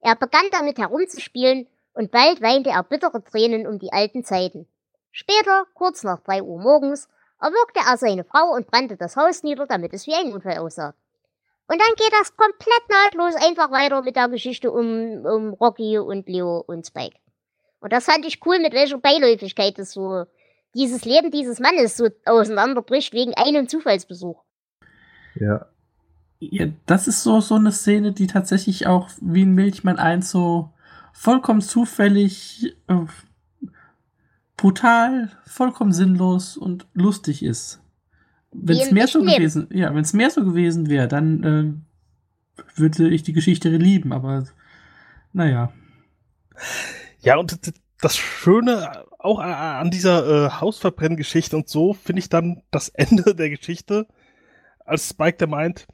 Er 0.00 0.16
begann 0.16 0.46
damit 0.52 0.78
herumzuspielen 0.78 1.66
und 1.92 2.10
bald 2.10 2.40
weinte 2.40 2.70
er 2.70 2.82
bittere 2.82 3.22
Tränen 3.22 3.66
um 3.66 3.78
die 3.78 3.92
alten 3.92 4.24
Zeiten. 4.24 4.66
Später, 5.10 5.66
kurz 5.74 6.02
nach 6.02 6.20
drei 6.20 6.42
Uhr 6.42 6.60
morgens, 6.60 7.08
erwürgte 7.40 7.80
er 7.86 7.96
seine 7.96 8.24
Frau 8.24 8.52
und 8.54 8.68
brannte 8.68 8.96
das 8.96 9.16
Haus 9.16 9.42
nieder, 9.42 9.66
damit 9.66 9.92
es 9.92 10.06
wie 10.06 10.14
ein 10.14 10.32
Unfall 10.32 10.58
aussah. 10.58 10.94
Und 11.68 11.80
dann 11.80 11.94
geht 11.96 12.12
das 12.12 12.34
komplett 12.36 12.88
nahtlos 12.88 13.34
einfach 13.34 13.70
weiter 13.70 14.02
mit 14.02 14.16
der 14.16 14.28
Geschichte 14.28 14.72
um, 14.72 15.24
um 15.26 15.52
Rocky 15.54 15.98
und 15.98 16.26
Leo 16.28 16.64
und 16.66 16.86
Spike. 16.86 17.18
Und 17.80 17.92
das 17.92 18.06
fand 18.06 18.24
ich 18.24 18.44
cool, 18.46 18.58
mit 18.58 18.72
welcher 18.72 18.98
Beiläufigkeit 18.98 19.78
das 19.78 19.92
so 19.92 20.24
dieses 20.74 21.04
Leben 21.04 21.30
dieses 21.30 21.60
Mannes 21.60 21.96
so 21.96 22.08
auseinanderbricht 22.24 23.12
wegen 23.12 23.34
einem 23.34 23.68
Zufallsbesuch. 23.68 24.42
Ja. 25.34 25.66
Ja, 26.40 26.66
das 26.86 27.08
ist 27.08 27.24
so, 27.24 27.40
so 27.40 27.56
eine 27.56 27.72
Szene, 27.72 28.12
die 28.12 28.28
tatsächlich 28.28 28.86
auch 28.86 29.10
wie 29.20 29.42
ein 29.42 29.54
Milchmann 29.54 29.98
1 29.98 30.30
so 30.30 30.70
vollkommen 31.12 31.60
zufällig, 31.60 32.76
äh, 32.86 32.94
brutal, 34.56 35.30
vollkommen 35.46 35.92
sinnlos 35.92 36.56
und 36.56 36.86
lustig 36.94 37.42
ist. 37.42 37.80
Wenn 38.52 38.78
es 38.78 38.92
mehr 38.92 39.08
so 39.08 39.20
gewesen, 39.20 39.66
ja, 39.72 39.92
wenn 39.92 40.02
es 40.02 40.12
mehr 40.12 40.30
so 40.30 40.44
gewesen 40.44 40.88
wäre, 40.88 41.08
dann 41.08 41.42
äh, 41.42 42.78
würde 42.78 43.08
ich 43.08 43.24
die 43.24 43.32
Geschichte 43.32 43.68
lieben, 43.70 44.12
aber 44.12 44.44
naja. 45.32 45.72
Ja, 47.20 47.36
und 47.36 47.58
das 48.00 48.16
Schöne 48.16 49.04
auch 49.18 49.40
an 49.40 49.90
dieser 49.90 50.46
äh, 50.46 50.50
Hausverbrenngeschichte 50.50 51.56
und 51.56 51.68
so 51.68 51.92
finde 51.92 52.20
ich 52.20 52.28
dann 52.28 52.62
das 52.70 52.88
Ende 52.88 53.34
der 53.34 53.50
Geschichte, 53.50 54.06
als 54.88 55.10
Spike 55.10 55.38
der 55.38 55.48
meint, 55.48 55.86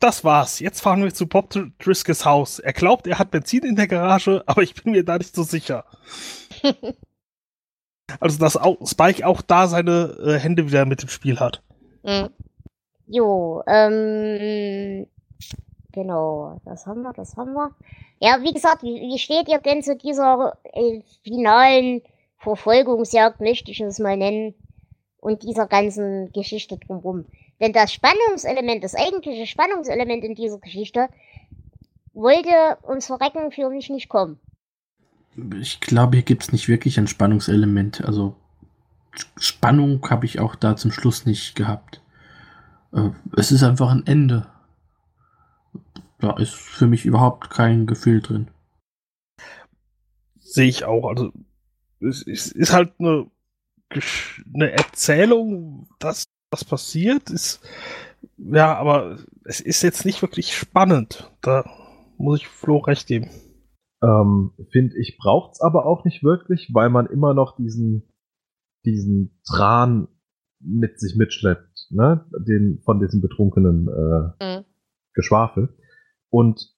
das 0.00 0.24
war's, 0.24 0.60
jetzt 0.60 0.80
fahren 0.80 1.02
wir 1.02 1.12
zu 1.12 1.26
Bob 1.26 1.50
Dr- 1.50 1.70
Driscoll's 1.78 2.24
Haus. 2.24 2.58
Er 2.58 2.72
glaubt, 2.72 3.06
er 3.06 3.18
hat 3.18 3.30
Benzin 3.30 3.64
in 3.64 3.76
der 3.76 3.86
Garage, 3.86 4.42
aber 4.46 4.62
ich 4.62 4.74
bin 4.74 4.92
mir 4.92 5.04
da 5.04 5.18
nicht 5.18 5.34
so 5.34 5.42
sicher. 5.42 5.84
also, 8.20 8.38
dass 8.38 8.56
auch 8.56 8.78
Spike 8.86 9.26
auch 9.26 9.42
da 9.42 9.68
seine 9.68 10.16
äh, 10.24 10.38
Hände 10.38 10.66
wieder 10.66 10.86
mit 10.86 11.02
im 11.02 11.08
Spiel 11.08 11.38
hat. 11.38 11.62
Hm. 12.02 12.30
Jo, 13.06 13.62
ähm, 13.66 15.06
genau, 15.92 16.60
das 16.64 16.86
haben 16.86 17.02
wir, 17.02 17.12
das 17.12 17.36
haben 17.36 17.52
wir. 17.52 17.74
Ja, 18.20 18.40
wie 18.42 18.52
gesagt, 18.52 18.82
wie, 18.82 19.00
wie 19.00 19.18
steht 19.18 19.48
ihr 19.48 19.58
denn 19.58 19.82
zu 19.82 19.96
dieser 19.96 20.56
äh, 20.72 21.02
finalen 21.24 22.02
Verfolgungsjagd, 22.38 23.40
möchte 23.40 23.70
ich 23.70 23.80
es 23.80 23.98
mal 23.98 24.16
nennen, 24.16 24.54
und 25.18 25.42
dieser 25.42 25.66
ganzen 25.66 26.32
Geschichte 26.32 26.78
drumherum? 26.78 27.26
Denn 27.60 27.72
das 27.72 27.92
Spannungselement, 27.92 28.82
das 28.82 28.94
eigentliche 28.94 29.46
Spannungselement 29.46 30.24
in 30.24 30.34
dieser 30.34 30.58
Geschichte, 30.58 31.08
wollte 32.14 32.78
ums 32.88 33.06
Verrecken 33.06 33.52
für 33.52 33.68
mich 33.68 33.90
nicht 33.90 34.08
kommen. 34.08 34.40
Ich 35.60 35.80
glaube, 35.80 36.16
hier 36.16 36.24
gibt 36.24 36.42
es 36.42 36.52
nicht 36.52 36.68
wirklich 36.68 36.98
ein 36.98 37.06
Spannungselement. 37.06 38.02
Also 38.04 38.34
Spannung 39.36 40.08
habe 40.10 40.26
ich 40.26 40.40
auch 40.40 40.54
da 40.54 40.76
zum 40.76 40.90
Schluss 40.90 41.26
nicht 41.26 41.54
gehabt. 41.54 42.02
Äh, 42.92 43.10
es 43.36 43.52
ist 43.52 43.62
einfach 43.62 43.90
ein 43.90 44.06
Ende. 44.06 44.46
Da 46.18 46.36
ist 46.36 46.54
für 46.54 46.86
mich 46.86 47.04
überhaupt 47.04 47.50
kein 47.50 47.86
Gefühl 47.86 48.20
drin. 48.20 48.48
Sehe 50.38 50.68
ich 50.68 50.84
auch. 50.84 51.08
Also, 51.08 51.32
es, 52.00 52.22
ist 52.22 52.72
halt 52.72 52.92
eine, 52.98 53.30
eine 54.54 54.72
Erzählung, 54.72 55.88
dass 55.98 56.24
das 56.50 56.64
passiert, 56.64 57.30
ist, 57.30 57.60
ja, 58.36 58.76
aber 58.76 59.18
es 59.44 59.60
ist 59.60 59.82
jetzt 59.82 60.04
nicht 60.04 60.20
wirklich 60.22 60.54
spannend. 60.56 61.30
Da 61.42 61.64
muss 62.18 62.40
ich 62.40 62.48
Flo 62.48 62.78
recht 62.78 63.06
geben. 63.06 63.30
Ähm, 64.02 64.52
Finde 64.72 64.98
ich, 64.98 65.18
braucht's 65.18 65.60
aber 65.60 65.86
auch 65.86 66.04
nicht 66.04 66.22
wirklich, 66.22 66.70
weil 66.72 66.90
man 66.90 67.06
immer 67.06 67.34
noch 67.34 67.56
diesen, 67.56 68.12
diesen 68.84 69.40
Tran 69.46 70.08
mit 70.58 70.98
sich 71.00 71.16
mitschleppt, 71.16 71.88
ne? 71.90 72.26
Den 72.46 72.80
von 72.84 73.00
diesem 73.00 73.20
betrunkenen 73.20 73.88
äh, 73.88 74.58
Mhm. 74.58 74.64
Geschwafel. 75.14 75.76
Und 76.30 76.74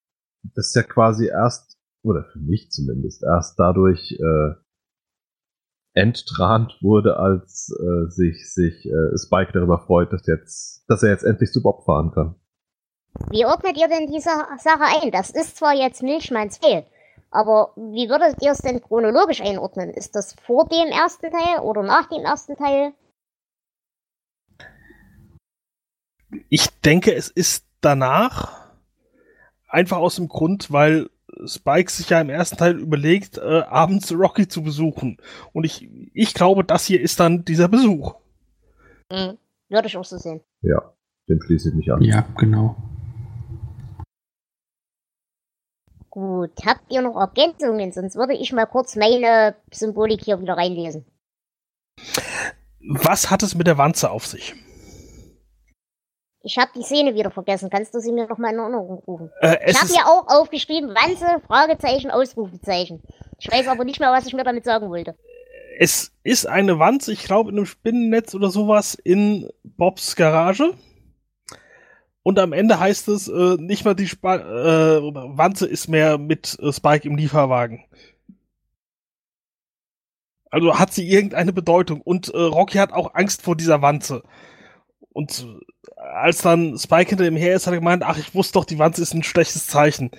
das 0.55 0.68
ist 0.68 0.75
ja 0.77 0.83
quasi 0.83 1.27
erst, 1.27 1.79
oder 2.03 2.25
für 2.33 2.39
mich 2.39 2.70
zumindest, 2.70 3.23
erst 3.23 3.59
dadurch 3.59 4.12
äh, 4.12 4.55
enttrant 5.95 6.78
wurde, 6.80 7.18
als 7.18 7.70
äh, 7.78 8.11
sich, 8.11 8.53
sich 8.53 8.86
äh, 8.86 9.18
Spike 9.18 9.53
darüber 9.53 9.78
freut, 9.78 10.12
dass 10.12 10.26
jetzt, 10.26 10.84
dass 10.88 11.03
er 11.03 11.11
jetzt 11.11 11.24
endlich 11.24 11.51
zu 11.53 11.62
Bob 11.62 11.84
fahren 11.84 12.12
kann. 12.12 12.34
Wie 13.30 13.45
ordnet 13.45 13.76
ihr 13.76 13.88
denn 13.88 14.07
diese 14.07 14.30
Sache 14.59 15.03
ein? 15.03 15.11
Das 15.11 15.30
ist 15.30 15.57
zwar 15.57 15.74
jetzt 15.74 16.03
Milchmanns 16.03 16.59
Fehl, 16.59 16.84
aber 17.30 17.72
wie 17.76 18.09
würdet 18.09 18.43
ihr 18.43 18.53
es 18.53 18.59
denn 18.59 18.80
chronologisch 18.80 19.43
einordnen? 19.43 19.90
Ist 19.90 20.16
das 20.16 20.34
vor 20.34 20.66
dem 20.66 20.88
ersten 20.88 21.30
Teil 21.30 21.61
oder 21.61 21.82
nach 21.82 22.09
dem 22.09 22.24
ersten 22.24 22.57
Teil? 22.57 22.93
Ich 26.49 26.68
denke, 26.80 27.14
es 27.14 27.28
ist 27.28 27.66
danach 27.82 28.70
einfach 29.68 29.99
aus 29.99 30.16
dem 30.16 30.28
Grund, 30.28 30.72
weil 30.72 31.11
Spike 31.47 31.90
sich 31.90 32.11
ja 32.11 32.20
im 32.20 32.30
ersten 32.30 32.57
Teil 32.57 32.78
überlegt, 32.78 33.38
äh, 33.38 33.62
abends 33.62 34.12
Rocky 34.12 34.49
zu 34.49 34.62
besuchen. 34.62 35.18
Und 35.53 35.64
ich, 35.64 35.88
ich 36.14 36.34
glaube, 36.34 36.64
das 36.64 36.86
hier 36.86 37.01
ist 37.01 37.20
dann 37.20 37.45
dieser 37.45 37.68
Besuch. 37.68 38.14
Hm, 39.12 39.38
würde 39.68 39.88
ich 39.88 39.97
auch 39.97 40.05
so 40.05 40.18
sehen. 40.18 40.40
Ja, 40.62 40.93
dem 41.28 41.40
schließe 41.40 41.70
ich 41.70 41.74
mich 41.74 41.93
an. 41.93 42.03
Ja, 42.03 42.26
genau. 42.38 42.76
Gut, 46.11 46.53
habt 46.66 46.93
ihr 46.93 47.01
noch 47.01 47.16
Ergänzungen? 47.16 47.90
Sonst 47.90 48.16
würde 48.16 48.34
ich 48.34 48.53
mal 48.53 48.66
kurz 48.66 48.97
meine 48.97 49.55
Symbolik 49.72 50.22
hier 50.22 50.40
wieder 50.40 50.59
reinlesen. 50.59 51.07
Was 52.80 53.30
hat 53.30 53.43
es 53.43 53.55
mit 53.55 53.66
der 53.66 53.78
Wanze 53.78 54.11
auf 54.11 54.26
sich? 54.26 54.55
Ich 56.45 56.59
habe 56.59 56.70
die 56.74 56.82
Szene 56.82 57.14
wieder 57.14 57.30
vergessen. 57.30 57.70
Kannst 57.70 57.95
du 57.95 58.01
sie 58.01 58.12
mir 58.12 58.26
noch 58.26 58.38
mal 58.38 58.53
in 58.53 58.59
Erinnerung 58.59 58.99
rufen? 59.07 59.30
Äh, 59.40 59.70
Ich 59.70 59.80
habe 59.80 59.93
hier 59.93 60.07
auch 60.07 60.26
aufgeschrieben, 60.28 60.90
Wanze, 60.90 61.26
Fragezeichen, 61.47 62.11
Ausrufezeichen. 62.11 63.03
Ich 63.38 63.51
weiß 63.51 63.68
aber 63.68 63.84
nicht 63.84 64.01
mehr, 64.01 64.11
was 64.12 64.26
ich 64.26 64.34
mir 64.34 64.45
damit 64.45 64.64
sagen 64.64 64.88
wollte. 64.90 65.14
es 65.78 66.12
ist 66.24 66.47
eine 66.47 66.78
Wanze, 66.78 67.12
ich 67.12 67.24
glaube, 67.24 67.51
in 67.51 67.57
einem 67.57 67.66
Spinnennetz 67.66 68.34
oder 68.34 68.51
sowas 68.51 68.95
in 68.95 69.49
Bobs 69.62 70.16
Garage. 70.16 70.74
Und 72.24 72.38
am 72.38 72.53
Ende 72.53 72.78
heißt 72.78 73.09
es, 73.09 73.28
äh, 73.28 73.57
nicht 73.59 73.84
mal 73.84 73.95
die 73.95 74.05
Sp 74.07 74.26
äh, 74.26 75.01
Wanze 75.03 75.66
ist 75.66 75.88
mehr 75.88 76.18
mit 76.18 76.57
äh, 76.61 76.72
Spike 76.72 77.09
im 77.09 77.16
Lieferwagen. 77.16 77.84
Also 80.51 80.78
hat 80.78 80.93
sie 80.93 81.09
irgendeine 81.09 81.53
Bedeutung. 81.53 82.01
Und 82.03 82.28
äh, 82.28 82.38
Rocky 82.38 82.78
hat 82.78 82.93
auch 82.93 83.14
Angst 83.14 83.43
vor 83.43 83.57
dieser 83.57 83.80
Wanze. 83.82 84.22
Und 85.12 85.47
als 86.13 86.43
dann 86.43 86.79
Spike 86.79 87.11
hinter 87.11 87.27
ihm 87.27 87.37
her 87.37 87.55
ist, 87.55 87.67
hat 87.67 87.75
er 87.75 87.79
gemeint, 87.79 88.03
ach, 88.03 88.19
ich 88.19 88.35
wusste 88.35 88.55
doch, 88.55 88.65
die 88.65 88.79
Wanze 88.79 89.03
ist 89.03 89.15
ein 89.15 89.23
schlechtes 89.23 89.67
Zeichen. 89.67 90.11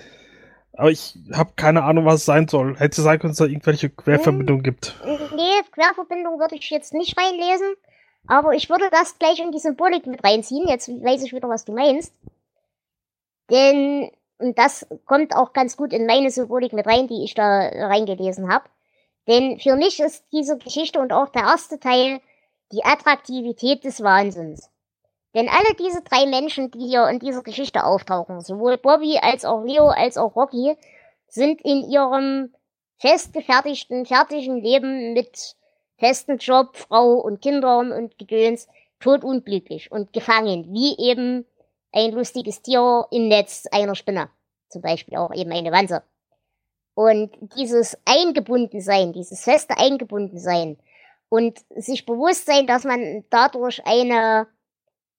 Aber 0.72 0.90
ich 0.90 1.16
habe 1.32 1.52
keine 1.56 1.84
Ahnung, 1.84 2.04
was 2.04 2.16
es 2.16 2.24
sein 2.24 2.48
soll. 2.48 2.76
Hätte 2.76 3.00
sein 3.02 3.18
können, 3.18 3.30
dass 3.32 3.40
es 3.40 3.46
da 3.46 3.50
irgendwelche 3.50 3.90
Querverbindungen 3.90 4.62
gibt. 4.62 4.96
Nee, 5.04 5.62
Querverbindung 5.70 6.40
würde 6.40 6.56
ich 6.56 6.68
jetzt 6.70 6.94
nicht 6.94 7.16
reinlesen. 7.16 7.74
Aber 8.26 8.54
ich 8.54 8.70
würde 8.70 8.88
das 8.90 9.18
gleich 9.18 9.38
in 9.38 9.52
die 9.52 9.58
Symbolik 9.58 10.06
mit 10.06 10.24
reinziehen. 10.24 10.66
Jetzt 10.66 10.88
weiß 10.88 11.22
ich 11.22 11.32
wieder, 11.32 11.48
was 11.48 11.64
du 11.64 11.72
meinst. 11.72 12.12
Denn, 13.50 14.10
und 14.38 14.58
das 14.58 14.86
kommt 15.04 15.36
auch 15.36 15.52
ganz 15.52 15.76
gut 15.76 15.92
in 15.92 16.06
meine 16.06 16.30
Symbolik 16.30 16.72
mit 16.72 16.86
rein, 16.86 17.06
die 17.06 17.22
ich 17.22 17.34
da 17.34 17.44
reingelesen 17.44 18.52
habe. 18.52 18.64
Denn 19.28 19.60
für 19.60 19.76
mich 19.76 20.00
ist 20.00 20.24
diese 20.32 20.58
Geschichte 20.58 20.98
und 21.00 21.12
auch 21.12 21.28
der 21.28 21.42
erste 21.42 21.78
Teil 21.78 22.20
die 22.72 22.84
Attraktivität 22.84 23.84
des 23.84 24.02
Wahnsinns. 24.02 24.70
Denn 25.34 25.48
alle 25.48 25.74
diese 25.78 26.02
drei 26.02 26.26
Menschen, 26.26 26.70
die 26.70 26.86
hier 26.86 27.08
in 27.08 27.18
dieser 27.18 27.42
Geschichte 27.42 27.84
auftauchen, 27.84 28.40
sowohl 28.40 28.78
Bobby 28.78 29.18
als 29.20 29.44
auch 29.44 29.64
Leo 29.64 29.88
als 29.88 30.16
auch 30.16 30.36
Rocky, 30.36 30.76
sind 31.28 31.60
in 31.62 31.90
ihrem 31.90 32.54
festgefertigten, 32.98 34.06
fertigen 34.06 34.60
Leben 34.60 35.12
mit 35.12 35.56
festen 35.98 36.38
Job, 36.38 36.76
Frau 36.76 37.14
und 37.14 37.42
Kindern 37.42 37.92
und 37.92 38.18
Gedöns 38.18 38.68
todunglücklich 39.00 39.90
und 39.90 40.12
gefangen, 40.12 40.72
wie 40.72 40.96
eben 40.98 41.44
ein 41.92 42.12
lustiges 42.12 42.62
Tier 42.62 43.06
im 43.10 43.28
Netz 43.28 43.66
einer 43.70 43.94
Spinne. 43.94 44.30
Zum 44.68 44.82
Beispiel 44.82 45.16
auch 45.16 45.32
eben 45.34 45.52
eine 45.52 45.72
Wanze. 45.72 46.02
Und 46.94 47.30
dieses 47.56 47.98
Eingebundensein, 48.04 49.12
dieses 49.12 49.42
feste 49.42 49.76
Eingebundensein 49.78 50.78
und 51.28 51.58
sich 51.74 52.06
bewusst 52.06 52.46
sein, 52.46 52.66
dass 52.66 52.84
man 52.84 53.24
dadurch 53.30 53.84
eine, 53.84 54.46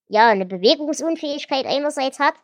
ja, 0.08 0.28
eine 0.28 0.46
Bewegungsunfähigkeit 0.46 1.66
einerseits 1.66 2.18
hat, 2.18 2.34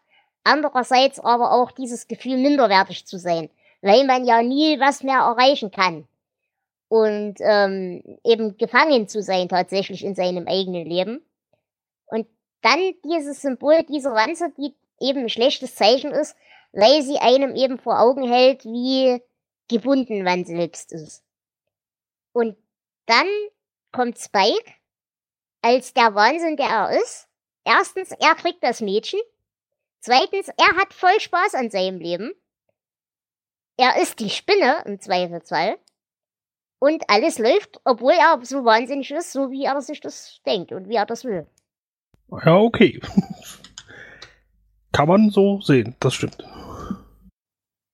andererseits 0.44 1.20
aber 1.20 1.52
auch 1.52 1.70
dieses 1.70 2.08
Gefühl 2.08 2.38
minderwertig 2.38 3.06
zu 3.06 3.18
sein, 3.18 3.50
weil 3.80 4.04
man 4.04 4.24
ja 4.24 4.42
nie 4.42 4.78
was 4.80 5.02
mehr 5.02 5.18
erreichen 5.18 5.70
kann. 5.70 6.06
Und 6.88 7.36
ähm, 7.40 8.18
eben 8.22 8.58
gefangen 8.58 9.08
zu 9.08 9.22
sein 9.22 9.48
tatsächlich 9.48 10.04
in 10.04 10.14
seinem 10.14 10.46
eigenen 10.46 10.84
Leben. 10.84 11.24
Und 12.06 12.26
dann 12.60 12.94
dieses 13.04 13.40
Symbol 13.40 13.82
dieser 13.84 14.12
Wanze, 14.12 14.52
die 14.58 14.74
eben 15.00 15.20
ein 15.20 15.28
schlechtes 15.30 15.74
Zeichen 15.74 16.10
ist, 16.10 16.36
weil 16.72 17.02
sie 17.02 17.18
einem 17.18 17.56
eben 17.56 17.78
vor 17.78 17.98
Augen 17.98 18.30
hält, 18.30 18.64
wie 18.64 19.22
gebunden 19.68 20.22
man 20.22 20.44
selbst 20.44 20.92
ist. 20.92 21.22
Und 22.32 22.56
dann 23.06 23.26
kommt 23.90 24.18
Spike 24.18 24.72
als 25.62 25.94
der 25.94 26.14
Wahnsinn, 26.14 26.56
der 26.56 26.66
er 26.66 27.00
ist. 27.00 27.28
Erstens, 27.64 28.10
er 28.12 28.34
kriegt 28.34 28.62
das 28.62 28.80
Mädchen. 28.80 29.20
Zweitens, 30.00 30.48
er 30.48 30.76
hat 30.76 30.92
voll 30.92 31.18
Spaß 31.20 31.54
an 31.54 31.70
seinem 31.70 31.98
Leben. 31.98 32.32
Er 33.76 34.00
ist 34.00 34.20
die 34.20 34.30
Spinne 34.30 34.82
im 34.84 35.00
Zweifelsfall. 35.00 35.78
Und 36.78 37.08
alles 37.08 37.38
läuft, 37.38 37.80
obwohl 37.84 38.12
er 38.12 38.44
so 38.44 38.64
wahnsinnig 38.64 39.10
ist, 39.12 39.32
so 39.32 39.52
wie 39.52 39.64
er 39.64 39.80
sich 39.80 40.00
das 40.00 40.40
denkt 40.44 40.72
und 40.72 40.88
wie 40.88 40.96
er 40.96 41.06
das 41.06 41.24
will. 41.24 41.46
Ja, 42.44 42.56
okay. 42.56 43.00
Kann 44.90 45.08
man 45.08 45.30
so 45.30 45.60
sehen, 45.60 45.94
das 46.00 46.14
stimmt. 46.14 46.44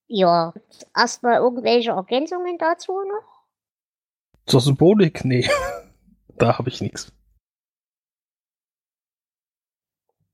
Ja, 0.07 0.55
erstmal 0.97 1.37
irgendwelche 1.37 1.91
Ergänzungen 1.91 2.57
dazu 2.57 2.93
noch? 2.93 3.45
Zur 4.47 4.63
Symbolik? 4.63 5.25
Nee. 5.25 5.49
da 6.39 6.59
habe 6.59 6.71
ich 6.71 6.81
nichts. 6.81 7.13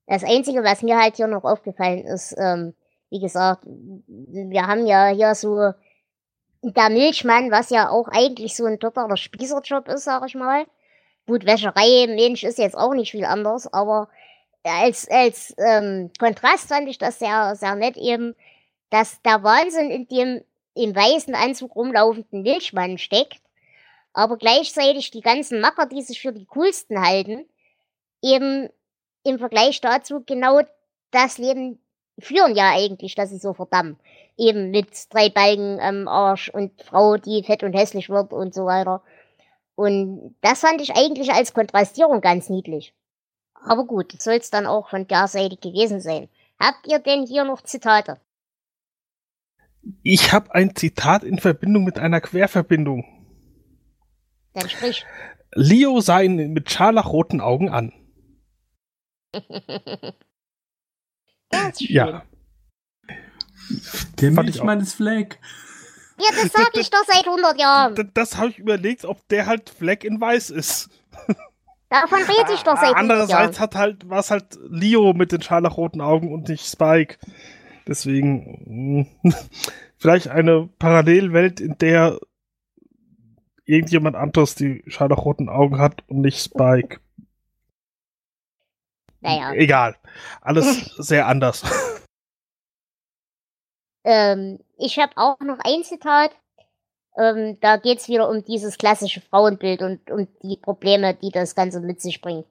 Das 0.06 0.22
Einzige, 0.24 0.62
was 0.62 0.82
mir 0.82 0.98
halt 1.00 1.16
hier 1.16 1.26
noch 1.26 1.44
aufgefallen 1.44 2.04
ist, 2.04 2.34
ähm, 2.38 2.74
wie 3.10 3.20
gesagt, 3.20 3.62
wir 3.66 4.66
haben 4.66 4.86
ja 4.86 5.08
hier 5.08 5.34
so 5.34 5.72
der 6.62 6.90
Milchmann, 6.90 7.50
was 7.50 7.70
ja 7.70 7.90
auch 7.90 8.08
eigentlich 8.08 8.56
so 8.56 8.64
ein 8.64 8.80
totaler 8.80 9.16
Spießerjob 9.16 9.88
ist, 9.88 10.04
sag 10.04 10.26
ich 10.26 10.34
mal. 10.34 10.66
Gut, 11.26 11.46
Wäscherei, 11.46 12.06
Mensch, 12.08 12.44
ist 12.44 12.58
jetzt 12.58 12.76
auch 12.76 12.94
nicht 12.94 13.12
viel 13.12 13.24
anders, 13.24 13.72
aber 13.72 14.08
als, 14.62 15.08
als 15.08 15.54
ähm, 15.58 16.10
Kontrast 16.18 16.68
fand 16.68 16.88
ich 16.88 16.98
das 16.98 17.18
sehr, 17.18 17.54
sehr 17.56 17.74
nett 17.74 17.96
eben, 17.96 18.34
dass 18.90 19.20
der 19.22 19.42
Wahnsinn 19.42 19.90
in 19.90 20.08
dem 20.08 20.44
im 20.74 20.94
weißen 20.94 21.34
Anzug 21.34 21.76
rumlaufenden 21.76 22.42
Milchmann 22.42 22.98
steckt, 22.98 23.40
aber 24.12 24.36
gleichzeitig 24.36 25.10
die 25.10 25.20
ganzen 25.20 25.60
Macher, 25.60 25.86
die 25.86 26.02
sich 26.02 26.20
für 26.20 26.32
die 26.32 26.46
coolsten 26.46 27.00
halten, 27.00 27.46
eben 28.22 28.68
im 29.24 29.38
Vergleich 29.38 29.80
dazu 29.80 30.22
genau 30.24 30.60
das 31.10 31.38
Leben 31.38 31.80
führen 32.18 32.54
ja 32.54 32.70
eigentlich, 32.72 33.14
dass 33.14 33.30
sie 33.30 33.38
so 33.38 33.54
verdammen. 33.54 33.98
Eben 34.36 34.70
mit 34.70 35.12
drei 35.12 35.30
Balken 35.30 35.80
am 35.80 36.08
Arsch 36.08 36.48
und 36.48 36.82
Frau, 36.82 37.16
die 37.16 37.42
fett 37.42 37.62
und 37.62 37.72
hässlich 37.72 38.08
wird 38.08 38.32
und 38.32 38.54
so 38.54 38.66
weiter. 38.66 39.02
Und 39.74 40.36
das 40.40 40.60
fand 40.60 40.80
ich 40.80 40.94
eigentlich 40.94 41.32
als 41.32 41.52
Kontrastierung 41.52 42.20
ganz 42.20 42.48
niedlich. 42.48 42.94
Aber 43.54 43.84
gut, 43.84 44.20
soll 44.20 44.34
es 44.34 44.50
dann 44.50 44.66
auch 44.66 44.90
von 44.90 45.06
der 45.08 45.26
Seite 45.26 45.56
gewesen 45.56 46.00
sein. 46.00 46.28
Habt 46.60 46.86
ihr 46.86 46.98
denn 46.98 47.26
hier 47.26 47.44
noch 47.44 47.62
Zitate? 47.62 48.20
Ich 50.02 50.32
habe 50.32 50.54
ein 50.54 50.76
Zitat 50.76 51.24
in 51.24 51.38
Verbindung 51.38 51.84
mit 51.84 51.98
einer 51.98 52.20
Querverbindung. 52.20 53.04
Dann 54.52 54.68
sprich. 54.68 55.04
Leo 55.52 56.00
sah 56.00 56.20
ihn 56.20 56.52
mit 56.52 56.70
scharlachroten 56.70 57.40
Augen 57.40 57.68
an. 57.70 57.92
Ja. 61.78 62.22
Der 64.20 64.30
Milchmann 64.30 64.80
ist 64.80 64.94
Fleck. 64.94 65.38
Ja, 66.18 66.26
das 66.30 66.52
sag 66.52 66.76
ich 66.76 66.90
doch 66.90 67.04
seit 67.06 67.26
100 67.26 67.58
Jahren. 67.58 67.94
Das, 67.94 68.06
das 68.14 68.36
habe 68.36 68.50
ich 68.50 68.58
überlegt, 68.58 69.04
ob 69.04 69.26
der 69.28 69.46
halt 69.46 69.70
Fleck 69.70 70.04
in 70.04 70.20
weiß 70.20 70.50
ist. 70.50 70.90
Davon 71.88 72.18
rede 72.18 72.52
ich 72.54 72.62
doch 72.62 72.76
seit 72.76 72.94
100 72.94 72.94
Jahren. 72.94 73.10
Andererseits 73.10 73.60
hat 73.60 73.74
halt, 73.74 74.08
war 74.08 74.20
es 74.20 74.30
halt 74.30 74.58
Leo 74.68 75.12
mit 75.12 75.32
den 75.32 75.42
scharlachroten 75.42 76.00
Augen 76.00 76.32
und 76.32 76.48
nicht 76.48 76.66
Spike. 76.66 77.16
Deswegen 77.86 79.06
hm, 79.22 79.32
vielleicht 79.98 80.28
eine 80.28 80.68
Parallelwelt, 80.78 81.60
in 81.60 81.76
der 81.78 82.18
irgendjemand 83.64 84.16
anderes 84.16 84.54
die 84.54 84.82
scharlachroten 84.86 85.48
Augen 85.48 85.78
hat 85.78 86.04
und 86.08 86.20
nicht 86.20 86.40
Spike. 86.40 87.00
Naja. 89.24 89.52
Egal. 89.54 89.96
Alles 90.42 90.94
sehr 90.98 91.26
anders. 91.26 91.62
Ähm, 94.04 94.58
ich 94.76 94.98
habe 94.98 95.12
auch 95.16 95.40
noch 95.40 95.58
ein 95.60 95.82
Zitat. 95.82 96.30
Ähm, 97.16 97.58
da 97.60 97.78
geht's 97.78 98.08
wieder 98.08 98.28
um 98.28 98.44
dieses 98.44 98.76
klassische 98.76 99.22
Frauenbild 99.22 99.82
und 99.82 100.10
um 100.10 100.28
die 100.42 100.56
Probleme, 100.56 101.14
die 101.14 101.30
das 101.30 101.54
Ganze 101.54 101.80
mit 101.80 102.02
sich 102.02 102.20
bringt. 102.20 102.46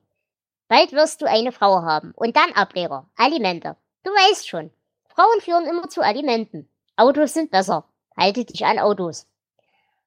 Bald 0.68 0.92
wirst 0.92 1.22
du 1.22 1.26
eine 1.26 1.52
Frau 1.52 1.82
haben 1.82 2.12
und 2.16 2.36
dann 2.36 2.52
Ableger, 2.54 3.08
Alimente. 3.16 3.76
Du 4.02 4.10
weißt 4.10 4.48
schon, 4.48 4.70
Frauen 5.14 5.40
führen 5.40 5.66
immer 5.66 5.88
zu 5.88 6.00
Alimenten. 6.00 6.68
Autos 6.96 7.34
sind 7.34 7.50
besser. 7.50 7.84
Halte 8.16 8.44
dich 8.44 8.64
an 8.64 8.78
Autos. 8.78 9.26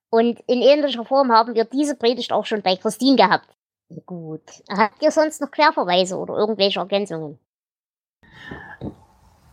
Und 0.09 0.39
in 0.47 0.61
ähnlicher 0.61 1.05
Form 1.05 1.31
haben 1.31 1.55
wir 1.55 1.65
diese 1.65 1.95
Predigt 1.95 2.31
auch 2.33 2.45
schon 2.45 2.61
bei 2.61 2.75
Christine 2.75 3.15
gehabt. 3.15 3.47
Gut. 4.05 4.63
Habt 4.69 5.01
ihr 5.01 5.11
sonst 5.11 5.41
noch 5.41 5.51
Querverweise 5.51 6.17
oder 6.17 6.35
irgendwelche 6.35 6.79
Ergänzungen? 6.79 7.39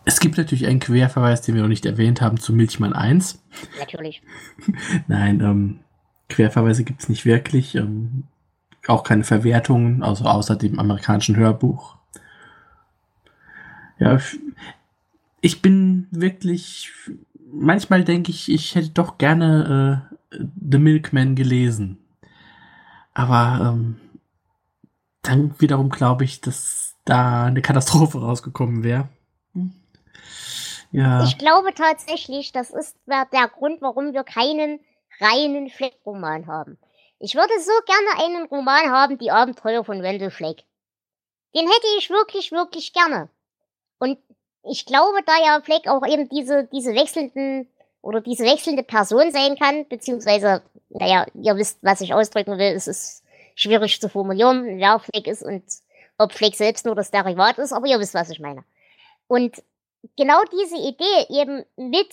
Es 0.05 0.21
gibt 0.21 0.37
natürlich 0.37 0.67
einen 0.67 0.81
Querverweis, 0.81 1.41
den 1.43 1.55
wir 1.55 1.63
noch 1.63 1.69
nicht 1.69 1.87
erwähnt 1.87 2.21
haben, 2.21 2.39
zu 2.39 2.53
Milchmann 2.53 2.93
1. 2.93 3.43
Natürlich. 3.79 4.23
Nein, 5.07 5.41
ähm, 5.41 5.81
Querverweise 6.29 6.85
gibt 6.85 7.03
es 7.03 7.09
nicht 7.09 7.25
wirklich. 7.25 7.75
Ähm, 7.75 8.25
auch 8.87 9.03
keine 9.03 9.25
Verwertungen, 9.25 10.03
also 10.03 10.25
außer 10.25 10.57
dem 10.57 10.79
amerikanischen 10.79 11.37
Hörbuch. 11.37 11.97
Ja, 13.99 14.19
ich 15.41 15.63
bin 15.63 16.09
wirklich. 16.11 16.93
Manchmal 17.53 18.03
denke 18.05 18.31
ich, 18.33 18.51
ich 18.51 18.75
hätte 18.75 18.91
doch 18.91 19.17
gerne 19.17 20.11
äh, 20.33 20.39
The 20.71 20.79
Milkman 20.79 21.37
gelesen. 21.37 21.99
Aber 23.15 23.73
ähm, 23.73 24.01
dann 25.25 25.59
wiederum 25.61 25.89
glaube 25.89 26.25
ich, 26.25 26.41
dass 26.41 26.97
da 27.05 27.45
eine 27.45 27.63
Katastrophe 27.63 28.19
rausgekommen 28.21 28.85
wäre. 28.85 29.09
Ja. 30.93 31.25
Ich 31.25 31.39
glaube 31.39 31.75
tatsächlich, 31.75 32.53
das 32.53 32.71
ist 32.71 32.97
der 33.07 33.49
Grund, 33.49 33.83
warum 33.83 34.13
wir 34.13 34.23
keinen 34.23 34.79
reinen 35.21 35.69
Fleck-Roman 35.69 36.47
haben. 36.47 36.79
Ich 37.19 37.35
würde 37.35 37.53
so 37.61 37.73
gerne 37.87 38.25
einen 38.25 38.47
Roman 38.47 38.91
haben, 38.91 39.19
die 39.19 39.31
Abenteuer 39.31 39.85
von 39.85 40.03
Wendell 40.03 40.31
Fleck. 40.31 40.65
Den 41.55 41.67
hätte 41.67 41.87
ich 41.99 42.11
wirklich, 42.11 42.53
wirklich 42.53 42.93
gerne. 42.93 43.29
Und 43.99 44.19
ich 44.63 44.87
glaube, 44.87 45.19
da 45.25 45.33
ja 45.45 45.61
Fleck 45.63 45.89
auch 45.89 46.07
eben 46.07 46.29
diese, 46.29 46.69
diese 46.73 46.95
wechselnden 46.95 47.69
oder 48.01 48.21
diese 48.21 48.45
wechselnde 48.45 48.83
Person 48.83 49.33
sein 49.33 49.57
kann, 49.57 49.89
beziehungsweise, 49.89 50.63
naja, 50.91 51.27
ihr 51.35 51.57
wisst, 51.57 51.79
was 51.83 52.01
ich 52.03 52.15
ausdrücken 52.15 52.59
will, 52.59 52.73
es 52.73 52.87
ist 52.87 53.24
schwierig 53.55 54.01
zu 54.01 54.09
formulieren, 54.09 54.79
wer 54.79 54.99
Fleck 54.99 55.27
ist 55.27 55.43
und 55.43 55.63
ob 56.19 56.33
Fleck 56.33 56.55
selbst 56.55 56.87
nur 56.87 56.95
das 56.95 57.11
Derivat 57.11 57.59
ist, 57.59 57.73
aber 57.73 57.87
ihr 57.87 57.99
wisst, 57.99 58.15
was 58.15 58.31
ich 58.31 58.41
meine. 58.41 58.65
Und 59.27 59.63
genau 60.17 60.41
diese 60.53 60.77
Idee 60.77 61.27
eben 61.29 61.65
mit 61.77 62.13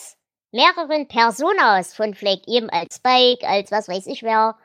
mehreren 0.51 1.07
Personas 1.07 1.95
von 1.95 2.13
Fleck, 2.13 2.47
eben 2.47 2.69
als 2.69 2.95
Spike, 2.95 3.47
als 3.47 3.71
was 3.71 3.87
weiß 3.87 4.07
ich 4.07 4.23
wer, 4.23 4.57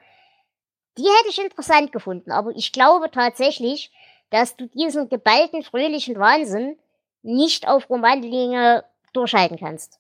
die 0.98 1.02
hätte 1.02 1.28
ich 1.28 1.42
interessant 1.42 1.92
gefunden. 1.92 2.30
Aber 2.30 2.50
ich 2.56 2.72
glaube 2.72 3.10
tatsächlich, 3.10 3.92
dass 4.30 4.56
du 4.56 4.66
diesen 4.66 5.08
geballten, 5.08 5.62
fröhlichen 5.62 6.18
Wahnsinn 6.18 6.76
nicht 7.22 7.68
auf 7.68 7.90
Romanlinge 7.90 8.84
durchhalten 9.12 9.58
kannst. 9.58 9.98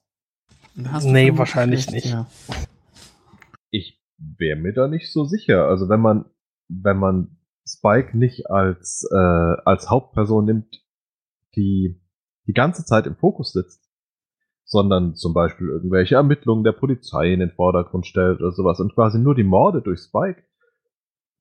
Nee, 0.74 1.36
wahrscheinlich 1.36 1.90
nicht. 1.90 2.06
Ja. 2.06 2.26
Ich 3.70 4.00
wäre 4.18 4.56
mir 4.56 4.72
da 4.72 4.88
nicht 4.88 5.12
so 5.12 5.24
sicher. 5.24 5.66
Also 5.66 5.88
wenn 5.88 6.00
man, 6.00 6.26
wenn 6.68 6.98
man 6.98 7.38
Spike 7.66 8.16
nicht 8.16 8.50
als, 8.50 9.08
äh, 9.12 9.16
als 9.64 9.90
Hauptperson 9.90 10.44
nimmt, 10.44 10.82
die 11.56 12.00
die 12.46 12.52
ganze 12.52 12.84
Zeit 12.84 13.06
im 13.06 13.16
Fokus 13.16 13.52
sitzt, 13.52 13.82
sondern 14.64 15.14
zum 15.14 15.32
Beispiel 15.32 15.68
irgendwelche 15.68 16.16
Ermittlungen 16.16 16.64
der 16.64 16.72
Polizei 16.72 17.32
in 17.32 17.40
den 17.40 17.52
Vordergrund 17.52 18.06
stellt 18.06 18.40
oder 18.40 18.52
sowas 18.52 18.80
und 18.80 18.94
quasi 18.94 19.18
nur 19.18 19.34
die 19.34 19.44
Morde 19.44 19.82
durch 19.82 20.00
Spike, 20.00 20.42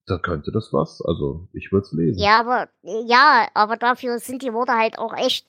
dann 0.06 0.22
könnte 0.22 0.52
das 0.52 0.72
was. 0.72 1.02
Also 1.04 1.48
ich 1.54 1.72
würde 1.72 1.86
es 1.86 1.92
lesen. 1.92 2.20
Ja, 2.20 2.40
aber 2.40 2.70
ja, 2.84 3.48
aber 3.54 3.78
dafür 3.78 4.20
sind 4.20 4.42
die 4.42 4.54
Worte 4.54 4.74
halt 4.74 5.00
auch 5.00 5.14
echt. 5.14 5.48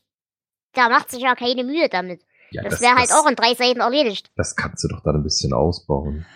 Da 0.73 0.89
macht 0.89 1.11
sich 1.11 1.23
ja 1.23 1.35
keine 1.35 1.65
Mühe 1.65 1.89
damit. 1.89 2.23
Ja, 2.51 2.63
das, 2.63 2.75
das 2.75 2.81
wäre 2.83 2.97
halt 2.97 3.11
auch 3.13 3.29
in 3.29 3.37
drei 3.37 3.55
Seiten 3.55 3.81
erledigt. 3.81 4.31
Das 4.37 4.57
kannst 4.57 4.85
du 4.85 4.89
doch 4.89 5.03
dann 5.03 5.17
ein 5.17 5.23
bisschen 5.23 5.53
ausbauen. 5.53 6.27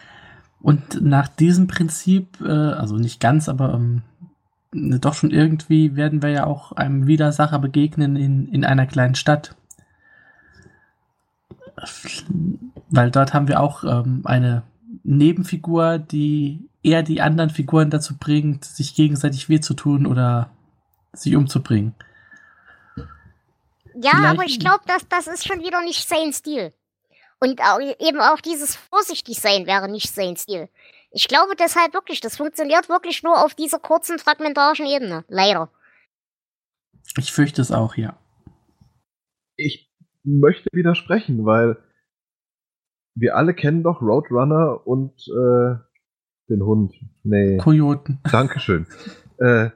Und 0.63 1.01
nach 1.01 1.29
diesem 1.29 1.67
Prinzip, 1.67 2.41
äh, 2.41 2.51
also 2.51 2.97
nicht 2.97 3.21
ganz, 3.21 3.49
aber 3.49 3.75
ähm, 3.75 4.03
doch 4.73 5.15
schon 5.15 5.31
irgendwie 5.31 5.97
werden 5.97 6.23
wir 6.23 6.31
ja 6.31 6.47
auch 6.47 6.73
einem 6.73 7.07
Widersacher 7.07 7.59
begegnen 7.59 8.17
in, 8.17 8.47
in 8.47 8.65
einer 8.65 8.87
kleinen 8.87 9.15
Stadt. 9.15 9.57
Weil 12.91 13.11
dort 13.11 13.35
haben 13.35 13.49
wir 13.49 13.61
auch 13.61 13.85
ähm, 13.85 14.23
eine 14.25 14.63
Nebenfigur, 15.03 15.99
die 15.99 16.69
eher 16.83 17.03
die 17.03 17.21
anderen 17.21 17.51
Figuren 17.51 17.91
dazu 17.91 18.17
bringt, 18.17 18.65
sich 18.65 18.95
gegenseitig 18.95 19.49
weh 19.49 19.61
zu 19.61 19.75
tun 19.75 20.07
oder 20.07 20.51
sich 21.13 21.35
umzubringen. 21.37 21.95
Ja, 23.95 24.11
Vielleicht 24.13 24.27
aber 24.27 24.45
ich 24.45 24.61
glaube, 24.61 24.85
dass 24.87 25.09
das 25.09 25.27
ist 25.27 25.47
schon 25.47 25.61
wieder 25.61 25.83
nicht 25.83 26.09
sein 26.09 26.33
Stil. 26.33 26.73
Und 27.41 27.61
auch, 27.63 27.81
eben 27.81 28.21
auch 28.21 28.41
dieses 28.41 28.77
Vorsichtigsein 28.77 29.67
wäre 29.67 29.91
nicht 29.91 30.15
sein 30.15 30.37
Stil. 30.37 30.69
Ich 31.11 31.27
glaube 31.27 31.57
deshalb 31.59 31.95
wirklich, 31.95 32.21
das 32.21 32.37
funktioniert 32.37 32.89
wirklich 32.89 33.23
nur 33.23 33.45
auf 33.45 33.55
dieser 33.55 33.79
kurzen 33.79 34.19
fragmentarischen 34.19 34.87
Ebene. 34.87 35.25
Leider. 35.29 35.71
Ich 37.17 37.33
fürchte 37.33 37.63
es 37.63 37.73
auch, 37.73 37.97
ja. 37.97 38.17
Ich 39.57 39.91
möchte 40.23 40.69
widersprechen, 40.73 41.45
weil 41.45 41.77
wir 43.15 43.37
alle 43.37 43.55
kennen 43.55 43.83
doch 43.83 44.01
Roadrunner 44.01 44.87
und 44.87 45.19
äh, 45.29 45.77
den 46.49 46.63
Hund. 46.63 46.95
Nee. 47.25 47.57
Kojoten. 47.57 48.21
Dankeschön. 48.31 48.87
äh, 49.39 49.71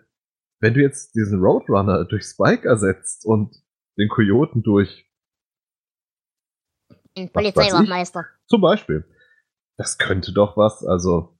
wenn 0.60 0.74
du 0.74 0.80
jetzt 0.80 1.14
diesen 1.14 1.40
Roadrunner 1.40 2.04
durch 2.04 2.24
Spike 2.24 2.66
ersetzt 2.68 3.26
und 3.26 3.54
den 3.98 4.08
Kojoten 4.08 4.62
durch 4.62 5.03
den 7.16 7.30
Polizeiwachmeister. 7.32 8.26
Zum 8.46 8.60
Beispiel. 8.60 9.04
Das 9.76 9.98
könnte 9.98 10.32
doch 10.32 10.56
was, 10.56 10.84
also. 10.84 11.36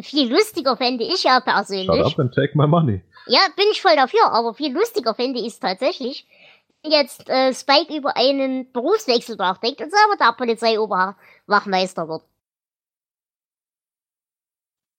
Viel 0.00 0.30
lustiger 0.30 0.76
fände 0.76 1.04
ich 1.04 1.24
ja 1.24 1.40
persönlich. 1.40 1.86
Shut 1.86 2.12
up 2.12 2.18
and 2.18 2.34
take 2.34 2.56
my 2.56 2.66
money. 2.66 3.02
Ja, 3.26 3.40
bin 3.56 3.66
ich 3.72 3.80
voll 3.80 3.96
dafür, 3.96 4.30
aber 4.30 4.54
viel 4.54 4.72
lustiger 4.72 5.14
fände 5.14 5.40
ich 5.40 5.46
es 5.46 5.60
tatsächlich, 5.60 6.28
wenn 6.82 6.92
jetzt 6.92 7.28
äh, 7.28 7.52
Spike 7.52 7.96
über 7.96 8.16
einen 8.16 8.70
Berufswechsel 8.72 9.36
nachdenkt 9.36 9.80
und 9.80 9.90
selber 9.90 10.16
der 10.18 10.32
Polizeiwachmeister 10.32 12.08
wird. 12.08 12.22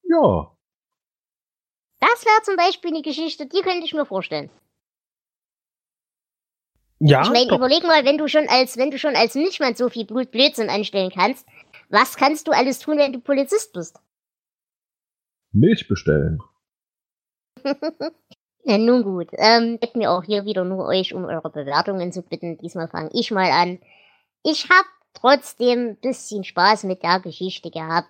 Ja. 0.04 0.52
Das 2.00 2.26
wäre 2.26 2.42
zum 2.44 2.56
Beispiel 2.56 2.92
eine 2.92 3.02
Geschichte, 3.02 3.46
die 3.46 3.62
könnte 3.62 3.86
ich 3.86 3.94
mir 3.94 4.06
vorstellen. 4.06 4.50
Ja. 7.00 7.22
Ich 7.22 7.30
meine, 7.30 7.54
überleg 7.54 7.84
mal, 7.84 8.06
wenn 8.06 8.18
du 8.18 8.28
schon 8.28 8.48
als, 8.48 8.78
wenn 8.78 8.92
du 8.92 8.98
schon 8.98 9.16
als 9.16 9.36
Milchmann 9.36 9.76
so 9.76 9.90
viel 9.90 10.06
Blödsinn 10.06 10.70
anstellen 10.70 11.12
kannst, 11.14 11.46
was 11.90 12.18
kannst 12.18 12.48
du 12.48 12.52
alles 12.52 12.80
tun, 12.80 12.98
wenn 12.98 13.14
du 13.14 13.20
Polizist 13.20 13.74
bist? 13.74 14.00
Milch 15.52 15.88
bestellen. 15.88 16.40
ja, 18.64 18.78
nun 18.78 19.04
gut, 19.04 19.30
ähm, 19.34 19.80
bitten 19.80 20.00
mir 20.00 20.12
auch 20.12 20.24
hier 20.24 20.46
wieder 20.46 20.64
nur 20.64 20.86
euch 20.86 21.14
um 21.14 21.26
eure 21.26 21.50
Bewertungen 21.50 22.12
zu 22.12 22.22
bitten. 22.22 22.58
Diesmal 22.58 22.88
fange 22.88 23.10
ich 23.14 23.32
mal 23.32 23.52
an. 23.52 23.80
Ich 24.44 24.70
habe 24.70 24.88
trotzdem 25.14 25.90
ein 25.90 25.98
bisschen 25.98 26.44
Spaß 26.44 26.84
mit 26.84 27.04
der 27.04 27.20
Geschichte 27.20 27.72
gehabt, 27.72 28.10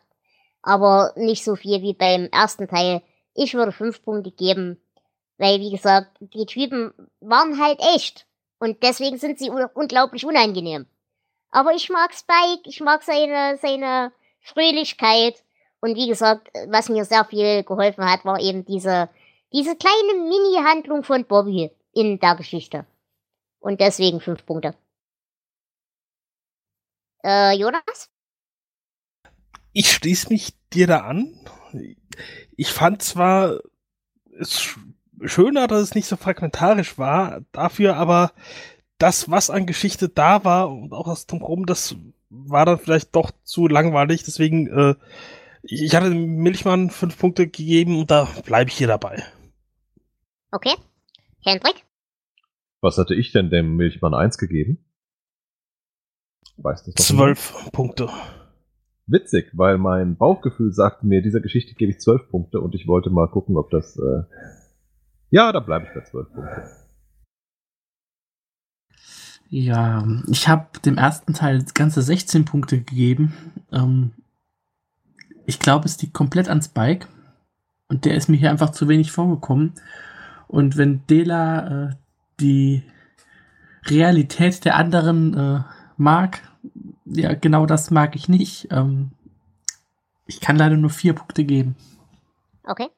aber 0.62 1.14
nicht 1.16 1.44
so 1.44 1.56
viel 1.56 1.82
wie 1.82 1.94
beim 1.94 2.28
ersten 2.32 2.68
Teil. 2.68 3.02
Ich 3.34 3.54
würde 3.54 3.72
fünf 3.72 4.04
Punkte 4.04 4.32
geben, 4.32 4.82
weil, 5.38 5.60
wie 5.60 5.72
gesagt, 5.72 6.18
die 6.20 6.46
Typen 6.46 6.94
waren 7.20 7.62
halt 7.62 7.80
echt. 7.96 8.27
Und 8.60 8.82
deswegen 8.84 9.18
sind 9.18 9.40
sie 9.40 9.50
unglaublich 9.50 10.26
unangenehm. 10.26 10.88
Aber 11.52 11.74
ich 11.74 11.90
mag 11.90 12.14
Spike, 12.14 12.64
ich 12.66 12.82
mag 12.82 13.04
seine, 13.04 13.58
seine 13.58 14.12
Fröhlichkeit. 14.42 15.44
Und 15.80 15.96
wie 15.96 16.08
gesagt, 16.08 16.50
was 16.68 16.90
mir 16.90 17.06
sehr 17.06 17.26
viel 17.26 17.64
geholfen 17.64 18.06
hat, 18.06 18.26
war 18.26 18.40
eben 18.40 18.66
diese, 18.66 19.10
diese 19.54 19.76
kleine 19.76 20.14
Mini-Handlung 20.28 21.04
von 21.04 21.26
Bobby 21.26 21.72
in 21.94 22.20
der 22.20 22.36
Geschichte. 22.36 22.86
Und 23.60 23.80
deswegen 23.80 24.20
fünf 24.20 24.46
Punkte. 24.46 24.76
Äh, 27.24 27.58
Jonas? 27.58 28.10
Ich 29.74 29.92
schließe 29.92 30.30
mich 30.30 30.54
dir 30.74 30.88
da 30.88 31.02
an. 31.02 31.40
Ich 32.56 32.70
fand 32.70 33.04
zwar 33.04 33.60
es 34.40 34.76
schöner, 35.24 35.68
dass 35.68 35.82
es 35.82 35.96
nicht 35.96 36.08
so 36.08 36.16
fragmentarisch 36.16 36.98
war, 36.98 37.42
dafür 37.52 37.96
aber 37.96 38.32
das, 38.98 39.30
was 39.30 39.50
an 39.50 39.66
Geschichte 39.66 40.10
da 40.10 40.44
war 40.44 40.72
und 40.72 40.94
auch 40.94 41.08
das 41.08 41.28
drumherum, 41.28 41.66
das 41.66 41.96
war 42.30 42.66
dann 42.66 42.80
vielleicht 42.80 43.16
doch 43.16 43.32
zu 43.44 43.68
langweilig. 43.68 44.24
Deswegen, 44.24 44.68
äh, 44.68 44.96
ich 45.64 45.96
hatte 45.96 46.10
dem 46.10 46.38
Milchmann 46.38 46.90
fünf 46.90 47.18
Punkte 47.18 47.48
gegeben 47.48 48.00
und 48.00 48.12
da 48.12 48.28
bleibe 48.46 48.70
ich 48.70 48.78
hier 48.78 48.88
dabei. 48.88 49.24
Okay. 50.52 50.74
Hendrik? 51.44 51.86
Was 52.82 52.98
hatte 52.98 53.16
ich 53.16 53.32
denn 53.32 53.50
dem 53.50 53.76
Milchmann 53.76 54.14
eins 54.14 54.38
gegeben? 54.38 54.86
Weißt 56.58 56.88
du 56.88 56.92
Zwölf 56.94 57.54
nicht? 57.56 57.72
Punkte. 57.74 58.10
Witzig, 59.06 59.52
weil 59.54 59.78
mein 59.78 60.18
Bauchgefühl 60.18 60.74
sagte 60.74 61.06
mir, 61.06 61.22
dieser 61.22 61.40
Geschichte 61.40 61.76
gebe 61.76 61.92
ich 61.92 62.00
zwölf 62.00 62.30
Punkte 62.30 62.60
und 62.60 62.76
ich 62.76 62.88
wollte 62.88 63.10
mal 63.10 63.28
gucken, 63.28 63.58
ob 63.58 63.70
das. 63.70 63.98
Äh 63.98 64.24
ja, 65.30 65.52
da 65.52 65.60
bleibe 65.60 65.86
ich 65.88 65.94
bei 65.94 66.02
zwölf 66.02 66.32
Punkte. 66.34 66.88
Ja, 69.50 70.06
ich 70.28 70.48
habe 70.48 70.68
dem 70.84 70.98
ersten 70.98 71.34
Teil 71.34 71.64
ganze 71.74 72.02
16 72.02 72.46
Punkte 72.46 72.80
gegeben. 72.80 73.34
Ähm, 73.72 74.12
ich 75.46 75.60
glaube, 75.60 75.86
es 75.86 76.02
liegt 76.02 76.14
komplett 76.14 76.50
an 76.50 76.62
Spike. 76.62 77.08
Und 77.88 78.04
der 78.04 78.16
ist 78.16 78.28
mir 78.28 78.36
hier 78.36 78.52
einfach 78.52 78.72
zu 78.72 78.90
wenig 78.90 79.12
vorgekommen. 79.12 79.74
Und 80.48 80.76
wenn 80.76 81.06
Dela 81.08 81.90
äh, 81.90 81.96
die 82.42 82.84
Realität 83.86 84.66
der 84.66 84.76
anderen 84.76 85.34
äh, 85.34 85.64
mag, 85.96 86.42
ja, 87.06 87.34
genau 87.34 87.66
das 87.66 87.90
mag 87.92 88.16
ich 88.18 88.28
nicht. 88.28 88.68
Ähm, 88.72 89.12
ich 90.26 90.42
kann 90.42 90.58
leider 90.58 90.76
nur 90.76 90.90
vier 90.90 91.14
Punkte 91.14 91.46
geben. 91.46 91.78
Okay. 92.66 92.90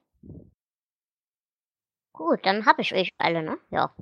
Gut, 2.20 2.45
dann 2.45 2.65
habe 2.65 2.82
ich 2.82 2.93
euch 2.93 3.13
alle, 3.17 3.41
ne? 3.41 3.57
Ja. 3.72 3.93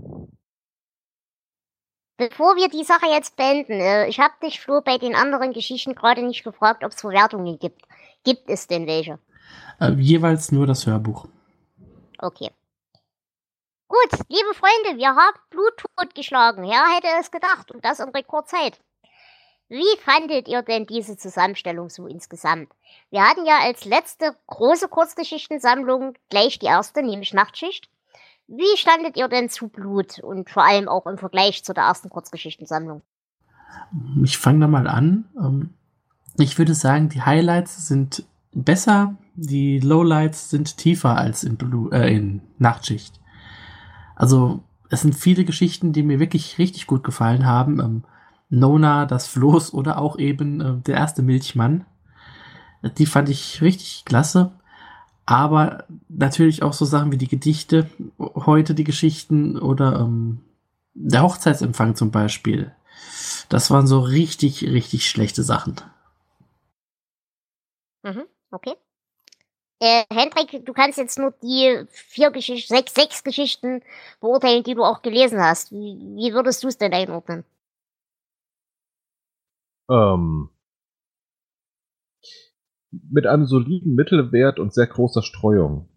Bevor 2.18 2.55
wir 2.55 2.68
die 2.68 2.84
Sache 2.84 3.05
jetzt 3.05 3.36
beenden, 3.36 3.74
äh, 3.74 4.07
ich 4.07 4.20
habe 4.20 4.34
dich, 4.41 4.59
Flo, 4.59 4.82
bei 4.82 4.97
den 4.97 5.13
anderen 5.13 5.53
Geschichten 5.53 5.93
gerade 5.93 6.24
nicht 6.24 6.43
gefragt, 6.43 6.84
ob 6.84 6.93
es 6.93 7.01
Verwertungen 7.01 7.59
gibt. 7.59 7.84
Gibt 8.24 8.49
es 8.49 8.65
denn 8.65 8.88
welche? 8.88 9.20
Äh, 9.80 9.91
jeweils 9.99 10.51
nur 10.51 10.65
das 10.65 10.88
Hörbuch. 10.88 11.28
Okay. 12.18 12.49
Gut, 13.88 14.20
liebe 14.30 14.53
Freunde, 14.55 14.97
wir 14.97 15.09
haben 15.09 15.38
Bluttod 15.51 16.15
geschlagen. 16.15 16.63
Wer 16.63 16.95
hätte 16.95 17.09
es 17.20 17.30
gedacht? 17.30 17.72
Und 17.72 17.86
das 17.86 17.99
in 17.99 18.09
Rekordzeit. 18.09 18.80
Wie 19.70 19.97
fandet 20.03 20.47
ihr 20.47 20.63
denn 20.63 20.88
diese 20.88 21.18
Zusammenstellung 21.18 21.91
so 21.91 22.07
insgesamt? 22.07 22.74
Wir 23.11 23.24
hatten 23.24 23.45
ja 23.45 23.59
als 23.59 23.86
letzte 23.86 24.36
große 24.47 24.88
Kurzgeschichtensammlung 24.88 26.15
gleich 26.30 26.57
die 26.57 26.65
erste, 26.65 27.03
nämlich 27.03 27.36
Nachtschicht. 27.36 27.91
Wie 28.47 28.77
standet 28.77 29.17
ihr 29.17 29.27
denn 29.27 29.49
zu 29.49 29.67
Blut 29.67 30.19
und 30.19 30.49
vor 30.49 30.63
allem 30.63 30.87
auch 30.87 31.05
im 31.05 31.17
Vergleich 31.17 31.63
zu 31.63 31.73
der 31.73 31.83
ersten 31.83 32.09
Kurzgeschichtensammlung? 32.09 33.01
Ich 34.23 34.37
fange 34.37 34.61
da 34.61 34.67
mal 34.67 34.87
an. 34.87 35.25
Ähm, 35.37 35.73
ich 36.37 36.57
würde 36.57 36.73
sagen, 36.73 37.09
die 37.09 37.21
Highlights 37.21 37.87
sind 37.87 38.23
besser, 38.53 39.15
die 39.35 39.79
Lowlights 39.79 40.49
sind 40.49 40.77
tiefer 40.77 41.17
als 41.17 41.43
in, 41.43 41.57
Blue, 41.57 41.91
äh, 41.91 42.15
in 42.15 42.41
Nachtschicht. 42.57 43.19
Also 44.15 44.63
es 44.89 45.01
sind 45.01 45.15
viele 45.15 45.43
Geschichten, 45.43 45.93
die 45.93 46.03
mir 46.03 46.19
wirklich 46.19 46.57
richtig 46.57 46.87
gut 46.87 47.03
gefallen 47.03 47.45
haben. 47.45 47.79
Ähm, 47.79 48.03
Nona, 48.49 49.05
das 49.05 49.27
Floß 49.27 49.73
oder 49.73 49.99
auch 49.99 50.17
eben 50.17 50.61
äh, 50.61 50.81
der 50.81 50.95
erste 50.95 51.21
Milchmann. 51.21 51.85
Die 52.97 53.05
fand 53.05 53.27
ich 53.27 53.61
richtig 53.61 54.05
klasse. 54.05 54.51
Aber 55.28 55.84
natürlich 56.07 56.63
auch 56.63 56.71
so 56.71 56.86
Sachen 56.86 57.11
wie 57.11 57.17
die 57.17 57.28
Gedichte, 57.28 57.89
heute 58.17 58.73
die 58.73 58.86
Geschichten 58.86 59.59
oder 59.59 59.99
ähm, 59.99 60.39
der 60.93 61.21
Hochzeitsempfang 61.21 61.95
zum 61.95 62.11
Beispiel. 62.11 62.73
Das 63.49 63.69
waren 63.69 63.88
so 63.88 63.99
richtig, 63.99 64.63
richtig 64.63 65.09
schlechte 65.09 65.43
Sachen. 65.43 65.75
Mhm, 68.03 68.23
okay. 68.51 68.75
Äh, 69.80 70.05
Hendrik, 70.09 70.65
du 70.65 70.71
kannst 70.71 70.97
jetzt 70.97 71.19
nur 71.19 71.34
die 71.43 71.86
vier 71.89 72.32
Geschichten, 72.32 72.73
sechs, 72.73 72.93
sechs 72.93 73.23
Geschichten 73.23 73.84
beurteilen, 74.21 74.63
die 74.63 74.75
du 74.75 74.86
auch 74.86 75.01
gelesen 75.01 75.41
hast. 75.41 75.73
Wie, 75.73 75.99
wie 76.15 76.34
würdest 76.34 76.63
du 76.63 76.69
es 76.69 76.78
denn 76.78 76.93
einordnen? 76.93 77.43
Ähm, 79.89 80.49
mit 83.09 83.27
einem 83.27 83.45
soliden 83.45 83.95
Mittelwert 83.95 84.59
und 84.59 84.73
sehr 84.73 84.87
großer 84.87 85.23
Streuung. 85.23 85.89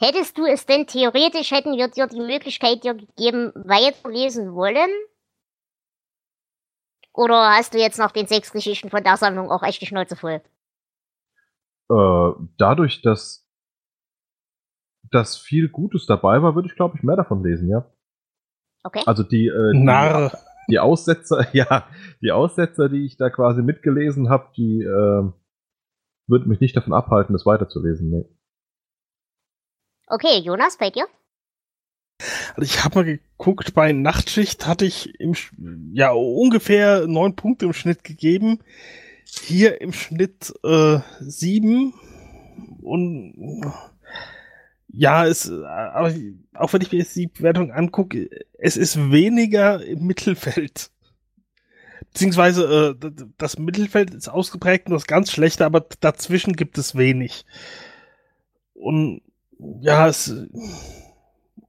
Hättest 0.00 0.38
du 0.38 0.44
es 0.44 0.64
denn 0.64 0.86
theoretisch, 0.86 1.50
hätten 1.50 1.76
wir 1.76 1.88
dir 1.88 2.06
die 2.06 2.20
Möglichkeit 2.20 2.84
dir 2.84 2.94
gegeben, 2.94 3.52
weiterlesen 3.54 4.54
wollen? 4.54 4.90
Oder 7.12 7.56
hast 7.56 7.74
du 7.74 7.78
jetzt 7.78 7.98
nach 7.98 8.12
den 8.12 8.28
sechs 8.28 8.52
Geschichten 8.52 8.90
von 8.90 9.02
der 9.02 9.16
Sammlung 9.16 9.50
auch 9.50 9.64
echt 9.64 9.82
die 9.82 9.86
Schnauze 9.86 10.14
voll? 10.14 10.40
Äh, 11.90 12.32
dadurch, 12.58 13.02
dass, 13.02 13.44
dass 15.10 15.36
viel 15.36 15.68
Gutes 15.68 16.06
dabei 16.06 16.42
war, 16.42 16.54
würde 16.54 16.68
ich, 16.68 16.76
glaube 16.76 16.96
ich, 16.96 17.02
mehr 17.02 17.16
davon 17.16 17.42
lesen, 17.42 17.68
ja. 17.68 17.90
Okay. 18.84 19.02
Also 19.04 19.24
die, 19.24 19.48
äh, 19.48 19.72
die, 19.72 19.80
Narr. 19.80 20.30
Die 20.68 20.78
Aussetzer, 20.78 21.46
ja, 21.52 21.88
die 22.20 22.32
Aussetzer, 22.32 22.88
die 22.88 23.04
ich 23.04 23.16
da 23.16 23.30
quasi 23.30 23.62
mitgelesen 23.62 24.28
habe, 24.28 24.48
die 24.56 24.82
äh, 24.82 25.32
würden 26.26 26.48
mich 26.48 26.60
nicht 26.60 26.76
davon 26.76 26.92
abhalten, 26.92 27.32
das 27.32 27.46
weiterzulesen. 27.46 28.10
Nee. 28.10 28.24
Okay, 30.06 30.38
Jonas, 30.38 30.78
bei 30.78 30.90
dir? 30.90 31.06
Also 32.56 32.62
ich 32.62 32.84
habe 32.84 32.96
mal 32.96 33.04
geguckt, 33.04 33.74
bei 33.74 33.92
Nachtschicht 33.92 34.66
hatte 34.66 34.84
ich 34.84 35.18
im, 35.20 35.34
ja 35.92 36.10
ungefähr 36.10 37.06
neun 37.06 37.36
Punkte 37.36 37.66
im 37.66 37.72
Schnitt 37.72 38.04
gegeben. 38.04 38.60
Hier 39.24 39.80
im 39.80 39.92
Schnitt 39.92 40.52
äh, 40.64 40.98
sieben. 41.20 41.94
Und 42.82 43.62
ja, 44.98 45.26
es, 45.26 45.48
äh, 45.48 45.64
aber 45.64 46.12
auch 46.54 46.72
wenn 46.72 46.82
ich 46.82 46.90
mir 46.90 46.98
jetzt 46.98 47.14
die 47.14 47.28
Bewertung 47.28 47.70
angucke, 47.70 48.28
es 48.58 48.76
ist 48.76 49.12
weniger 49.12 49.80
im 49.84 50.04
Mittelfeld. 50.04 50.90
Beziehungsweise 52.12 52.96
äh, 53.00 53.10
das 53.38 53.60
Mittelfeld 53.60 54.12
ist 54.12 54.28
ausgeprägt 54.28 54.86
und 54.86 54.94
das 54.94 55.06
ganz 55.06 55.30
schlechte, 55.30 55.64
aber 55.64 55.86
dazwischen 56.00 56.54
gibt 56.54 56.78
es 56.78 56.96
wenig. 56.96 57.46
Und 58.74 59.22
ja, 59.80 60.08
es 60.08 60.28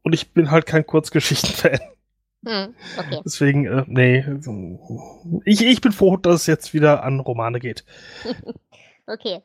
und 0.01 0.13
ich 0.13 0.33
bin 0.33 0.49
halt 0.49 0.65
kein 0.65 0.87
Kurzgeschichten-Fan. 0.87 1.79
Hm, 2.45 2.73
okay. 2.97 3.21
Deswegen, 3.23 3.67
äh, 3.67 3.83
nee. 3.85 4.25
Ich, 5.45 5.63
ich 5.63 5.81
bin 5.81 5.91
froh, 5.91 6.17
dass 6.17 6.41
es 6.41 6.47
jetzt 6.47 6.73
wieder 6.73 7.03
an 7.03 7.19
Romane 7.19 7.59
geht. 7.59 7.85
Okay. 9.11 9.41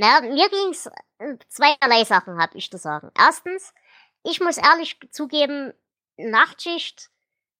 Na, 0.00 0.22
mir 0.22 0.48
ging's 0.48 0.86
äh, 1.18 1.36
zweierlei 1.48 2.04
Sachen, 2.04 2.40
hab 2.40 2.54
ich 2.54 2.70
zu 2.70 2.78
sagen. 2.78 3.10
Erstens, 3.18 3.74
ich 4.22 4.40
muss 4.40 4.56
ehrlich 4.56 4.98
zugeben, 5.10 5.74
Nachtschicht 6.16 7.10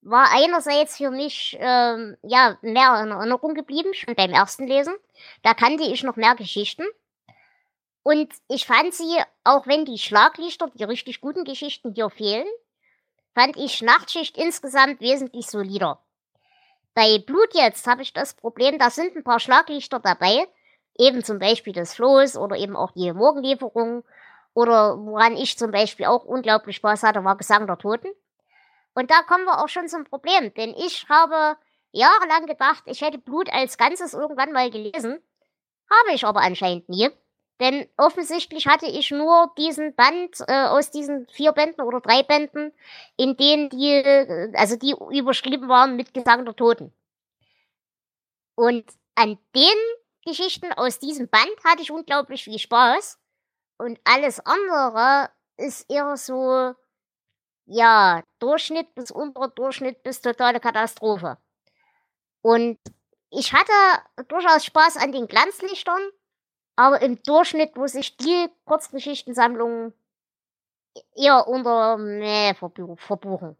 war 0.01 0.27
einerseits 0.33 0.97
für 0.97 1.11
mich 1.11 1.59
ähm, 1.61 2.17
ja 2.23 2.57
mehr 2.63 2.99
in 3.03 3.11
Erinnerung 3.11 3.53
geblieben, 3.53 3.93
schon 3.93 4.15
beim 4.15 4.33
ersten 4.33 4.67
Lesen. 4.67 4.95
Da 5.43 5.53
kannte 5.53 5.83
ich 5.83 6.03
noch 6.03 6.17
mehr 6.17 6.35
Geschichten. 6.35 6.85
Und 8.05 8.33
ich 8.49 8.65
fand 8.65 8.95
sie, 8.95 9.19
auch 9.45 9.67
wenn 9.67 9.85
die 9.85 9.99
Schlaglichter, 9.99 10.71
die 10.73 10.85
richtig 10.85 11.21
guten 11.21 11.45
Geschichten 11.45 11.93
hier 11.93 12.09
fehlen, 12.09 12.49
fand 13.35 13.59
ich 13.59 13.83
Nachtschicht 13.83 14.39
insgesamt 14.39 15.03
wesentlich 15.03 15.47
solider. 15.47 16.03
Bei 16.95 17.19
Blut 17.19 17.53
jetzt 17.53 17.87
habe 17.87 18.01
ich 18.01 18.15
das 18.15 18.33
Problem, 18.33 18.79
da 18.79 18.89
sind 18.89 19.15
ein 19.15 19.25
paar 19.25 19.41
Schlaglichter 19.41 20.01
dabei, 20.01 20.49
eben 20.99 21.25
zum 21.25 21.39
Beispiel 21.39 21.73
das 21.73 21.95
Floß 21.95 22.37
oder 22.37 22.57
eben 22.57 22.77
auch 22.77 22.93
die 22.93 23.13
Morgenlieferung 23.13 24.05
oder 24.55 24.99
woran 24.99 25.37
ich 25.37 25.59
zum 25.59 25.71
Beispiel 25.71 26.07
auch 26.07 26.25
unglaublich 26.25 26.77
Spaß 26.77 27.03
hatte, 27.03 27.25
war 27.25 27.37
Gesang 27.37 27.67
der 27.67 27.79
Toten. 27.79 28.09
Und 28.95 29.11
da 29.11 29.23
kommen 29.23 29.45
wir 29.45 29.63
auch 29.63 29.69
schon 29.69 29.89
zum 29.89 30.05
Problem, 30.05 30.53
denn 30.55 30.75
ich 30.77 31.09
habe 31.09 31.57
jahrelang 31.93 32.47
gedacht, 32.47 32.83
ich 32.87 33.01
hätte 33.01 33.19
Blut 33.19 33.53
als 33.53 33.79
Ganzes 33.79 34.15
irgendwann 34.15 34.53
mal 34.53 34.71
gelesen, 34.71 35.23
habe 35.89 36.15
ich 36.15 36.25
aber 36.25 36.41
anscheinend 36.41 36.89
nie. 36.89 37.11
Denn 37.61 37.87
offensichtlich 37.99 38.67
hatte 38.67 38.87
ich 38.87 39.11
nur 39.11 39.53
diesen 39.59 39.95
Band 39.95 40.37
äh, 40.49 40.65
aus 40.65 40.91
diesen 40.91 41.27
vier 41.29 41.53
Bänden 41.53 41.83
oder 41.83 42.01
drei 42.01 42.23
Bänden, 42.23 42.73
in 43.19 43.37
denen 43.37 43.69
die, 43.69 43.93
äh, 43.93 44.51
also 44.55 44.77
die 44.77 44.95
überschrieben 45.11 45.69
waren 45.69 45.95
mit 45.95 46.15
Gesang 46.15 46.47
der 46.47 46.57
Toten. 46.57 46.93
Und 48.55 48.85
an 49.15 49.39
den 49.55 49.79
Geschichten 50.31 50.73
aus 50.73 50.99
diesem 50.99 51.29
Band 51.29 51.53
hatte 51.65 51.83
ich 51.83 51.91
unglaublich 51.91 52.45
viel 52.45 52.59
Spaß. 52.59 53.19
Und 53.79 53.99
alles 54.05 54.41
andere 54.41 55.31
ist 55.57 55.91
eher 55.91 56.17
so, 56.17 56.75
ja, 57.67 58.23
Durchschnitt 58.39 58.95
bis 58.95 59.11
unterer 59.11 59.49
Durchschnitt 59.49 60.03
bis 60.03 60.21
totale 60.21 60.61
Katastrophe. 60.61 61.39
Und 62.43 62.79
ich 63.31 63.53
hatte 63.53 63.73
durchaus 64.29 64.65
Spaß 64.65 64.97
an 64.97 65.13
den 65.13 65.29
Glanzlichtern, 65.29 66.01
aber 66.77 67.01
im 67.03 67.23
Durchschnitt 67.23 67.77
muss 67.77 67.95
ich 67.95 68.17
die 68.17 68.49
Kurzgeschichtensammlung 68.65 69.93
eher 71.15 71.47
unter 71.47 71.97
verbu- 71.97 72.99
verbuchen. 72.99 73.57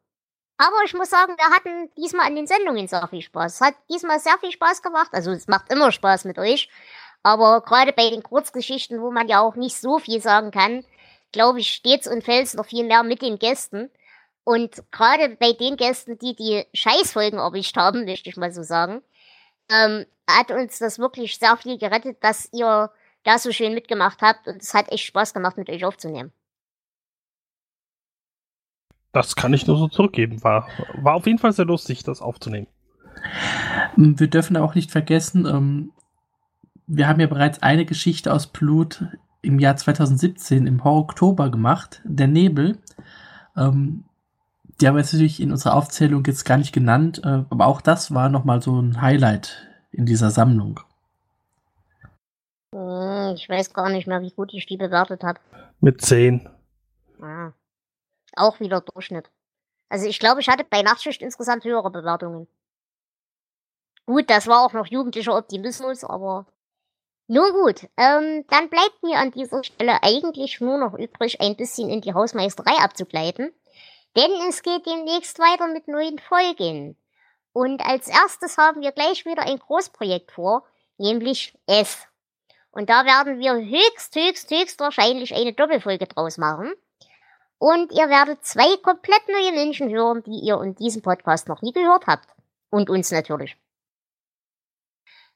Aber 0.61 0.85
ich 0.85 0.93
muss 0.93 1.09
sagen, 1.09 1.39
wir 1.39 1.57
hatten 1.57 1.91
diesmal 1.97 2.27
an 2.27 2.37
den 2.37 2.47
Sendungen 2.47 2.87
sehr 2.87 3.09
viel 3.09 3.23
Spaß. 3.23 3.55
Es 3.55 3.61
hat 3.63 3.75
diesmal 3.89 4.21
sehr 4.21 4.37
viel 4.41 4.53
Spaß 4.53 4.83
gemacht. 4.83 5.09
Also 5.13 5.31
es 5.31 5.49
macht 5.49 5.73
immer 5.73 5.91
Spaß 5.91 6.27
mit 6.27 6.39
euch. 6.39 6.69
Aber 7.23 7.63
gerade 7.63 7.95
bei 7.95 8.11
den 8.11 8.23
Kurzgeschichten, 8.23 9.01
wo 9.01 9.11
man 9.11 9.27
ja 9.27 9.41
auch 9.41 9.57
nicht 9.57 9.79
so 9.79 9.99
viel 9.99 10.21
sagen 10.21 10.51
kann, 10.51 10.85
glaube 11.33 11.61
ich, 11.61 11.71
steht's 11.71 12.07
und 12.07 12.25
fällt's 12.25 12.53
noch 12.53 12.67
viel 12.67 12.85
mehr 12.85 13.03
mit 13.05 13.23
den 13.23 13.39
Gästen. 13.39 13.91
Und 14.45 14.83
gerade 14.91 15.31
bei 15.31 15.55
den 15.55 15.79
Gästen, 15.79 16.19
die 16.19 16.37
die 16.37 16.67
Scheißfolgen 16.75 17.39
erwischt 17.39 17.79
haben, 17.79 18.05
möchte 18.05 18.29
ich 18.29 18.37
mal 18.37 18.53
so 18.53 18.63
sagen, 18.63 19.03
ähm, 19.71 20.05
hat 20.29 20.51
uns 20.51 20.79
das 20.79 20.99
wirklich 20.99 21.39
sehr 21.39 21.57
viel 21.57 21.79
gerettet, 21.79 22.19
dass 22.23 22.51
ihr 22.53 22.93
da 23.25 23.39
so 23.39 23.51
schön 23.51 23.73
mitgemacht 23.73 24.21
habt. 24.21 24.47
Und 24.47 24.61
es 24.61 24.75
hat 24.75 24.93
echt 24.93 25.07
Spaß 25.07 25.33
gemacht, 25.33 25.57
mit 25.57 25.71
euch 25.71 25.87
aufzunehmen. 25.87 26.35
Das 29.13 29.35
kann 29.37 29.53
ich 29.53 29.67
nur 29.67 29.77
so 29.77 29.89
zurückgeben. 29.89 30.43
War, 30.45 30.69
war 30.95 31.15
auf 31.15 31.27
jeden 31.27 31.39
Fall 31.39 31.53
sehr 31.53 31.65
lustig, 31.65 32.05
das 32.05 32.23
aufzunehmen. 32.23 32.69
Ähm, 33.97 34.19
Wir 34.19 34.29
dürfen 34.29 34.57
auch 34.57 34.75
nicht 34.75 34.91
vergessen, 34.91 35.47
ähm, 35.47 35.93
wir 36.93 37.07
haben 37.07 37.21
ja 37.21 37.29
bereits 37.29 37.63
eine 37.63 37.85
Geschichte 37.85 38.33
aus 38.33 38.49
Blut 38.49 39.05
im 39.43 39.61
Jahr 39.61 39.77
2017 39.77 40.67
im 40.67 40.83
Horror-Oktober 40.83 41.49
gemacht, 41.51 42.03
Der 42.05 42.27
Nebel. 42.27 42.79
Ähm, 43.57 44.05
die 44.81 44.89
haben 44.89 44.95
wir 44.97 45.01
jetzt 45.01 45.13
natürlich 45.13 45.41
in 45.41 45.53
unserer 45.53 45.75
Aufzählung 45.77 46.25
jetzt 46.25 46.45
gar 46.45 46.57
nicht 46.57 46.73
genannt, 46.73 47.21
äh, 47.25 47.45
aber 47.49 47.67
auch 47.67 47.81
das 47.81 48.13
war 48.13 48.29
nochmal 48.29 48.61
so 48.63 48.81
ein 48.81 49.01
Highlight 49.01 49.69
in 49.93 50.05
dieser 50.07 50.31
Sammlung. 50.31 50.81
Hm, 52.75 53.35
Ich 53.37 53.49
weiß 53.49 53.73
gar 53.73 53.91
nicht 53.91 54.07
mehr, 54.09 54.21
wie 54.23 54.33
gut 54.33 54.53
ich 54.55 54.67
die 54.67 54.77
bewertet 54.77 55.23
habe. 55.23 55.39
Mit 55.81 56.01
10. 56.01 56.49
Ah. 57.23 57.53
Auch 58.37 58.61
wieder 58.61 58.81
Durchschnitt. 58.81 59.31
Also 59.89 60.07
ich 60.07 60.19
glaube, 60.19 60.41
ich 60.41 60.49
hatte 60.49 60.65
bei 60.65 60.83
Nachtschicht 60.83 61.23
insgesamt 61.23 61.65
höhere 61.65 61.91
Bewertungen. 61.91 62.47
Gut, 64.07 64.31
das 64.31 64.47
war 64.47 64.65
auch 64.65 64.73
noch 64.73 64.87
jugendlicher 64.87 65.37
Optimismus, 65.37 66.05
aber 66.05 66.47
nun 67.27 67.53
gut. 67.53 67.89
Ähm, 67.97 68.45
dann 68.49 68.69
bleibt 68.71 69.03
mir 69.03 69.19
an 69.19 69.31
dieser 69.31 69.63
Stelle 69.63 70.03
eigentlich 70.03 70.61
nur 70.61 70.79
noch 70.79 70.95
übrig, 70.95 71.41
ein 71.41 71.57
bisschen 71.57 71.89
in 71.89 72.01
die 72.01 72.13
Hausmeisterei 72.13 72.77
abzugleiten. 72.83 73.53
Denn 74.17 74.31
es 74.49 74.63
geht 74.63 74.87
demnächst 74.87 75.39
weiter 75.39 75.69
mit 75.69 75.87
neuen 75.87 76.19
Folgen. 76.19 76.97
Und 77.53 77.81
als 77.87 78.09
erstes 78.09 78.59
haben 78.59 78.81
wir 78.81 78.93
gleich 78.93 79.25
wieder 79.27 79.43
ein 79.43 79.59
Großprojekt 79.59 80.33
vor, 80.33 80.65
nämlich 80.99 81.57
S. 81.67 82.07
Und 82.73 82.91
da 82.91 83.05
werden 83.05 83.39
wir 83.39 83.55
höchst, 83.55 84.15
höchst, 84.15 84.51
höchst 84.51 84.81
wahrscheinlich 84.81 85.35
eine 85.35 85.53
Doppelfolge 85.53 86.07
draus 86.07 86.39
machen. 86.39 86.73
Und 87.61 87.93
ihr 87.93 88.09
werdet 88.09 88.43
zwei 88.43 88.79
komplett 88.79 89.29
neue 89.29 89.53
Menschen 89.53 89.91
hören, 89.91 90.23
die 90.23 90.41
ihr 90.41 90.61
in 90.63 90.75
diesem 90.75 91.03
Podcast 91.03 91.47
noch 91.47 91.61
nie 91.61 91.73
gehört 91.73 92.07
habt. 92.07 92.27
Und 92.71 92.89
uns 92.89 93.11
natürlich. 93.11 93.57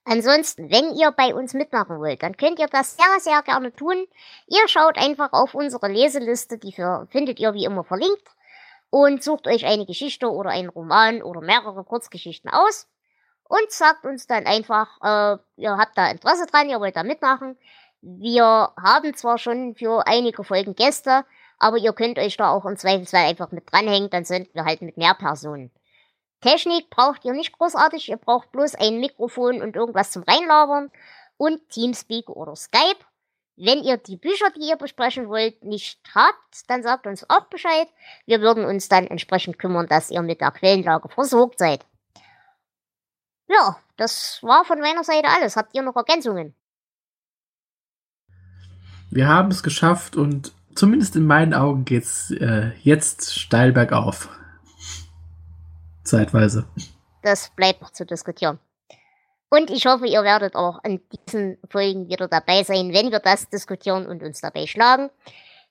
Ansonsten, 0.05 0.71
wenn 0.71 0.95
ihr 0.95 1.13
bei 1.13 1.35
uns 1.35 1.53
mitmachen 1.53 1.99
wollt, 1.99 2.23
dann 2.23 2.37
könnt 2.37 2.59
ihr 2.59 2.67
das 2.67 2.97
sehr, 2.97 3.21
sehr 3.21 3.43
gerne 3.43 3.75
tun. 3.75 4.07
Ihr 4.47 4.67
schaut 4.69 4.97
einfach 4.97 5.33
auf 5.33 5.55
unsere 5.55 5.89
Leseliste, 5.89 6.57
die 6.57 6.73
für, 6.73 7.07
findet 7.11 7.39
ihr 7.41 7.53
wie 7.53 7.65
immer 7.65 7.85
verlinkt, 7.85 8.27
und 8.95 9.25
sucht 9.25 9.49
euch 9.49 9.67
eine 9.67 9.87
Geschichte 9.87 10.31
oder 10.31 10.51
einen 10.51 10.69
Roman 10.69 11.21
oder 11.21 11.41
mehrere 11.41 11.83
Kurzgeschichten 11.83 12.49
aus 12.49 12.87
und 13.43 13.69
sagt 13.73 14.05
uns 14.05 14.29
dann 14.29 14.47
einfach, 14.47 14.87
äh, 15.03 15.39
ihr 15.61 15.77
habt 15.77 15.99
da 15.99 16.09
Interesse 16.09 16.47
dran, 16.47 16.71
ihr 16.71 16.79
wollt 16.79 16.95
da 16.95 17.03
mitmachen. 17.03 17.59
Wir 18.03 18.73
haben 18.81 19.15
zwar 19.17 19.39
schon 19.39 19.75
für 19.75 20.07
einige 20.07 20.45
Folgen 20.45 20.77
Gäste, 20.77 21.25
aber 21.59 21.79
ihr 21.79 21.93
könnt 21.93 22.19
euch 22.19 22.37
da 22.37 22.51
auch 22.51 22.65
im 22.65 22.77
Zweifelsfall 22.77 23.27
einfach 23.27 23.51
mit 23.53 23.71
dranhängen, 23.71 24.11
dann 24.11 24.25
sind 24.25 24.55
wir 24.55 24.65
halt 24.65 24.83
mit 24.83 24.97
mehr 24.97 25.15
Personen. 25.15 25.71
Technik 26.41 26.91
braucht 26.91 27.25
ihr 27.25 27.33
nicht 27.33 27.53
großartig, 27.53 28.09
ihr 28.09 28.19
braucht 28.19 28.53
bloß 28.53 28.75
ein 28.75 29.01
Mikrofon 29.01 29.63
und 29.63 29.77
irgendwas 29.77 30.11
zum 30.11 30.25
Reinlabern 30.25 30.91
und 31.37 31.69
Teamspeak 31.71 32.29
oder 32.29 32.55
Skype. 32.55 33.05
Wenn 33.57 33.85
ihr 33.85 33.97
die 33.97 34.17
Bücher, 34.17 34.51
die 34.51 34.69
ihr 34.69 34.77
besprechen 34.77 35.29
wollt, 35.29 35.63
nicht 35.65 36.01
habt, 36.15 36.69
dann 36.69 36.83
sagt 36.83 37.07
uns 37.07 37.29
auch 37.31 37.47
Bescheid. 37.47 37.89
Wir 38.27 38.41
würden 38.41 38.65
uns 38.65 38.89
dann 38.89 39.07
entsprechend 39.07 39.59
kümmern, 39.59 39.87
dass 39.87 40.11
ihr 40.11 40.23
mit 40.23 40.41
der 40.41 40.51
Quellenlage 40.51 41.09
versorgt 41.09 41.61
seid. 41.61 41.87
Ja, 43.47 43.79
das 43.97 44.43
war 44.43 44.65
von 44.65 44.81
meiner 44.81 45.05
Seite 45.05 45.29
alles. 45.29 45.57
Habt 45.57 45.75
ihr 45.75 45.83
noch 45.83 45.97
Ergänzungen? 45.97 46.55
Wir 49.11 49.29
haben 49.29 49.51
es 49.51 49.63
geschafft 49.63 50.17
und 50.17 50.53
zumindest 50.75 51.17
in 51.17 51.27
meinen 51.27 51.55
Augen 51.55 51.85
geht's 51.85 52.31
äh, 52.31 52.73
jetzt 52.83 53.39
steil 53.39 53.73
bergauf. 53.73 54.29
Zeitweise. 56.03 56.67
Das 57.23 57.51
bleibt 57.57 57.81
noch 57.81 57.91
zu 57.91 58.05
diskutieren. 58.05 58.59
Und 59.49 59.71
ich 59.71 59.87
hoffe, 59.87 60.07
ihr 60.07 60.23
werdet 60.23 60.57
auch 60.57 60.83
in 60.85 61.01
diesen 61.27 61.59
Folgen 61.71 62.09
wieder 62.09 62.29
dabei 62.29 62.65
sein, 62.65 62.93
wenn 62.93 63.13
wir 63.13 63.21
das 63.21 63.49
diskutieren 63.49 64.07
und 64.07 64.23
uns 64.23 64.41
dabei 64.41 64.67
schlagen. 64.67 65.11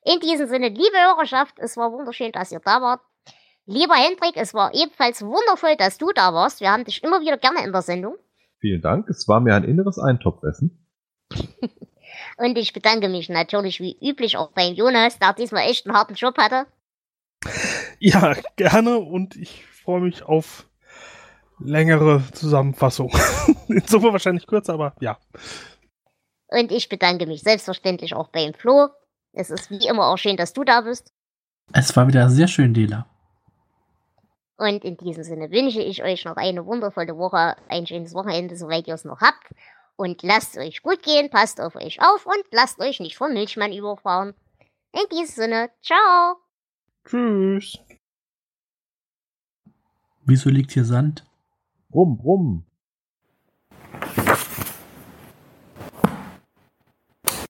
In 0.05 0.19
diesem 0.19 0.47
Sinne, 0.47 0.69
liebe 0.69 0.97
Hörerschaft, 0.97 1.55
es 1.59 1.77
war 1.77 1.91
wunderschön, 1.91 2.31
dass 2.31 2.51
ihr 2.51 2.61
da 2.63 2.81
wart. 2.81 3.01
Lieber 3.65 3.95
Hendrik, 3.95 4.35
es 4.35 4.53
war 4.53 4.73
ebenfalls 4.73 5.21
wundervoll, 5.21 5.75
dass 5.77 5.97
du 5.97 6.11
da 6.13 6.33
warst. 6.33 6.59
Wir 6.59 6.71
haben 6.71 6.83
dich 6.83 7.03
immer 7.03 7.21
wieder 7.21 7.37
gerne 7.37 7.63
in 7.63 7.71
der 7.71 7.81
Sendung. 7.81 8.15
Vielen 8.59 8.81
Dank. 8.81 9.09
Es 9.09 9.27
war 9.27 9.39
mir 9.39 9.55
ein 9.55 9.63
inneres 9.63 9.99
Eintopfessen. 9.99 10.87
Und 12.38 12.57
ich 12.57 12.74
bedanke 12.74 13.09
mich 13.09 13.30
natürlich 13.30 13.80
wie 13.80 13.97
üblich 14.01 14.38
auch 14.38 14.51
beim 14.51 14.74
Jonas, 14.74 15.20
der 15.20 15.34
diesmal 15.34 15.70
echt 15.70 15.86
einen 15.86 15.95
harten 15.95 16.16
Job 16.16 16.38
hatte. 16.38 16.68
Ja, 17.99 18.36
gerne 18.55 18.99
und 18.99 19.36
ich 19.36 19.66
freue 19.66 20.01
mich 20.01 20.24
auf 20.24 20.66
längere 21.59 22.24
Zusammenfassung. 22.34 23.11
Insofern 23.68 24.14
wahrscheinlich 24.14 24.47
kürzer, 24.47 24.74
aber 24.74 24.93
ja. 24.99 25.18
Und 26.47 26.72
ich 26.72 26.89
bedanke 26.89 27.26
mich 27.26 27.41
selbstverständlich 27.41 28.14
auch 28.14 28.28
beim 28.30 28.53
Flo. 28.53 28.89
Es 29.34 29.49
ist 29.49 29.72
wie 29.72 29.88
immer 29.88 30.07
auch 30.07 30.18
schön, 30.18 30.38
dass 30.38 30.53
du 30.53 30.64
da 30.64 30.82
bist. 30.82 31.11
Es 31.74 31.95
war 31.95 32.07
wieder 32.07 32.30
sehr 32.30 32.47
schön, 32.47 32.74
Dela. 32.74 33.07
Und 34.57 34.86
in 34.86 34.97
diesem 34.97 35.24
Sinne 35.24 35.49
wünsche 35.51 35.82
ich 35.82 36.03
euch 36.03 36.26
noch 36.26 36.38
eine 36.38 36.66
wundervolle 36.66 37.18
Woche, 37.18 37.55
ein 37.70 37.88
schönes 37.88 38.14
Wochenende, 38.14 38.55
soweit 38.55 38.88
ihr 38.88 38.93
es 38.93 39.03
noch 39.03 39.20
habt 39.20 39.51
und 39.95 40.23
lasst 40.23 40.57
euch 40.57 40.81
gut 40.81 41.03
gehen, 41.03 41.29
passt 41.29 41.61
auf 41.61 41.75
euch 41.75 42.01
auf 42.01 42.25
und 42.25 42.43
lasst 42.51 42.79
euch 42.79 42.99
nicht 42.99 43.17
vom 43.17 43.33
Milchmann 43.33 43.73
überfahren. 43.73 44.33
In 44.91 45.07
diesem 45.11 45.35
Sinne, 45.35 45.69
ciao. 45.81 46.37
Tschüss. 47.05 47.79
Wieso 50.25 50.49
liegt 50.49 50.71
hier 50.71 50.85
Sand? 50.85 51.25
Brumm, 51.89 52.17
brumm. 52.17 52.65